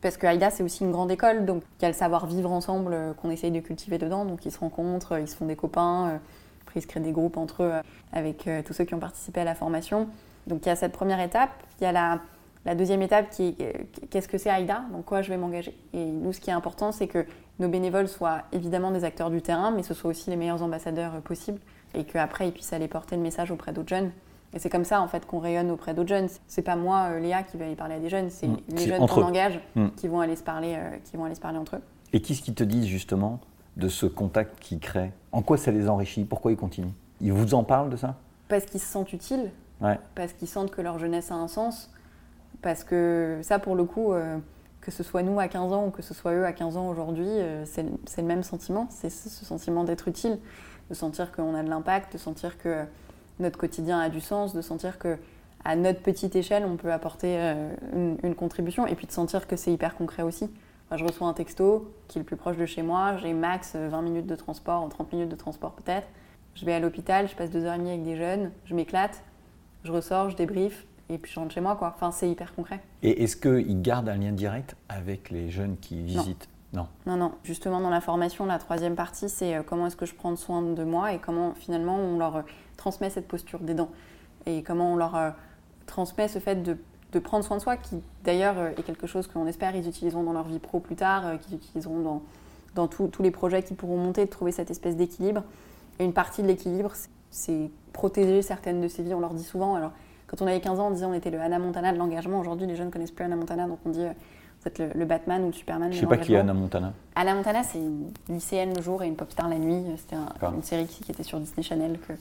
Parce 0.00 0.16
que 0.16 0.26
AIDA, 0.26 0.50
c'est 0.50 0.64
aussi 0.64 0.82
une 0.82 0.90
grande 0.90 1.12
école, 1.12 1.44
donc 1.44 1.62
il 1.78 1.82
y 1.82 1.84
a 1.84 1.88
le 1.88 1.94
savoir-vivre 1.94 2.50
ensemble 2.50 2.92
euh, 2.92 3.12
qu'on 3.12 3.30
essaye 3.30 3.52
de 3.52 3.60
cultiver 3.60 3.98
dedans. 3.98 4.24
Donc 4.24 4.44
ils 4.44 4.50
se 4.50 4.58
rencontrent, 4.58 5.20
ils 5.20 5.28
se 5.28 5.36
font 5.36 5.46
des 5.46 5.56
copains, 5.56 6.18
après 6.62 6.80
ils 6.80 6.82
se 6.82 6.88
créent 6.88 7.00
des 7.00 7.12
groupes 7.12 7.36
entre 7.36 7.62
eux 7.62 7.72
avec 8.12 8.48
tous 8.64 8.72
ceux 8.72 8.84
qui 8.84 8.94
ont 8.94 8.98
participé 8.98 9.42
à 9.42 9.44
la 9.44 9.54
formation. 9.54 10.08
Donc 10.48 10.66
il 10.66 10.68
y 10.68 10.72
a 10.72 10.76
cette 10.76 10.92
première 10.92 11.20
étape, 11.20 11.50
il 11.80 11.84
y 11.84 11.86
a 11.86 11.92
la 11.92 12.20
la 12.64 12.74
deuxième 12.74 13.02
étape 13.02 13.30
qui 13.30 13.56
euh, 13.60 13.72
qu'est-ce 14.10 14.28
que 14.28 14.38
c'est 14.38 14.50
AIDA, 14.50 14.82
donc 14.92 15.04
quoi 15.04 15.22
je 15.22 15.30
vais 15.30 15.38
m'engager? 15.38 15.74
Et 15.92 16.04
nous, 16.04 16.32
ce 16.32 16.40
qui 16.40 16.50
est 16.50 16.54
important, 16.54 16.92
c'est 16.92 17.06
que 17.06 17.24
nos 17.58 17.68
bénévoles 17.68 18.08
soient 18.08 18.42
évidemment 18.52 18.90
des 18.90 19.04
acteurs 19.04 19.30
du 19.30 19.40
terrain, 19.40 19.70
mais 19.70 19.82
ce 19.82 19.94
soient 19.94 20.10
aussi 20.10 20.30
les 20.30 20.36
meilleurs 20.36 20.62
ambassadeurs 20.62 21.14
euh, 21.14 21.20
possibles 21.20 21.60
et 21.94 22.04
qu'après 22.04 22.48
ils 22.48 22.52
puissent 22.52 22.72
aller 22.72 22.88
porter 22.88 23.16
le 23.16 23.22
message 23.22 23.50
auprès 23.50 23.72
d'autres 23.72 23.88
jeunes. 23.88 24.10
Et 24.52 24.58
c'est 24.58 24.68
comme 24.68 24.84
ça 24.84 25.00
en 25.00 25.08
fait 25.08 25.26
qu'on 25.26 25.38
rayonne 25.38 25.70
auprès 25.70 25.94
d'autres 25.94 26.08
jeunes. 26.08 26.28
C'est 26.48 26.62
pas 26.62 26.76
moi, 26.76 27.08
euh, 27.10 27.20
Léa, 27.20 27.42
qui 27.44 27.56
va 27.56 27.64
aller 27.64 27.76
parler 27.76 27.94
à 27.94 28.00
des 28.00 28.10
jeunes, 28.10 28.30
c'est 28.30 28.48
mmh. 28.48 28.56
les 28.68 28.86
jeunes 28.86 29.06
qu'on 29.06 29.22
engage 29.22 29.60
mmh. 29.74 29.88
qui, 29.96 30.08
vont 30.08 30.20
aller 30.20 30.36
se 30.36 30.42
parler, 30.42 30.76
qui 31.04 31.16
vont 31.16 31.24
aller 31.24 31.34
se 31.34 31.40
parler 31.40 31.58
entre 31.58 31.76
eux. 31.76 31.82
Et 32.12 32.20
qu'est-ce 32.20 32.42
qu'ils 32.42 32.54
te 32.54 32.64
disent 32.64 32.86
justement 32.86 33.40
de 33.76 33.88
ce 33.88 34.04
contact 34.04 34.58
qu'ils 34.60 34.80
créent 34.80 35.12
En 35.32 35.42
quoi 35.42 35.56
ça 35.56 35.70
les 35.70 35.88
enrichit? 35.88 36.24
Pourquoi 36.24 36.52
ils 36.52 36.58
continuent? 36.58 36.92
Ils 37.20 37.32
vous 37.32 37.54
en 37.54 37.64
parlent 37.64 37.90
de 37.90 37.96
ça? 37.96 38.16
Parce 38.48 38.64
qu'ils 38.64 38.80
se 38.80 38.86
sentent 38.86 39.12
utiles, 39.12 39.50
parce 40.14 40.32
qu'ils 40.32 40.48
sentent 40.48 40.72
que 40.72 40.82
leur 40.82 40.98
jeunesse 40.98 41.30
a 41.30 41.36
un 41.36 41.46
sens 41.48 41.90
parce 42.62 42.84
que 42.84 43.38
ça, 43.42 43.58
pour 43.58 43.74
le 43.74 43.84
coup, 43.84 44.12
euh, 44.12 44.38
que 44.80 44.90
ce 44.90 45.02
soit 45.02 45.22
nous 45.22 45.38
à 45.40 45.48
15 45.48 45.72
ans 45.72 45.86
ou 45.86 45.90
que 45.90 46.02
ce 46.02 46.14
soit 46.14 46.32
eux 46.32 46.44
à 46.44 46.52
15 46.52 46.76
ans 46.76 46.88
aujourd'hui, 46.88 47.26
euh, 47.28 47.64
c'est 47.64 47.82
le 47.82 48.26
même 48.26 48.42
sentiment. 48.42 48.86
C'est 48.90 49.10
ce 49.10 49.44
sentiment 49.44 49.84
d'être 49.84 50.08
utile, 50.08 50.38
de 50.88 50.94
sentir 50.94 51.32
qu'on 51.32 51.54
a 51.54 51.62
de 51.62 51.68
l'impact, 51.68 52.14
de 52.14 52.18
sentir 52.18 52.58
que 52.58 52.84
notre 53.38 53.58
quotidien 53.58 53.98
a 53.98 54.08
du 54.08 54.20
sens, 54.20 54.54
de 54.54 54.62
sentir 54.62 54.98
que 54.98 55.16
à 55.64 55.76
notre 55.76 56.00
petite 56.00 56.36
échelle, 56.36 56.64
on 56.64 56.76
peut 56.76 56.92
apporter 56.92 57.36
euh, 57.38 58.14
une, 58.22 58.34
contribution 58.34 58.86
et 58.86 58.94
puis 58.94 59.06
de 59.06 59.12
sentir 59.12 59.46
que 59.46 59.56
c'est 59.56 59.70
hyper 59.70 59.94
concret 59.94 60.22
aussi. 60.22 60.50
je 60.90 61.04
reçois 61.04 61.28
un 61.28 61.34
texto 61.34 61.92
qui 62.08 62.18
est 62.18 62.20
le 62.20 62.24
plus 62.24 62.36
proche 62.36 62.56
de 62.56 62.64
chez 62.64 62.82
moi, 62.82 63.18
j'ai 63.18 63.34
max 63.34 63.76
20 63.76 64.00
minutes 64.00 64.26
de 64.26 64.36
transport, 64.36 64.88
30 64.88 65.12
minutes 65.12 65.28
de 65.28 65.36
transport 65.36 65.72
peut-être. 65.72 66.06
Je 66.54 66.64
vais 66.64 66.72
à 66.72 66.80
l'hôpital, 66.80 67.28
je 67.28 67.36
passe 67.36 67.50
deux 67.50 67.64
heures 67.64 67.74
et 67.74 67.78
demie 67.78 67.90
avec 67.90 68.04
des 68.04 68.16
jeunes, 68.16 68.50
je 68.64 68.74
m'éclate, 68.74 69.22
je 69.84 69.92
ressors, 69.92 70.30
je 70.30 70.36
débriefe, 70.36 70.86
et 71.10 71.18
puis 71.18 71.32
je 71.32 71.40
rentre 71.40 71.52
chez 71.52 71.60
moi. 71.60 71.76
Quoi. 71.76 71.92
Enfin, 71.94 72.12
c'est 72.12 72.30
hyper 72.30 72.54
concret. 72.54 72.80
Et 73.02 73.24
est-ce 73.24 73.36
qu'ils 73.36 73.82
gardent 73.82 74.08
un 74.08 74.16
lien 74.16 74.32
direct 74.32 74.76
avec 74.88 75.30
les 75.30 75.50
jeunes 75.50 75.76
qui 75.76 76.02
visitent? 76.02 76.48
Non. 76.72 76.86
non. 77.06 77.16
Non, 77.16 77.32
Justement, 77.42 77.80
dans 77.80 77.90
la 77.90 78.00
formation, 78.00 78.46
la 78.46 78.58
troisième 78.58 78.94
partie, 78.94 79.28
c'est 79.28 79.56
euh, 79.56 79.62
comment 79.64 79.88
est-ce 79.88 79.96
que 79.96 80.06
je 80.06 80.14
prends 80.14 80.34
soin 80.36 80.62
de 80.62 80.84
moi 80.84 81.12
et 81.12 81.18
comment 81.18 81.54
finalement 81.54 81.96
on 81.96 82.18
leur 82.18 82.36
euh, 82.36 82.42
transmet 82.76 83.10
cette 83.10 83.26
posture 83.26 83.58
des 83.58 83.74
dents. 83.74 83.90
Et 84.46 84.62
comment 84.62 84.92
on 84.92 84.96
leur 84.96 85.16
euh, 85.16 85.30
transmet 85.86 86.28
ce 86.28 86.38
fait 86.38 86.62
de, 86.62 86.78
de, 87.12 87.18
prendre 87.18 87.44
soin 87.44 87.56
de 87.56 87.62
soi, 87.62 87.76
qui 87.76 88.00
d'ailleurs 88.24 88.68
est 88.78 88.82
quelque 88.84 89.08
chose 89.08 89.26
qu'on 89.26 89.46
espère 89.48 89.74
ils 89.74 89.88
utiliseront 89.88 90.22
dans 90.22 90.32
leur 90.32 90.46
vie 90.46 90.60
pro 90.60 90.78
plus 90.78 90.96
tard, 90.96 91.38
qu'ils 91.40 91.56
utiliseront 91.56 92.00
dans, 92.00 92.22
dans 92.76 92.86
tous 92.86 93.10
les 93.20 93.32
projets 93.32 93.64
qui 93.64 93.74
pourront 93.74 93.98
monter, 93.98 94.24
de 94.24 94.30
trouver 94.30 94.52
cette 94.52 94.70
espèce 94.70 94.96
d'équilibre. 94.96 95.42
Et 95.98 96.04
une 96.04 96.12
partie 96.12 96.42
de 96.42 96.46
l'équilibre, 96.46 96.92
c'est 97.30 97.70
protéger 97.92 98.42
certaines 98.42 98.80
de 98.80 98.88
ces 98.88 99.02
vies. 99.02 99.12
On 99.12 99.20
leur 99.20 99.34
dit 99.34 99.44
souvent, 99.44 99.74
alors 99.74 99.92
quand 100.30 100.42
on 100.42 100.46
avait 100.46 100.60
15 100.60 100.78
ans, 100.78 100.88
on 100.88 100.90
disait 100.92 101.06
on 101.06 101.14
était 101.14 101.30
le 101.30 101.40
Hannah 101.40 101.58
Montana 101.58 101.92
de 101.92 101.98
l'engagement. 101.98 102.38
Aujourd'hui, 102.38 102.66
les 102.66 102.76
jeunes 102.76 102.86
ne 102.86 102.92
connaissent 102.92 103.10
plus 103.10 103.24
Hannah 103.24 103.34
Montana, 103.34 103.66
donc 103.66 103.80
on 103.84 103.90
dit 103.90 104.02
euh, 104.02 104.12
vous 104.60 104.68
êtes 104.68 104.78
le, 104.78 105.04
Batman 105.04 105.42
ou 105.42 105.46
le 105.46 105.52
Superman. 105.52 105.90
Je 105.90 105.96
ne 105.96 106.00
sais 106.02 106.06
pas 106.06 106.18
qui 106.18 106.34
est 106.34 106.36
Hannah 106.36 106.54
Montana. 106.54 106.92
Hannah 107.16 107.34
Montana, 107.34 107.62
c'est 107.64 107.78
une 107.78 108.12
lycéenne 108.28 108.72
le 108.76 108.80
jour 108.80 109.02
et 109.02 109.08
une 109.08 109.16
pop 109.16 109.30
star 109.32 109.48
la 109.48 109.58
nuit. 109.58 109.82
C'était 109.96 110.16
une 110.42 110.62
série 110.62 110.86
qui, 110.86 111.10
était 111.10 111.24
sur 111.24 111.40
Disney 111.40 111.64
Channel 111.64 111.98
que 111.98 112.12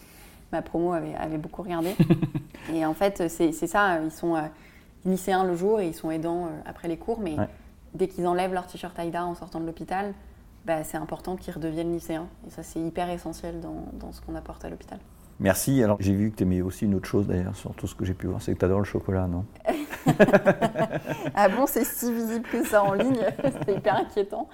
ma 0.51 0.63
promo 0.63 0.93
avait, 0.93 1.13
avait 1.15 1.37
beaucoup 1.37 1.61
regardé. 1.61 1.95
et 2.73 2.83
en 2.83 2.95
fait, 2.95 3.29
c'est 3.29 3.51
ça. 3.51 3.99
Ils 4.01 4.11
sont 4.11 4.35
euh, 4.35 4.41
lycéens 5.05 5.43
le 5.43 5.55
jour 5.55 5.79
et 5.79 5.87
ils 5.87 5.93
sont 5.93 6.09
aidants 6.09 6.45
euh, 6.45 6.61
après 6.65 6.87
les 6.87 6.97
cours, 6.97 7.19
mais 7.19 7.35
dès 7.93 8.07
qu'ils 8.07 8.25
enlèvent 8.25 8.53
leur 8.53 8.65
t-shirt 8.65 8.97
Aïda 8.97 9.23
en 9.23 9.35
sortant 9.35 9.59
de 9.59 9.67
l'hôpital, 9.67 10.13
bah, 10.65 10.83
c'est 10.83 10.97
important 10.97 11.35
qu'ils 11.35 11.53
redeviennent 11.53 11.93
lycéens. 11.93 12.27
Et 12.47 12.49
ça, 12.49 12.63
c'est 12.63 12.79
hyper 12.79 13.07
essentiel 13.11 13.59
dans, 13.59 13.85
dans 13.93 14.11
ce 14.13 14.21
qu'on 14.21 14.33
apporte 14.33 14.65
à 14.65 14.69
l'hôpital. 14.69 14.97
Merci. 15.39 15.81
Alors, 15.81 15.97
j'ai 15.99 16.13
vu 16.13 16.31
que 16.31 16.35
tu 16.35 16.43
aimais 16.43 16.61
aussi 16.61 16.85
une 16.85 16.95
autre 16.95 17.07
chose 17.07 17.27
d'ailleurs, 17.27 17.55
sur 17.55 17.73
tout 17.73 17.87
ce 17.87 17.95
que 17.95 18.03
j'ai 18.03 18.13
pu 18.13 18.27
voir, 18.27 18.41
c'est 18.41 18.53
que 18.53 18.59
tu 18.59 18.65
adores 18.65 18.79
le 18.79 18.85
chocolat, 18.85 19.27
non? 19.27 19.45
Ah 21.35 21.47
bon, 21.49 21.65
c'est 21.67 21.85
si 21.85 22.11
visible 22.11 22.45
que 22.51 22.65
ça 22.65 22.83
en 22.83 22.93
ligne, 22.93 23.19
c'est 23.65 23.75
hyper 23.75 23.95
inquiétant. 23.95 24.49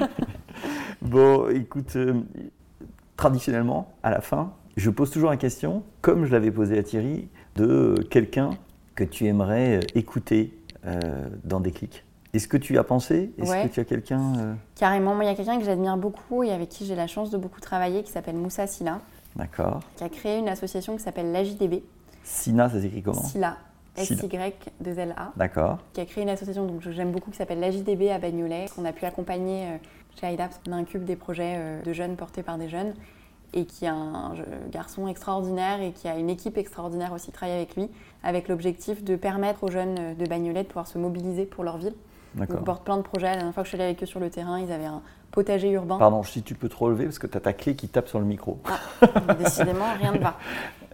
bon, 1.02 1.48
écoute, 1.48 1.96
euh, 1.96 2.20
traditionnellement, 3.16 3.92
à 4.02 4.10
la 4.10 4.20
fin, 4.20 4.52
je 4.76 4.88
pose 4.90 5.10
toujours 5.10 5.30
la 5.30 5.36
question, 5.36 5.82
comme 6.00 6.24
je 6.24 6.32
l'avais 6.32 6.50
posé 6.50 6.78
à 6.78 6.82
Thierry, 6.82 7.28
de 7.56 7.94
quelqu'un 8.10 8.50
que 8.94 9.04
tu 9.04 9.26
aimerais 9.26 9.78
euh, 9.78 9.80
écouter 9.94 10.58
euh, 10.86 11.28
dans 11.44 11.60
des 11.60 11.72
clics. 11.72 12.04
Est-ce 12.32 12.46
que 12.46 12.56
tu 12.56 12.78
as 12.78 12.84
pensé? 12.84 13.32
Est-ce 13.38 13.64
que 13.64 13.72
tu 13.72 13.80
as 13.80 13.84
quelqu'un 13.84 14.56
Carrément, 14.76 15.14
moi 15.16 15.24
il 15.24 15.26
y 15.26 15.30
a 15.30 15.34
quelqu'un 15.34 15.58
que 15.58 15.64
j'admire 15.64 15.96
beaucoup 15.96 16.44
et 16.44 16.52
avec 16.52 16.68
qui 16.68 16.86
j'ai 16.86 16.94
la 16.94 17.08
chance 17.08 17.30
de 17.30 17.36
beaucoup 17.36 17.60
travailler 17.60 18.04
qui 18.04 18.12
s'appelle 18.12 18.36
Moussa 18.36 18.68
Silla. 18.68 19.00
D'accord. 19.36 19.80
Qui 19.96 20.04
a 20.04 20.08
créé 20.08 20.38
une 20.38 20.48
association 20.48 20.96
qui 20.96 21.02
s'appelle 21.02 21.32
l'AJDB. 21.32 21.82
SINA, 22.24 22.68
ça 22.68 22.80
s'écrit 22.80 23.02
comment? 23.02 23.22
SILA. 23.22 23.56
S-Y-2-L-A. 23.96 25.32
D'accord. 25.36 25.78
Qui 25.92 26.00
a 26.00 26.06
créé 26.06 26.22
une 26.22 26.30
association 26.30 26.64
donc 26.66 26.80
j'aime 26.88 27.10
beaucoup 27.10 27.30
qui 27.30 27.36
s'appelle 27.36 27.60
l'AJDB 27.60 28.10
à 28.10 28.18
Bagnolet, 28.18 28.66
qu'on 28.74 28.84
a 28.84 28.92
pu 28.92 29.04
accompagner 29.04 29.66
euh, 29.66 29.76
chez 30.18 30.26
AIDA 30.26 30.44
parce 30.44 30.60
qu'on 30.64 30.72
incube 30.72 31.04
des 31.04 31.16
projets 31.16 31.54
euh, 31.56 31.82
de 31.82 31.92
jeunes 31.92 32.16
portés 32.16 32.42
par 32.42 32.56
des 32.56 32.68
jeunes 32.68 32.94
et 33.52 33.64
qui 33.64 33.86
a 33.86 33.94
un 33.94 34.34
garçon 34.70 35.08
extraordinaire 35.08 35.80
et 35.82 35.90
qui 35.90 36.06
a 36.06 36.16
une 36.16 36.30
équipe 36.30 36.56
extraordinaire 36.56 37.12
aussi 37.12 37.32
travailler 37.32 37.58
avec 37.58 37.74
lui, 37.74 37.88
avec 38.22 38.46
l'objectif 38.46 39.02
de 39.02 39.16
permettre 39.16 39.64
aux 39.64 39.70
jeunes 39.70 39.96
euh, 39.98 40.14
de 40.14 40.26
Bagnolet 40.26 40.62
de 40.62 40.68
pouvoir 40.68 40.86
se 40.86 40.98
mobiliser 40.98 41.46
pour 41.46 41.64
leur 41.64 41.78
ville. 41.78 41.94
Ils 42.38 42.46
portent 42.46 42.84
plein 42.84 42.96
de 42.96 43.02
projets. 43.02 43.26
La 43.26 43.36
dernière 43.36 43.52
fois 43.52 43.64
que 43.64 43.66
je 43.66 43.74
suis 43.74 43.76
allée 43.76 43.90
avec 43.90 44.02
eux 44.04 44.06
sur 44.06 44.20
le 44.20 44.30
terrain, 44.30 44.60
ils 44.60 44.70
avaient 44.70 44.84
un 44.84 45.02
potager 45.30 45.70
urbain. 45.70 45.98
Pardon, 45.98 46.22
si 46.22 46.42
tu 46.42 46.54
peux 46.54 46.68
te 46.68 46.76
relever 46.76 47.04
parce 47.04 47.18
que 47.18 47.26
tu 47.26 47.36
as 47.36 47.40
ta 47.40 47.52
clé 47.52 47.76
qui 47.76 47.88
tape 47.88 48.08
sur 48.08 48.18
le 48.18 48.24
micro. 48.24 48.58
Ah, 49.02 49.34
décidément, 49.34 49.86
rien 49.98 50.12
ne 50.12 50.18
va. 50.18 50.36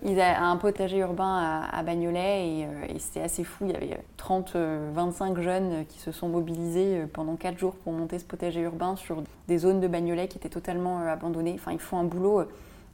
Ils 0.05 0.21
avaient 0.21 0.37
un 0.37 0.57
potager 0.57 0.99
urbain 0.99 1.65
à, 1.73 1.83
Bagnolet 1.83 2.49
et, 2.49 2.67
euh, 2.67 2.95
et 2.95 2.99
c'était 2.99 3.23
assez 3.23 3.45
fou. 3.45 3.65
Il 3.67 3.73
y 3.73 3.75
avait 3.75 3.99
30-25 4.19 4.55
euh, 4.57 5.43
jeunes 5.43 5.85
qui 5.89 5.99
se 5.99 6.13
sont 6.13 6.29
mobilisés 6.29 6.99
euh, 6.99 7.07
pendant 7.11 7.37
4 7.37 7.59
jours 7.59 7.75
pour 7.77 7.93
monter 7.93 8.19
ce 8.19 8.25
potager 8.25 8.61
urbain 8.61 8.97
sur 8.97 9.23
des 9.49 9.59
zones 9.59 9.81
de 9.81 9.89
Bagnolet 9.89 10.29
qui 10.29 10.37
étaient 10.37 10.51
totalement 10.51 11.01
abandonnées. 11.01 11.55
Enfin, 11.59 11.73
ils 11.73 11.81
font 11.81 11.99
un 11.99 12.05
boulot 12.05 12.45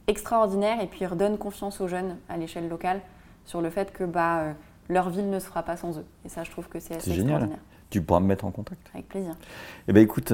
extraordinaire 0.07 0.81
et 0.81 0.87
puis 0.87 0.99
ils 1.01 1.07
redonnent 1.07 1.37
confiance 1.37 1.81
aux 1.81 1.87
jeunes 1.87 2.17
à 2.29 2.37
l'échelle 2.37 2.69
locale 2.69 3.01
sur 3.45 3.61
le 3.61 3.69
fait 3.69 3.91
que 3.91 4.05
bah, 4.05 4.53
leur 4.89 5.09
ville 5.09 5.29
ne 5.29 5.39
se 5.39 5.45
fera 5.45 5.63
pas 5.63 5.75
sans 5.75 5.99
eux. 5.99 6.05
Et 6.25 6.29
ça, 6.29 6.43
je 6.43 6.51
trouve 6.51 6.67
que 6.67 6.79
c'est 6.79 6.95
assez 6.95 7.11
extraordinaire. 7.11 7.59
Tu 7.89 8.01
pourras 8.01 8.21
me 8.21 8.27
mettre 8.27 8.45
en 8.45 8.51
contact. 8.51 8.89
Avec 8.93 9.07
plaisir. 9.09 9.35
Eh 9.87 9.93
bien, 9.93 10.01
écoute, 10.01 10.33